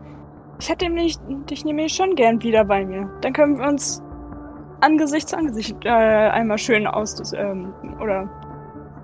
Ich 0.59 0.69
hätte 0.69 0.85
nämlich, 0.85 1.17
dich 1.49 1.65
nämlich 1.65 1.93
schon 1.93 2.15
gern 2.15 2.43
wieder 2.43 2.63
bei 2.65 2.85
mir. 2.85 3.09
Dann 3.21 3.33
können 3.33 3.57
wir 3.57 3.67
uns 3.67 4.03
Angesicht 4.81 5.29
zu 5.29 5.37
Angesicht 5.37 5.75
äh, 5.83 5.89
einmal 5.89 6.57
schön 6.59 6.85
aus... 6.85 7.33
Ähm, 7.33 7.73
oder... 8.01 8.29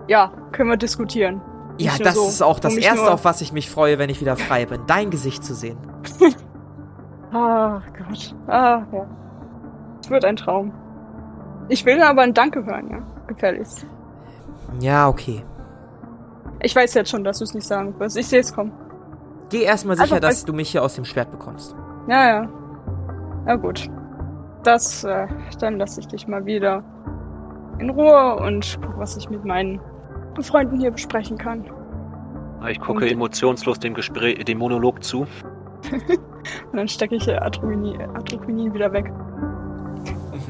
Ja, 0.07 0.31
können 0.51 0.69
wir 0.69 0.77
diskutieren. 0.77 1.41
Ja, 1.77 1.93
das 2.03 2.15
so, 2.15 2.27
ist 2.27 2.41
auch 2.43 2.59
das 2.59 2.75
Erste, 2.75 3.11
auf 3.11 3.25
was 3.25 3.41
ich 3.41 3.53
mich 3.53 3.69
freue, 3.69 3.97
wenn 3.97 4.09
ich 4.09 4.21
wieder 4.21 4.35
frei 4.35 4.65
bin. 4.65 4.81
Dein 4.87 5.09
Gesicht 5.09 5.43
zu 5.43 5.55
sehen. 5.55 5.77
Ah, 7.33 7.81
Gott. 7.97 8.35
Ah, 8.47 8.81
ja. 8.91 9.07
Es 10.03 10.09
wird 10.09 10.25
ein 10.25 10.35
Traum. 10.35 10.73
Ich 11.71 11.85
will 11.85 12.01
aber 12.01 12.23
ein 12.23 12.33
Danke 12.33 12.65
hören, 12.65 12.89
ja. 12.91 12.99
Gefälligst. 13.27 13.85
Ja, 14.81 15.07
okay. 15.07 15.41
Ich 16.61 16.75
weiß 16.75 16.93
jetzt 16.95 17.09
schon, 17.09 17.23
dass 17.23 17.37
du 17.37 17.45
es 17.45 17.53
nicht 17.53 17.65
sagen 17.65 17.97
wirst. 17.97 18.17
Ich 18.17 18.27
sehe 18.27 18.41
es 18.41 18.53
kommen. 18.53 18.73
Geh 19.49 19.63
erstmal 19.63 19.93
Also, 19.93 20.03
sicher, 20.09 20.19
dass 20.19 20.41
weil- 20.43 20.47
du 20.47 20.53
mich 20.53 20.69
hier 20.69 20.83
aus 20.83 20.95
dem 20.95 21.05
Schwert 21.05 21.31
bekommst. 21.31 21.73
Ja, 22.09 22.27
ja. 22.27 22.49
Na 23.45 23.55
gut. 23.55 23.89
Das, 24.63 25.05
äh, 25.05 25.27
dann 25.59 25.77
lasse 25.77 26.01
ich 26.01 26.07
dich 26.07 26.27
mal 26.27 26.45
wieder 26.45 26.83
in 27.79 27.89
Ruhe 27.89 28.35
und 28.35 28.77
guck, 28.81 28.99
was 28.99 29.15
ich 29.15 29.29
mit 29.29 29.45
meinen 29.45 29.79
Freunden 30.41 30.77
hier 30.77 30.91
besprechen 30.91 31.37
kann. 31.37 31.63
Ich 32.69 32.81
gucke 32.81 33.05
Und- 33.05 33.11
emotionslos 33.11 33.79
dem 33.79 33.93
Gespräch, 33.93 34.43
dem 34.43 34.57
Monolog 34.59 35.03
zu. 35.03 35.21
Und 36.71 36.77
dann 36.77 36.87
stecke 36.89 37.15
ich 37.15 37.27
Atroquinin 37.33 38.73
wieder 38.73 38.91
weg 38.91 39.11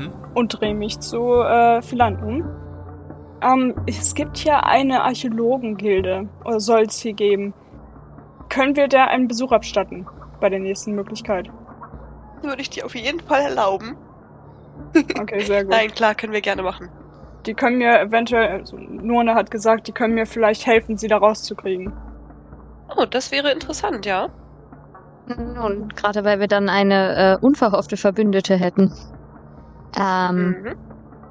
Mhm. 0.10 0.14
und 0.34 0.60
drehe 0.60 0.76
mich 0.76 1.00
zu 1.00 1.42
äh, 1.42 1.82
Philan 1.82 2.22
um. 2.24 2.46
Ähm, 3.42 3.76
es 3.88 4.14
gibt 4.14 4.38
hier 4.38 4.66
eine 4.66 5.04
Archäologengilde, 5.04 6.30
oder 6.46 6.60
soll 6.60 6.82
es 6.82 7.00
hier 7.00 7.14
geben. 7.14 7.54
Können 8.50 8.76
wir 8.76 8.88
da 8.88 9.06
einen 9.06 9.28
Besuch 9.28 9.52
abstatten 9.52 10.06
bei 10.40 10.50
der 10.50 10.60
nächsten 10.60 10.94
Möglichkeit? 10.94 11.50
Würde 12.42 12.62
ich 12.62 12.70
dir 12.70 12.86
auf 12.86 12.96
jeden 12.96 13.20
Fall 13.22 13.42
erlauben. 13.42 13.96
Okay, 15.20 15.40
sehr 15.42 15.64
gut. 15.64 15.72
Nein, 15.72 15.92
klar, 15.92 16.16
können 16.16 16.34
wir 16.34 16.42
gerne 16.42 16.64
machen. 16.64 16.90
Die 17.46 17.54
können 17.54 17.78
mir 17.78 18.00
eventuell, 18.00 18.60
also 18.60 18.78
Nurne 18.78 19.34
hat 19.34 19.50
gesagt, 19.50 19.88
die 19.88 19.92
können 19.92 20.14
mir 20.14 20.26
vielleicht 20.26 20.68
helfen, 20.68 20.98
sie 20.98 21.08
da 21.08 21.18
rauszukriegen. 21.18 21.94
Oh, 22.96 23.06
das 23.06 23.32
wäre 23.32 23.52
interessant, 23.52 24.06
ja. 24.06 24.30
Und 25.28 25.96
gerade 25.96 26.24
weil 26.24 26.40
wir 26.40 26.48
dann 26.48 26.70
eine 26.70 27.38
äh, 27.40 27.46
unverhoffte 27.46 27.98
Verbündete 27.98 28.56
hätten. 28.58 28.94
Ähm, 29.98 30.56
Mhm. 30.64 30.76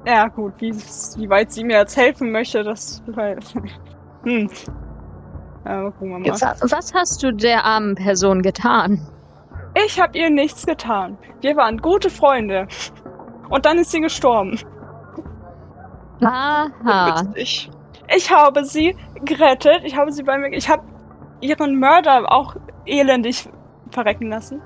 Ja, 0.05 0.27
gut, 0.29 0.53
wie, 0.59 0.73
wie 0.73 1.29
weit 1.29 1.51
sie 1.51 1.63
mir 1.63 1.77
jetzt 1.77 1.95
helfen 1.95 2.31
möchte, 2.31 2.63
das. 2.63 3.03
hm. 4.23 4.49
Ja, 5.63 5.91
gucken 5.91 6.09
wir 6.09 6.19
mal. 6.19 6.41
wa- 6.41 6.55
was 6.71 6.91
hast 6.93 7.21
du 7.21 7.31
der 7.31 7.63
armen 7.65 7.93
Person 7.95 8.41
getan? 8.41 8.99
Ich 9.85 10.01
habe 10.01 10.17
ihr 10.17 10.29
nichts 10.31 10.65
getan. 10.65 11.17
Wir 11.41 11.55
waren 11.55 11.77
gute 11.77 12.09
Freunde. 12.09 12.67
Und 13.49 13.65
dann 13.65 13.77
ist 13.77 13.91
sie 13.91 14.01
gestorben. 14.01 14.57
Aha. 16.23 17.23
Witzig. 17.33 17.69
Ich 18.15 18.31
habe 18.31 18.65
sie 18.65 18.95
gerettet. 19.23 19.81
Ich 19.83 19.95
habe 19.97 20.11
sie 20.11 20.23
bei 20.23 20.37
mir. 20.37 20.49
Ich 20.51 20.69
habe 20.69 20.83
ihren 21.41 21.79
Mörder 21.79 22.31
auch 22.31 22.55
elendig 22.85 23.47
verrecken 23.91 24.29
lassen. 24.29 24.61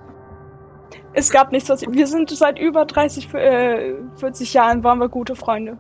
Es 1.18 1.32
gab 1.32 1.52
nichts, 1.54 1.70
was. 1.70 1.82
Wir 1.82 2.08
sind 2.08 2.30
seit 2.30 2.60
über 2.60 2.84
30, 2.86 3.34
äh, 3.34 3.96
40 4.16 4.54
Jahren 4.54 4.84
waren 4.84 5.00
wir 5.00 5.08
gute 5.08 5.36
Freunde. 5.36 5.78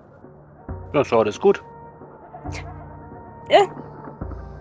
Das 0.93 1.07
ist 1.07 1.13
alles 1.13 1.39
gut. 1.41 1.61
Ja. 3.49 3.59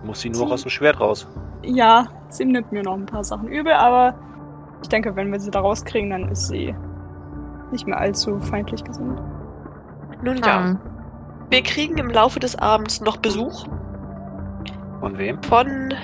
Muss 0.03 0.21
sie 0.21 0.31
nur 0.31 0.51
aus 0.53 0.63
dem 0.63 0.71
Schwert 0.71 1.01
raus. 1.01 1.29
Ja, 1.63 2.07
sie 2.29 2.45
nimmt 2.45 2.73
mir 2.73 2.83
noch 2.83 2.95
ein 2.95 3.07
paar 3.07 3.23
Sachen 3.25 3.49
übel, 3.49 3.73
aber 3.73 4.15
ich 4.83 4.89
denke, 4.89 5.15
wenn 5.17 5.31
wir 5.33 5.39
sie 5.41 5.51
da 5.51 5.61
rauskriegen, 5.61 6.11
dann 6.11 6.29
ist 6.29 6.49
sie 6.49 6.75
nicht 7.71 7.87
mehr 7.87 7.99
allzu 7.99 8.41
feindlich 8.41 8.83
gesinnt. 8.85 9.23
Nun 10.23 10.39
ja, 10.39 10.65
Hm. 10.65 10.79
wir 11.51 11.63
kriegen 11.63 11.97
im 11.99 12.11
Laufe 12.11 12.41
des 12.41 12.57
Abends 12.59 13.01
noch 13.01 13.17
Besuch 13.19 13.65
Von 15.01 15.17
wem? 15.19 15.41
von 15.45 15.95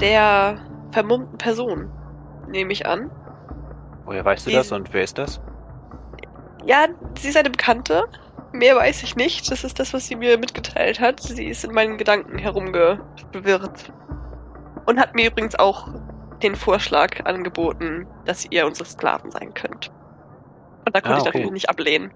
der 0.00 0.58
vermummten 0.92 1.38
Person, 1.38 1.90
nehme 2.48 2.72
ich 2.72 2.86
an. 2.86 3.10
Woher 4.08 4.24
weißt 4.24 4.46
du 4.46 4.50
Die- 4.50 4.56
das 4.56 4.72
und 4.72 4.94
wer 4.94 5.04
ist 5.04 5.18
das? 5.18 5.38
Ja, 6.64 6.86
sie 7.18 7.28
ist 7.28 7.36
eine 7.36 7.50
Bekannte. 7.50 8.04
Mehr 8.52 8.74
weiß 8.74 9.02
ich 9.02 9.16
nicht. 9.16 9.50
Das 9.50 9.64
ist 9.64 9.78
das, 9.78 9.92
was 9.92 10.06
sie 10.06 10.16
mir 10.16 10.38
mitgeteilt 10.38 10.98
hat. 10.98 11.20
Sie 11.20 11.44
ist 11.46 11.62
in 11.62 11.72
meinen 11.74 11.98
Gedanken 11.98 12.38
herumgewirrt. 12.38 13.92
Und 14.86 14.98
hat 14.98 15.14
mir 15.14 15.26
übrigens 15.30 15.56
auch 15.58 15.88
den 16.42 16.56
Vorschlag 16.56 17.26
angeboten, 17.26 18.06
dass 18.24 18.46
ihr 18.50 18.66
unsere 18.66 18.88
Sklaven 18.88 19.30
sein 19.30 19.52
könnt. 19.52 19.90
Und 20.86 20.96
da 20.96 21.02
konnte 21.02 21.08
Ah, 21.10 21.16
ich 21.16 21.20
okay. 21.24 21.28
natürlich 21.38 21.52
nicht 21.52 21.68
ablehnen. 21.68 22.10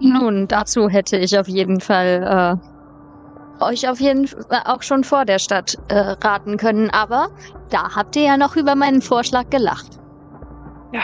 Nun, 0.00 0.48
dazu 0.48 0.90
hätte 0.90 1.16
ich 1.16 1.38
auf 1.38 1.48
jeden 1.48 1.80
Fall 1.80 2.60
euch 3.60 3.88
auf 3.88 3.98
jeden 4.00 4.28
Fall 4.28 4.62
auch 4.66 4.82
schon 4.82 5.02
vor 5.02 5.24
der 5.24 5.38
Stadt 5.38 5.76
äh, 5.88 5.96
raten 5.98 6.58
können, 6.58 6.90
aber 6.90 7.28
da 7.70 7.94
habt 7.94 8.16
ihr 8.16 8.22
ja 8.22 8.36
noch 8.36 8.56
über 8.56 8.74
meinen 8.74 9.02
Vorschlag 9.02 9.50
gelacht. 9.50 9.98
Ja, 10.92 11.02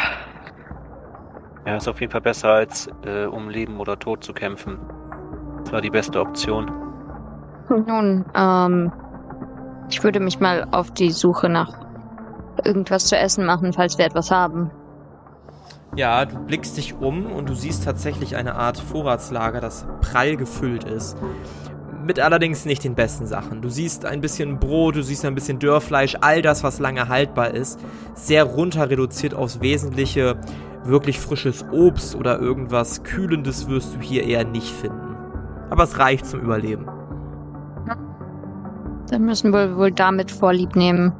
Ja, 1.66 1.76
ist 1.76 1.88
auf 1.88 2.00
jeden 2.00 2.12
Fall 2.12 2.20
besser, 2.20 2.50
als 2.50 2.88
äh, 3.04 3.24
um 3.24 3.48
Leben 3.48 3.80
oder 3.80 3.98
Tod 3.98 4.22
zu 4.22 4.32
kämpfen. 4.34 4.78
Das 5.62 5.72
war 5.72 5.80
die 5.80 5.90
beste 5.90 6.20
Option. 6.20 6.70
Nun, 7.68 8.24
ähm, 8.34 8.92
ich 9.88 10.02
würde 10.04 10.20
mich 10.20 10.40
mal 10.40 10.66
auf 10.72 10.90
die 10.90 11.10
Suche 11.10 11.48
nach 11.48 11.72
irgendwas 12.64 13.06
zu 13.06 13.16
essen 13.16 13.46
machen, 13.46 13.72
falls 13.72 13.96
wir 13.96 14.04
etwas 14.04 14.30
haben. 14.30 14.70
Ja, 15.96 16.24
du 16.24 16.38
blickst 16.38 16.76
dich 16.76 16.94
um 16.94 17.26
und 17.26 17.48
du 17.48 17.54
siehst 17.54 17.84
tatsächlich 17.84 18.36
eine 18.36 18.56
Art 18.56 18.78
Vorratslager, 18.78 19.60
das 19.60 19.86
prall 20.00 20.36
gefüllt 20.36 20.84
ist. 20.84 21.16
Mit 22.05 22.20
allerdings 22.20 22.66
nicht 22.66 22.84
den 22.84 22.94
besten 22.94 23.26
Sachen. 23.26 23.62
Du 23.62 23.70
siehst 23.70 24.05
ein 24.05 24.20
bisschen 24.20 24.59
Brot, 24.59 24.96
du 24.96 25.02
siehst 25.02 25.24
ein 25.24 25.34
bisschen 25.34 25.59
Dörrfleisch, 25.59 26.16
all 26.20 26.42
das, 26.42 26.62
was 26.62 26.78
lange 26.78 27.09
haltbar 27.09 27.52
ist, 27.52 27.80
sehr 28.12 28.44
runter 28.44 28.90
reduziert 28.90 29.34
aufs 29.34 29.62
Wesentliche. 29.62 30.36
Wirklich 30.84 31.18
frisches 31.18 31.64
Obst 31.72 32.14
oder 32.14 32.38
irgendwas 32.38 33.05
Kühlendes 33.05 33.70
wirst 33.70 33.94
du 33.94 34.00
hier 34.00 34.24
eher 34.24 34.44
nicht 34.44 34.68
finden. 34.68 35.16
Aber 35.70 35.84
es 35.84 35.98
reicht 35.98 36.26
zum 36.26 36.40
Überleben. 36.40 36.86
Dann 39.09 39.24
müssen 39.24 39.50
wir 39.52 39.78
wohl 39.78 39.90
damit 39.90 40.30
Vorlieb 40.30 40.76
nehmen. 40.76 41.14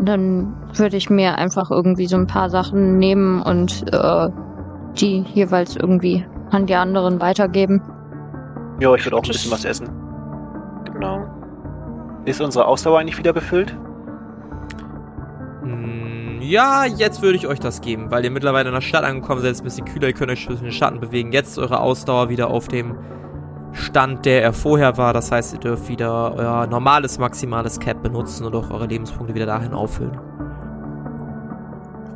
Dann 0.00 0.54
würde 0.74 0.98
ich 0.98 1.08
mir 1.08 1.38
einfach 1.38 1.70
irgendwie 1.70 2.06
so 2.06 2.16
ein 2.16 2.26
paar 2.26 2.50
Sachen 2.50 2.98
nehmen 2.98 3.40
und 3.40 3.86
äh, 3.90 4.28
die 4.98 5.24
jeweils 5.32 5.76
irgendwie 5.76 6.26
an 6.50 6.66
die 6.66 6.74
anderen 6.74 7.22
weitergeben. 7.22 7.80
Ja, 8.80 8.94
ich 8.94 9.04
würde 9.04 9.16
auch 9.16 9.22
ein 9.22 9.28
bisschen 9.28 9.50
was 9.52 9.64
essen. 9.64 9.88
genau. 10.92 11.26
Ist 12.24 12.40
unsere 12.40 12.66
Ausdauer 12.66 12.98
eigentlich 13.00 13.18
wieder 13.18 13.32
befüllt? 13.32 13.76
Mm, 15.62 16.40
Ja, 16.40 16.84
jetzt 16.84 17.22
würde 17.22 17.36
ich 17.36 17.46
euch 17.46 17.60
das 17.60 17.80
geben, 17.80 18.10
weil 18.10 18.24
ihr 18.24 18.30
mittlerweile 18.30 18.68
in 18.68 18.74
der 18.74 18.80
Stadt 18.80 19.04
angekommen 19.04 19.40
seid, 19.42 19.52
ist 19.52 19.60
ein 19.60 19.64
bisschen 19.64 19.84
kühler, 19.86 20.08
ihr 20.08 20.14
könnt 20.14 20.30
euch 20.30 20.44
zwischen 20.46 20.64
den 20.64 20.72
Schatten 20.72 21.00
bewegen. 21.00 21.32
Jetzt 21.32 21.50
ist 21.52 21.58
eure 21.58 21.80
Ausdauer 21.80 22.28
wieder 22.28 22.48
auf 22.48 22.68
dem 22.68 22.96
Stand, 23.72 24.24
der 24.24 24.42
er 24.42 24.52
vorher 24.52 24.96
war. 24.98 25.12
Das 25.12 25.32
heißt, 25.32 25.54
ihr 25.54 25.60
dürft 25.60 25.88
wieder 25.88 26.34
euer 26.34 26.66
normales 26.66 27.18
maximales 27.18 27.78
Cap 27.80 28.02
benutzen 28.02 28.46
und 28.46 28.54
auch 28.54 28.70
eure 28.70 28.86
Lebenspunkte 28.86 29.34
wieder 29.34 29.46
dahin 29.46 29.72
auffüllen. 29.74 30.18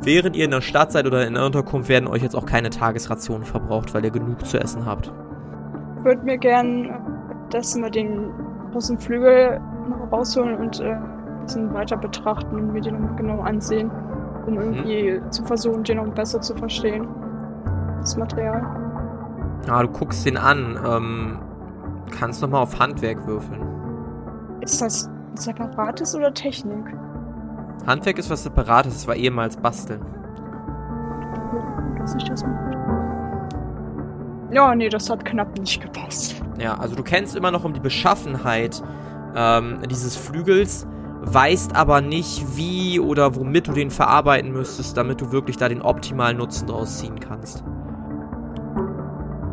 Während 0.01 0.35
ihr 0.37 0.45
in 0.45 0.51
der 0.51 0.61
Stadt 0.61 0.91
seid 0.91 1.05
oder 1.05 1.27
in 1.27 1.33
der 1.33 1.45
Unterkunft, 1.45 1.89
werden 1.89 2.07
euch 2.07 2.23
jetzt 2.23 2.35
auch 2.35 2.45
keine 2.45 2.69
Tagesrationen 2.69 3.43
verbraucht, 3.45 3.93
weil 3.93 4.05
ihr 4.05 4.11
genug 4.11 4.45
zu 4.45 4.57
essen 4.59 4.85
habt. 4.85 5.11
Ich 5.99 6.05
würde 6.05 6.23
mir 6.23 6.37
gern 6.37 6.89
das 7.49 7.75
mal 7.75 7.91
den 7.91 8.31
großen 8.71 8.97
Flügel 8.97 9.59
noch 9.89 10.09
rausholen 10.13 10.55
und 10.55 10.79
äh, 10.79 10.93
ein 10.93 11.41
bisschen 11.41 11.73
weiter 11.73 11.97
betrachten 11.97 12.55
und 12.55 12.71
mir 12.71 12.79
den 12.79 12.93
nochmal 12.93 13.15
genau 13.17 13.41
ansehen, 13.41 13.91
um 14.47 14.57
irgendwie 14.57 15.19
zu 15.29 15.43
versuchen, 15.43 15.83
den 15.83 15.97
noch 15.97 16.07
besser 16.13 16.39
zu 16.39 16.55
verstehen. 16.55 17.05
Das 17.99 18.15
Material. 18.15 18.61
Ah, 19.67 19.81
du 19.83 19.89
guckst 19.89 20.25
den 20.25 20.37
an. 20.37 20.79
Ähm, 20.87 21.39
kannst 22.17 22.41
nochmal 22.41 22.63
auf 22.63 22.79
Handwerk 22.79 23.27
würfeln. 23.27 23.61
Ist 24.61 24.81
das 24.81 25.09
separates 25.33 26.15
oder 26.15 26.33
Technik? 26.33 26.95
Handwerk 27.85 28.19
ist 28.19 28.29
was 28.29 28.43
Separates, 28.43 28.95
es 28.95 29.07
war 29.07 29.15
ehemals 29.15 29.57
Basteln. 29.57 29.99
Dass 31.97 32.15
ich 32.15 32.23
das 32.23 32.45
mache. 32.45 33.08
Ja, 34.51 34.73
nee, 34.75 34.89
das 34.89 35.09
hat 35.09 35.25
knapp 35.25 35.57
nicht 35.57 35.81
gepasst. 35.81 36.41
Ja, 36.59 36.77
also 36.77 36.95
du 36.95 37.03
kennst 37.03 37.35
immer 37.35 37.51
noch 37.51 37.63
um 37.63 37.73
die 37.73 37.79
Beschaffenheit 37.79 38.81
ähm, 39.35 39.79
dieses 39.89 40.15
Flügels, 40.15 40.87
weißt 41.21 41.75
aber 41.75 42.01
nicht, 42.01 42.57
wie 42.57 42.99
oder 42.99 43.35
womit 43.35 43.67
du 43.67 43.73
den 43.73 43.91
verarbeiten 43.91 44.51
müsstest, 44.51 44.97
damit 44.97 45.21
du 45.21 45.31
wirklich 45.31 45.57
da 45.57 45.69
den 45.69 45.81
optimalen 45.81 46.37
Nutzen 46.37 46.67
draus 46.67 46.97
ziehen 46.97 47.19
kannst. 47.19 47.63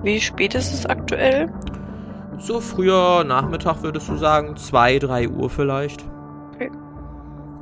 Wie 0.03 0.21
spät 0.21 0.55
ist 0.55 0.73
es 0.73 0.87
aktuell? 0.87 1.53
So 2.39 2.61
früher 2.61 3.25
Nachmittag 3.25 3.83
würdest 3.83 4.09
du 4.09 4.17
sagen, 4.17 4.57
2, 4.57 4.99
3 4.99 5.29
Uhr 5.29 5.51
vielleicht. 5.51 6.05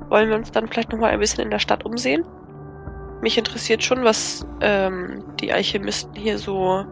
Wollen 0.09 0.28
wir 0.28 0.37
uns 0.37 0.53
dann 0.53 0.68
vielleicht 0.68 0.93
nochmal 0.93 1.11
ein 1.11 1.20
bisschen 1.20 1.45
in 1.45 1.51
der 1.51 1.59
Stadt 1.59 1.85
umsehen? 1.85 2.24
Mich 3.22 3.39
interessiert 3.39 3.82
schon, 3.82 4.05
was 4.05 4.47
ähm, 4.61 5.24
die 5.41 5.53
Alchemisten 5.53 6.14
hier 6.14 6.39
so 6.39 6.85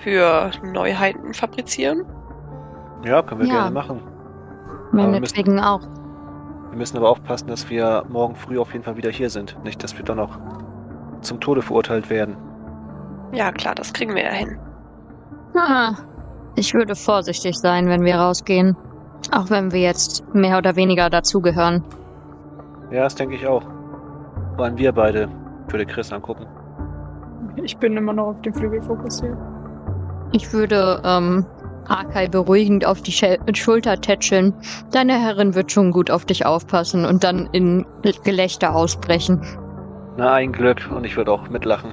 für 0.00 0.50
Neuheiten 0.62 1.34
fabrizieren. 1.34 2.04
Ja, 3.04 3.22
können 3.22 3.40
wir 3.40 3.46
Ja. 3.48 3.54
gerne 3.54 3.70
machen. 3.70 4.00
Meinetwegen 4.92 5.60
auch. 5.60 5.80
Wir 6.70 6.78
müssen 6.78 6.96
aber 6.96 7.08
aufpassen, 7.10 7.48
dass 7.48 7.68
wir 7.70 8.04
morgen 8.08 8.34
früh 8.36 8.58
auf 8.58 8.72
jeden 8.72 8.84
Fall 8.84 8.96
wieder 8.96 9.10
hier 9.10 9.30
sind. 9.30 9.56
Nicht, 9.64 9.82
dass 9.82 9.96
wir 9.96 10.04
dann 10.04 10.18
noch 10.18 10.38
zum 11.20 11.40
Tode 11.40 11.62
verurteilt 11.62 12.10
werden. 12.10 12.36
Ja, 13.32 13.52
klar, 13.52 13.74
das 13.74 13.92
kriegen 13.92 14.14
wir 14.14 14.24
ja 14.24 14.30
hin. 14.32 14.58
Ah, 15.56 15.94
ich 16.56 16.74
würde 16.74 16.94
vorsichtig 16.94 17.56
sein, 17.58 17.88
wenn 17.88 18.04
wir 18.04 18.16
rausgehen. 18.16 18.76
Auch 19.32 19.50
wenn 19.50 19.72
wir 19.72 19.80
jetzt 19.80 20.24
mehr 20.34 20.58
oder 20.58 20.76
weniger 20.76 21.10
dazugehören. 21.10 21.84
Ja, 22.90 23.02
das 23.04 23.14
denke 23.14 23.34
ich 23.34 23.46
auch. 23.46 23.62
Wollen 24.56 24.76
wir 24.78 24.92
beide, 24.92 25.28
würde 25.68 25.86
Chris 25.86 26.12
angucken. 26.12 26.46
Ich 27.56 27.76
bin 27.76 27.96
immer 27.96 28.12
noch 28.12 28.28
auf 28.28 28.40
den 28.42 28.54
Flügel 28.54 28.82
fokussiert. 28.82 29.36
Ich 30.32 30.52
würde 30.52 31.02
ähm, 31.04 31.46
Arkai 31.88 32.28
beruhigend 32.28 32.86
auf 32.86 33.02
die 33.02 33.12
Schel 33.12 33.38
Schulter 33.54 34.00
tätscheln. 34.00 34.54
Deine 34.92 35.20
Herrin 35.20 35.54
wird 35.54 35.72
schon 35.72 35.90
gut 35.90 36.10
auf 36.10 36.24
dich 36.24 36.46
aufpassen 36.46 37.04
und 37.04 37.24
dann 37.24 37.48
in 37.52 37.84
Gelächter 38.24 38.74
ausbrechen. 38.74 39.44
Na, 40.16 40.34
ein 40.34 40.52
Glück. 40.52 40.88
Und 40.94 41.04
ich 41.04 41.16
würde 41.16 41.32
auch 41.32 41.48
mitlachen. 41.48 41.92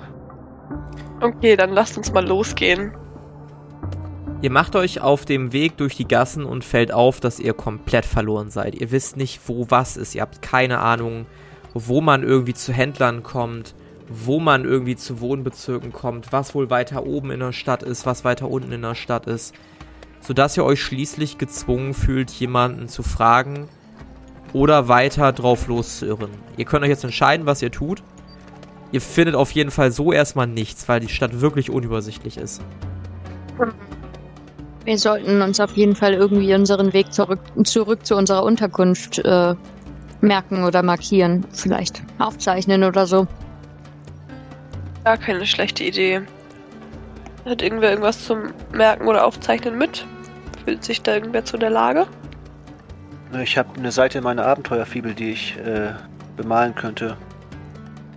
Okay, 1.21 1.55
dann 1.55 1.71
lasst 1.71 1.97
uns 1.97 2.11
mal 2.13 2.25
losgehen. 2.25 2.91
Ihr 4.41 4.51
macht 4.51 4.75
euch 4.75 5.01
auf 5.01 5.25
dem 5.25 5.51
Weg 5.51 5.77
durch 5.77 5.95
die 5.95 6.07
Gassen 6.07 6.45
und 6.45 6.63
fällt 6.63 6.93
auf, 6.93 7.19
dass 7.19 7.39
ihr 7.39 7.53
komplett 7.53 8.05
verloren 8.05 8.51
seid. 8.51 8.75
Ihr 8.75 8.91
wisst 8.91 9.17
nicht, 9.17 9.41
wo 9.47 9.65
was 9.69 9.97
ist. 9.97 10.13
Ihr 10.13 10.21
habt 10.21 10.43
keine 10.43 10.77
Ahnung, 10.79 11.25
wo 11.73 12.01
man 12.01 12.21
irgendwie 12.21 12.53
zu 12.53 12.71
Händlern 12.71 13.23
kommt, 13.23 13.73
wo 14.09 14.39
man 14.39 14.65
irgendwie 14.65 14.95
zu 14.95 15.19
Wohnbezirken 15.19 15.91
kommt, 15.91 16.31
was 16.31 16.55
wohl 16.55 16.69
weiter 16.69 17.05
oben 17.05 17.31
in 17.31 17.39
der 17.39 17.53
Stadt 17.53 17.83
ist, 17.83 18.05
was 18.05 18.23
weiter 18.23 18.49
unten 18.49 18.71
in 18.71 18.81
der 18.81 18.95
Stadt 18.95 19.27
ist. 19.27 19.53
Sodass 20.21 20.57
ihr 20.57 20.63
euch 20.63 20.81
schließlich 20.81 21.37
gezwungen 21.37 21.93
fühlt, 21.93 22.31
jemanden 22.31 22.87
zu 22.87 23.03
fragen 23.03 23.67
oder 24.53 24.87
weiter 24.87 25.31
drauf 25.31 25.67
loszuirren. 25.67 26.29
Ihr 26.57 26.65
könnt 26.65 26.83
euch 26.83 26.89
jetzt 26.89 27.03
entscheiden, 27.03 27.45
was 27.45 27.61
ihr 27.61 27.71
tut. 27.71 28.01
Ihr 28.91 29.01
findet 29.01 29.35
auf 29.35 29.51
jeden 29.51 29.71
Fall 29.71 29.91
so 29.91 30.13
erstmal 30.13 30.47
nichts, 30.47 30.87
weil 30.87 30.99
die 30.99 31.09
Stadt 31.09 31.41
wirklich 31.41 31.69
unübersichtlich 31.69 32.37
ist. 32.37 32.61
Wir 34.85 34.97
sollten 34.97 35.41
uns 35.41 35.59
auf 35.59 35.75
jeden 35.75 35.95
Fall 35.95 36.13
irgendwie 36.13 36.53
unseren 36.55 36.93
Weg 36.93 37.11
zurück, 37.11 37.39
zurück 37.65 38.05
zu 38.05 38.15
unserer 38.15 38.43
Unterkunft 38.43 39.19
äh, 39.19 39.55
merken 40.21 40.63
oder 40.63 40.81
markieren. 40.81 41.45
Vielleicht 41.51 42.01
aufzeichnen 42.19 42.85
oder 42.85 43.05
so. 43.05 43.27
Gar 45.07 45.15
keine 45.15 45.45
schlechte 45.45 45.85
Idee. 45.85 46.21
Hat 47.45 47.61
irgendwer 47.61 47.91
irgendwas 47.91 48.25
zum 48.25 48.51
Merken 48.73 49.07
oder 49.07 49.25
Aufzeichnen 49.25 49.77
mit? 49.77 50.05
Fühlt 50.65 50.83
sich 50.83 51.01
da 51.01 51.13
irgendwer 51.13 51.45
zu 51.45 51.57
der 51.57 51.69
Lage? 51.69 52.07
Ich 53.41 53.57
habe 53.57 53.69
eine 53.77 53.93
Seite 53.93 54.17
in 54.17 54.25
meiner 54.25 54.45
Abenteuerfibel, 54.45 55.13
die 55.13 55.31
ich 55.31 55.55
äh, 55.59 55.93
bemalen 56.35 56.75
könnte. 56.75 57.15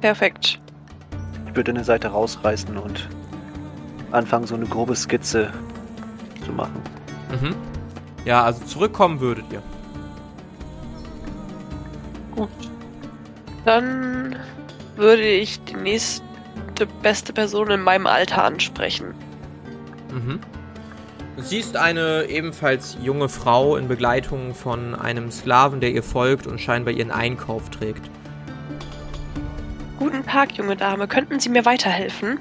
Perfekt. 0.00 0.58
Ich 1.46 1.54
würde 1.54 1.70
eine 1.70 1.84
Seite 1.84 2.08
rausreißen 2.08 2.76
und 2.76 3.08
anfangen, 4.10 4.48
so 4.48 4.56
eine 4.56 4.66
grobe 4.66 4.96
Skizze 4.96 5.52
zu 6.44 6.50
machen. 6.50 6.82
Mhm. 7.40 7.54
Ja, 8.24 8.42
also 8.42 8.64
zurückkommen 8.64 9.20
würdet 9.20 9.44
ihr. 9.52 9.62
Gut. 12.34 12.50
Dann 13.64 14.34
würde 14.96 15.22
ich 15.22 15.62
die 15.62 15.76
nächste 16.56 16.86
beste 17.02 17.32
Person 17.32 17.70
in 17.70 17.82
meinem 17.82 18.06
Alter 18.06 18.44
ansprechen. 18.44 19.14
Mhm. 20.12 20.40
Du 21.36 21.42
siehst 21.42 21.76
eine 21.76 22.24
ebenfalls 22.28 22.96
junge 23.02 23.28
Frau 23.28 23.76
in 23.76 23.88
Begleitung 23.88 24.54
von 24.54 24.94
einem 24.94 25.30
Sklaven, 25.30 25.80
der 25.80 25.92
ihr 25.92 26.02
folgt 26.02 26.46
und 26.46 26.60
scheinbar 26.60 26.92
ihren 26.92 27.10
Einkauf 27.10 27.70
trägt. 27.70 28.02
Guten 29.98 30.24
Tag, 30.26 30.52
junge 30.52 30.76
Dame. 30.76 31.06
Könnten 31.06 31.40
Sie 31.40 31.48
mir 31.50 31.64
weiterhelfen? 31.64 32.38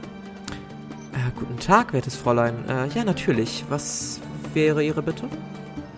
Äh, 1.14 1.32
guten 1.38 1.60
Tag, 1.60 1.94
wertes 1.94 2.16
Fräulein. 2.16 2.56
Äh, 2.68 2.88
ja, 2.98 3.04
natürlich. 3.04 3.66
Was 3.70 4.20
wäre 4.54 4.84
Ihre 4.84 5.02
Bitte? 5.02 5.26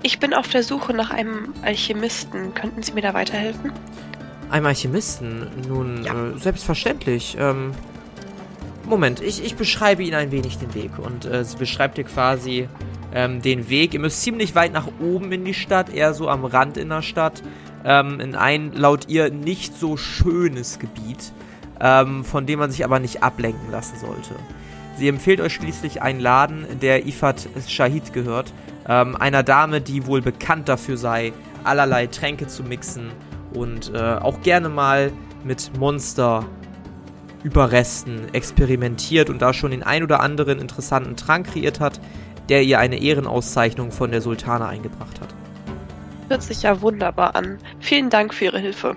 Ich 0.03 0.20
bin 0.20 0.34
auf 0.34 0.47
der 0.49 0.64
Suche 0.64 0.93
nach 0.93 1.12
einem 1.12 1.53
Alchemisten. 1.62 2.53
Könnten 2.55 2.82
Sie 2.82 2.93
mir 2.93 3.01
da 3.01 3.14
weiterhelfen? 3.14 3.72
Einem 4.49 4.66
Alchemisten? 4.66 5.47
Nun, 5.68 6.03
Ja. 6.03 6.14
äh, 6.14 6.38
selbstverständlich. 6.39 7.38
Ähm, 7.39 7.72
Moment, 8.92 9.22
ich, 9.22 9.42
ich 9.42 9.56
beschreibe 9.56 10.04
Ihnen 10.04 10.16
ein 10.16 10.32
wenig 10.32 10.58
den 10.58 10.76
Weg. 10.76 10.92
Und 11.00 11.24
äh, 11.24 11.46
sie 11.46 11.56
beschreibt 11.56 11.98
dir 11.98 12.04
quasi 12.04 12.68
ähm, 13.14 13.42
den 13.42 13.70
Weg. 13.70 13.94
Ihr 13.94 14.02
müsst 14.02 14.22
ziemlich 14.22 14.54
weit 14.54 14.74
nach 14.74 14.89
oben 15.00 15.32
in 15.32 15.46
die 15.46 15.54
Stadt, 15.54 15.94
eher 15.94 16.14
so 16.14 16.28
am 16.28 16.44
Rand 16.44 16.76
in 16.76 16.89
der 16.89 17.02
Stadt, 17.02 17.42
ähm, 17.86 18.20
in 18.20 18.36
ein 18.36 18.74
laut 18.74 19.08
ihr 19.08 19.32
nicht 19.32 19.80
so 19.80 19.96
schönes 19.96 20.78
Gebiet, 20.78 21.32
ähm, 21.80 22.26
von 22.26 22.46
dem 22.46 22.60
man 22.60 22.70
sich 22.70 22.84
aber 22.84 23.00
nicht 23.00 23.24
ablenken 23.24 23.72
lassen 23.72 23.98
sollte. 23.98 24.36
Sie 24.98 25.08
empfiehlt 25.08 25.39
euch 25.39 25.54
schließlich 25.54 26.02
einen 26.02 26.20
Laden, 26.20 26.66
der 26.82 27.08
Ifat 27.08 27.48
Shahid 27.70 28.12
gehört, 28.12 28.52
ähm, 28.89 29.16
einer 29.16 29.44
Dame, 29.44 29.80
die 29.80 30.06
wohl 30.06 30.22
bekannt 30.22 30.68
dafür 30.68 30.98
sei, 30.98 31.32
allerlei 31.64 32.08
Tränke 32.08 32.48
zu 32.48 32.62
mixen 32.62 33.12
und 33.54 33.94
äh, 33.94 33.98
auch 33.98 34.42
gerne 34.42 34.68
mal 34.68 35.14
mit 35.46 35.72
Monster 35.80 36.46
Überresten 37.44 38.34
experimentiert 38.34 39.30
und 39.30 39.42
da 39.42 39.54
schon 39.54 39.72
den 39.72 39.84
ein 39.84 40.04
oder 40.04 40.20
anderen 40.20 40.60
interessanten 40.60 41.16
Trank 41.16 41.48
kreiert 41.48 41.80
hat, 41.80 42.00
der 42.50 42.64
ihr 42.64 42.80
eine 42.80 43.00
Ehrenauszeichnung 43.00 43.92
von 43.92 44.12
der 44.12 44.22
Sultana 44.22 44.68
eingebracht 44.68 45.20
hat. 45.22 45.30
Hört 46.30 46.44
sich 46.44 46.64
ja 46.64 46.82
wunderbar 46.82 47.36
an. 47.36 47.58
Vielen 47.80 48.10
Dank 48.10 48.34
für 48.34 48.46
Ihre 48.46 48.60
Hilfe. 48.60 48.96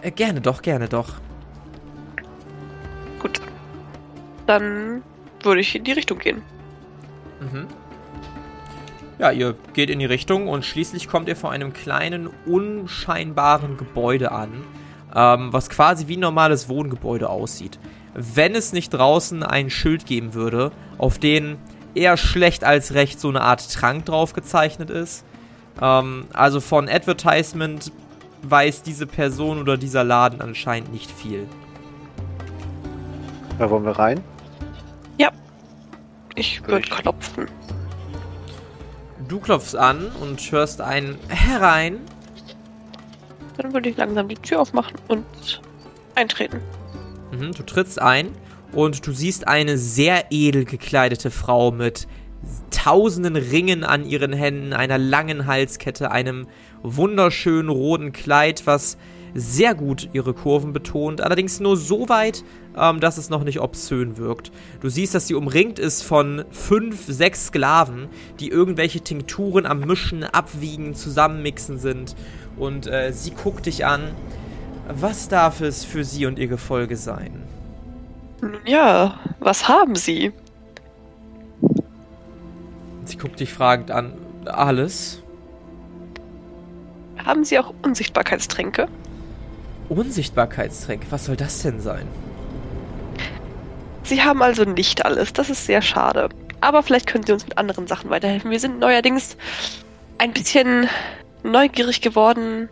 Äh, 0.00 0.10
gerne 0.10 0.40
doch, 0.40 0.62
gerne 0.62 0.88
doch. 0.88 1.14
Gut. 3.20 3.40
Dann 4.46 5.02
würde 5.42 5.60
ich 5.60 5.74
in 5.74 5.84
die 5.84 5.92
Richtung 5.92 6.18
gehen. 6.18 6.42
Mhm. 7.40 7.66
Ja, 9.18 9.30
ihr 9.30 9.54
geht 9.72 9.90
in 9.90 10.00
die 10.00 10.06
Richtung 10.06 10.48
und 10.48 10.64
schließlich 10.64 11.08
kommt 11.08 11.28
ihr 11.28 11.36
vor 11.36 11.52
einem 11.52 11.72
kleinen, 11.72 12.28
unscheinbaren 12.44 13.76
Gebäude 13.76 14.32
an, 14.32 14.64
ähm, 15.14 15.52
was 15.52 15.70
quasi 15.70 16.08
wie 16.08 16.16
ein 16.16 16.20
normales 16.20 16.68
Wohngebäude 16.68 17.28
aussieht. 17.28 17.78
Wenn 18.14 18.54
es 18.54 18.72
nicht 18.72 18.90
draußen 18.90 19.42
ein 19.42 19.70
Schild 19.70 20.06
geben 20.06 20.34
würde, 20.34 20.72
auf 20.98 21.18
den 21.18 21.56
eher 21.94 22.16
schlecht 22.16 22.64
als 22.64 22.94
recht 22.94 23.20
so 23.20 23.28
eine 23.28 23.42
Art 23.42 23.72
Trank 23.72 24.04
drauf 24.06 24.32
gezeichnet 24.32 24.90
ist. 24.90 25.24
Ähm, 25.80 26.26
also 26.32 26.60
von 26.60 26.88
Advertisement 26.88 27.92
weiß 28.42 28.82
diese 28.82 29.06
Person 29.06 29.58
oder 29.58 29.76
dieser 29.76 30.04
Laden 30.04 30.40
anscheinend 30.40 30.92
nicht 30.92 31.10
viel. 31.10 31.46
Da 33.58 33.70
wollen 33.70 33.84
wir 33.84 33.98
rein? 33.98 34.20
Ich 36.34 36.66
Würde 36.66 36.88
klopfen. 36.88 37.46
Du 39.28 39.38
klopfst 39.38 39.76
an 39.76 40.10
und 40.20 40.40
hörst 40.50 40.80
ein 40.80 41.18
Herein. 41.28 41.98
Dann 43.56 43.72
würde 43.72 43.88
ich 43.88 43.96
langsam 43.96 44.28
die 44.28 44.36
Tür 44.36 44.60
aufmachen 44.60 44.96
und 45.08 45.60
eintreten. 46.14 46.60
Mhm, 47.32 47.52
du 47.52 47.62
trittst 47.62 48.00
ein 48.00 48.30
und 48.72 49.06
du 49.06 49.12
siehst 49.12 49.48
eine 49.48 49.78
sehr 49.78 50.26
edel 50.30 50.64
gekleidete 50.64 51.30
Frau 51.30 51.70
mit 51.70 52.06
tausenden 52.70 53.36
Ringen 53.36 53.84
an 53.84 54.04
ihren 54.04 54.32
Händen, 54.32 54.72
einer 54.72 54.98
langen 54.98 55.46
Halskette, 55.46 56.10
einem 56.10 56.46
wunderschönen 56.82 57.68
roten 57.68 58.12
Kleid, 58.12 58.62
was 58.66 58.96
sehr 59.34 59.74
gut 59.74 60.10
ihre 60.12 60.34
Kurven 60.34 60.72
betont, 60.72 61.20
allerdings 61.20 61.60
nur 61.60 61.76
so 61.76 62.08
weit, 62.08 62.44
ähm, 62.76 63.00
dass 63.00 63.16
es 63.16 63.30
noch 63.30 63.44
nicht 63.44 63.60
obszön 63.60 64.16
wirkt. 64.16 64.52
Du 64.80 64.88
siehst, 64.88 65.14
dass 65.14 65.26
sie 65.26 65.34
umringt 65.34 65.78
ist 65.78 66.02
von 66.02 66.44
fünf, 66.50 67.06
sechs 67.06 67.46
Sklaven, 67.46 68.08
die 68.40 68.48
irgendwelche 68.48 69.00
Tinkturen 69.00 69.66
am 69.66 69.80
Mischen, 69.80 70.24
Abwiegen, 70.24 70.94
Zusammenmixen 70.94 71.78
sind. 71.78 72.14
Und 72.56 72.86
äh, 72.86 73.12
sie 73.12 73.30
guckt 73.30 73.66
dich 73.66 73.84
an. 73.86 74.10
Was 74.88 75.28
darf 75.28 75.60
es 75.60 75.84
für 75.84 76.04
sie 76.04 76.26
und 76.26 76.38
ihr 76.38 76.48
Gefolge 76.48 76.96
sein? 76.96 77.42
Nun 78.40 78.58
ja, 78.66 79.20
was 79.38 79.68
haben 79.68 79.94
Sie? 79.94 80.32
Sie 83.04 83.16
guckt 83.16 83.38
dich 83.38 83.52
fragend 83.52 83.90
an. 83.90 84.14
Alles? 84.46 85.22
Haben 87.24 87.44
Sie 87.44 87.58
auch 87.58 87.72
Unsichtbarkeitstränke? 87.82 88.88
Unsichtbarkeitstränk, 89.88 91.04
was 91.10 91.26
soll 91.26 91.36
das 91.36 91.62
denn 91.62 91.80
sein? 91.80 92.08
Sie 94.02 94.22
haben 94.22 94.42
also 94.42 94.64
nicht 94.64 95.04
alles. 95.04 95.32
Das 95.32 95.48
ist 95.48 95.66
sehr 95.66 95.82
schade. 95.82 96.28
Aber 96.60 96.82
vielleicht 96.82 97.06
können 97.06 97.24
Sie 97.24 97.32
uns 97.32 97.44
mit 97.44 97.58
anderen 97.58 97.86
Sachen 97.86 98.10
weiterhelfen. 98.10 98.50
Wir 98.50 98.60
sind 98.60 98.78
neuerdings 98.80 99.36
ein 100.18 100.32
bisschen 100.32 100.88
neugierig 101.42 102.00
geworden, 102.00 102.68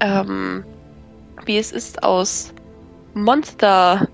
ähm, 0.00 0.64
wie 1.44 1.58
es 1.58 1.72
ist, 1.72 2.02
aus 2.02 2.52
Monster, 3.14 4.08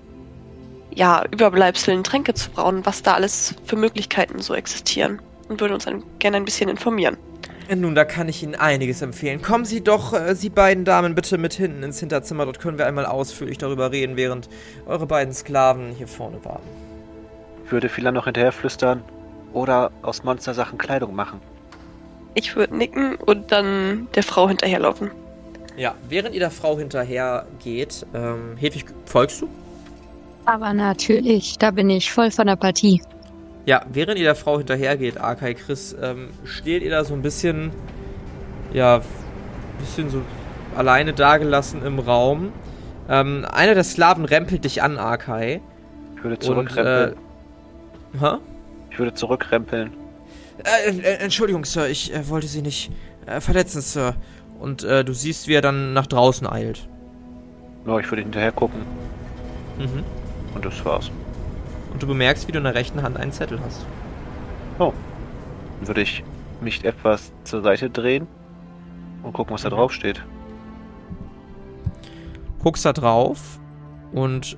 ja, 0.93 1.23
Überbleibseln 1.31 2.03
Tränke 2.03 2.33
zu 2.33 2.51
brauen, 2.51 2.85
was 2.85 3.03
da 3.03 3.13
alles 3.13 3.55
für 3.65 3.75
Möglichkeiten 3.75 4.39
so 4.39 4.53
existieren. 4.53 5.21
Und 5.47 5.61
würden 5.61 5.73
uns 5.73 5.87
ein, 5.87 6.03
gerne 6.19 6.37
ein 6.37 6.45
bisschen 6.45 6.69
informieren. 6.69 7.17
Nun, 7.75 7.93
da 7.93 8.03
kann 8.03 8.27
ich 8.27 8.41
Ihnen 8.41 8.55
einiges 8.55 9.01
empfehlen. 9.03 9.43
Kommen 9.43 9.63
Sie 9.65 9.83
doch, 9.83 10.13
äh, 10.13 10.33
Sie 10.35 10.49
beiden 10.49 10.85
Damen, 10.85 11.13
bitte 11.13 11.37
mit 11.37 11.53
hinten 11.53 11.83
ins 11.83 11.99
Hinterzimmer. 11.99 12.45
Dort 12.45 12.59
können 12.59 12.79
wir 12.79 12.87
einmal 12.87 13.05
ausführlich 13.05 13.59
darüber 13.59 13.91
reden, 13.91 14.17
während 14.17 14.49
eure 14.87 15.05
beiden 15.05 15.33
Sklaven 15.33 15.91
hier 15.91 16.07
vorne 16.07 16.43
warten. 16.43 16.67
Würde 17.67 17.89
Phila 17.89 18.11
noch 18.11 18.25
hinterher 18.25 18.51
flüstern 18.51 19.03
oder 19.53 19.91
aus 20.01 20.23
Monstersachen 20.23 20.79
Kleidung 20.79 21.13
machen. 21.13 21.41
Ich 22.35 22.55
würde 22.55 22.75
nicken 22.77 23.15
und 23.15 23.51
dann 23.51 24.07
der 24.15 24.23
Frau 24.23 24.47
hinterherlaufen. 24.47 25.11
Ja, 25.77 25.95
während 26.07 26.33
ihr 26.33 26.39
der 26.41 26.51
Frau 26.51 26.77
hinterher 26.77 27.45
geht, 27.63 28.05
ähm, 28.13 28.57
Hedwig, 28.57 28.85
folgst 29.05 29.41
du? 29.41 29.49
Aber 30.45 30.73
natürlich, 30.73 31.57
da 31.57 31.71
bin 31.71 31.89
ich 31.89 32.11
voll 32.11 32.31
von 32.31 32.47
der 32.47 32.55
Partie. 32.55 33.01
Ja, 33.65 33.83
während 33.91 34.17
ihr 34.17 34.25
der 34.25 34.35
Frau 34.35 34.57
hinterhergeht, 34.57 35.17
Arkai 35.17 35.53
Chris, 35.53 35.95
ähm, 36.01 36.29
steht 36.43 36.81
ihr 36.83 36.89
da 36.89 37.03
so 37.03 37.13
ein 37.13 37.21
bisschen, 37.21 37.71
ja, 38.73 39.01
bisschen 39.79 40.09
so 40.09 40.21
alleine 40.75 41.13
dagelassen 41.13 41.85
im 41.85 41.99
Raum. 41.99 42.51
Ähm, 43.07 43.45
einer 43.51 43.73
der 43.73 43.83
Slaven 43.83 44.25
rempelt 44.25 44.65
dich 44.65 44.81
an, 44.81 44.97
Arkai. 44.97 45.61
Ich 46.15 46.23
würde 46.23 46.35
Und, 46.35 46.43
zurückrempeln. 46.43 47.13
äh, 48.15 48.17
hä? 48.19 48.37
ich 48.91 48.99
würde 48.99 49.13
zurückrempeln. 49.13 49.91
Äh, 50.63 50.89
äh, 50.91 51.15
Entschuldigung, 51.17 51.65
Sir, 51.65 51.87
ich 51.89 52.13
äh, 52.13 52.27
wollte 52.29 52.47
Sie 52.47 52.61
nicht 52.61 52.91
äh, 53.25 53.39
verletzen, 53.41 53.81
Sir. 53.81 54.15
Und 54.59 54.83
äh, 54.83 55.03
du 55.05 55.13
siehst, 55.13 55.47
wie 55.47 55.53
er 55.53 55.61
dann 55.61 55.93
nach 55.93 56.07
draußen 56.07 56.45
eilt. 56.47 56.87
No, 57.85 57.97
ich 57.99 58.09
würde 58.11 58.23
hinterher 58.23 58.51
gucken 58.51 58.81
Mhm. 59.77 60.03
und 60.53 60.65
das 60.65 60.83
war's. 60.83 61.09
Und 61.93 62.03
du 62.03 62.07
bemerkst, 62.07 62.47
wie 62.47 62.51
du 62.51 62.57
in 62.57 62.65
der 62.65 62.75
rechten 62.75 63.01
Hand 63.01 63.15
einen 63.17 63.31
Zettel 63.31 63.59
hast. 63.65 63.85
Dann 64.77 64.91
würde 65.87 66.01
ich 66.01 66.23
mich 66.61 66.83
etwas 66.83 67.31
zur 67.45 67.61
Seite 67.61 67.89
drehen 67.89 68.27
und 69.23 69.31
gucken, 69.33 69.53
was 69.53 69.61
da 69.61 69.69
Mhm. 69.69 69.73
drauf 69.75 69.93
steht. 69.93 70.23
Guckst 72.61 72.83
da 72.85 72.91
drauf 72.91 73.59
und 74.11 74.57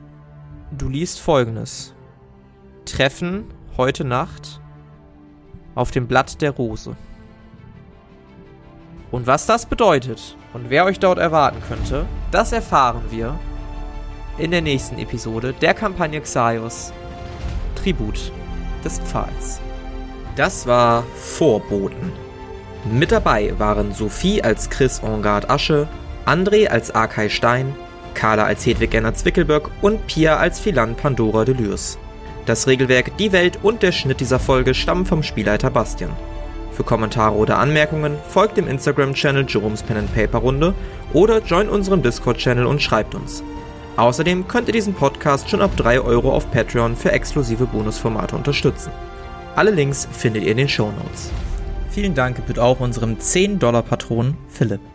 du 0.72 0.90
liest 0.90 1.20
folgendes. 1.20 1.94
Treffen 2.86 3.46
heute 3.78 4.04
Nacht 4.04 4.61
auf 5.76 5.92
dem 5.92 6.08
Blatt 6.08 6.42
der 6.42 6.52
Rose. 6.52 6.96
Und 9.12 9.28
was 9.28 9.46
das 9.46 9.66
bedeutet 9.66 10.38
und 10.54 10.70
wer 10.70 10.86
euch 10.86 11.00
dort 11.00 11.20
erwarten 11.20 11.62
könnte, 11.68 12.06
das 12.32 12.52
erfahren 12.52 13.04
wir 13.10 13.38
in 14.38 14.52
der 14.52 14.62
nächsten 14.62 14.98
Episode 14.98 15.54
der 15.62 15.74
Kampagne 15.74 16.22
Xaios 16.22 16.94
Tribut 17.76 18.32
des 18.84 19.00
Pfahls. 19.00 19.60
Das 20.36 20.66
war 20.66 21.04
Vorboten. 21.16 22.12
Mit 22.90 23.12
dabei 23.12 23.54
waren 23.60 23.94
Sophie 23.94 24.42
als 24.42 24.70
Chris 24.70 25.00
Engard 25.00 25.50
Asche, 25.50 25.88
André 26.26 26.68
als 26.68 26.90
Arkay 26.92 27.30
Stein, 27.30 27.76
Carla 28.14 28.46
als 28.46 28.66
Hedwig 28.66 28.92
Gerner 28.92 29.14
Zwickelböck 29.14 29.70
und 29.82 30.08
Pia 30.08 30.38
als 30.38 30.60
Philan 30.60 30.96
Pandora 30.96 31.46
Delürs. 31.46 31.98
Das 32.46 32.68
Regelwerk, 32.68 33.18
die 33.18 33.32
Welt 33.32 33.60
und 33.62 33.84
der 33.84 33.92
Schnitt 33.92 34.20
dieser 34.20 34.40
Folge 34.40 34.74
stammen 34.74 35.06
vom 35.06 35.22
Spielleiter 35.24 35.70
Bastian. 35.70 36.12
Für 36.72 36.84
Kommentare 36.84 37.36
oder 37.36 37.60
Anmerkungen 37.60 38.16
folgt 38.30 38.58
dem 38.58 38.68
Instagram-Channel 38.68 39.46
Jerome's 39.48 39.84
Pen 39.84 40.08
Paper 40.08 40.40
Runde 40.40 40.74
oder 41.14 41.40
join 41.40 41.70
unserem 41.70 42.02
Discord-Channel 42.02 42.66
und 42.66 42.82
schreibt 42.82 43.14
uns. 43.14 43.44
Außerdem 43.98 44.48
könnt 44.48 44.68
ihr 44.70 44.74
diesen 44.74 44.94
Podcast 44.94 45.50
schon 45.50 45.62
ab 45.62 45.72
3 45.78 46.02
Euro 46.02 46.32
auf 46.32 46.50
Patreon 46.50 46.96
für 46.96 47.12
exklusive 47.12 47.66
Bonusformate 47.66 48.36
unterstützen. 48.36 48.92
Alle 49.56 49.72
Links 49.72 50.08
findet 50.12 50.44
ihr 50.44 50.52
in 50.52 50.58
den 50.58 50.70
Shownotes. 50.70 51.32
Vielen 51.92 52.16
Dank 52.16 52.38
gebührt 52.38 52.58
auch 52.58 52.80
unserem 52.80 53.18
10-Dollar-Patron 53.18 54.36
Philipp. 54.48 54.91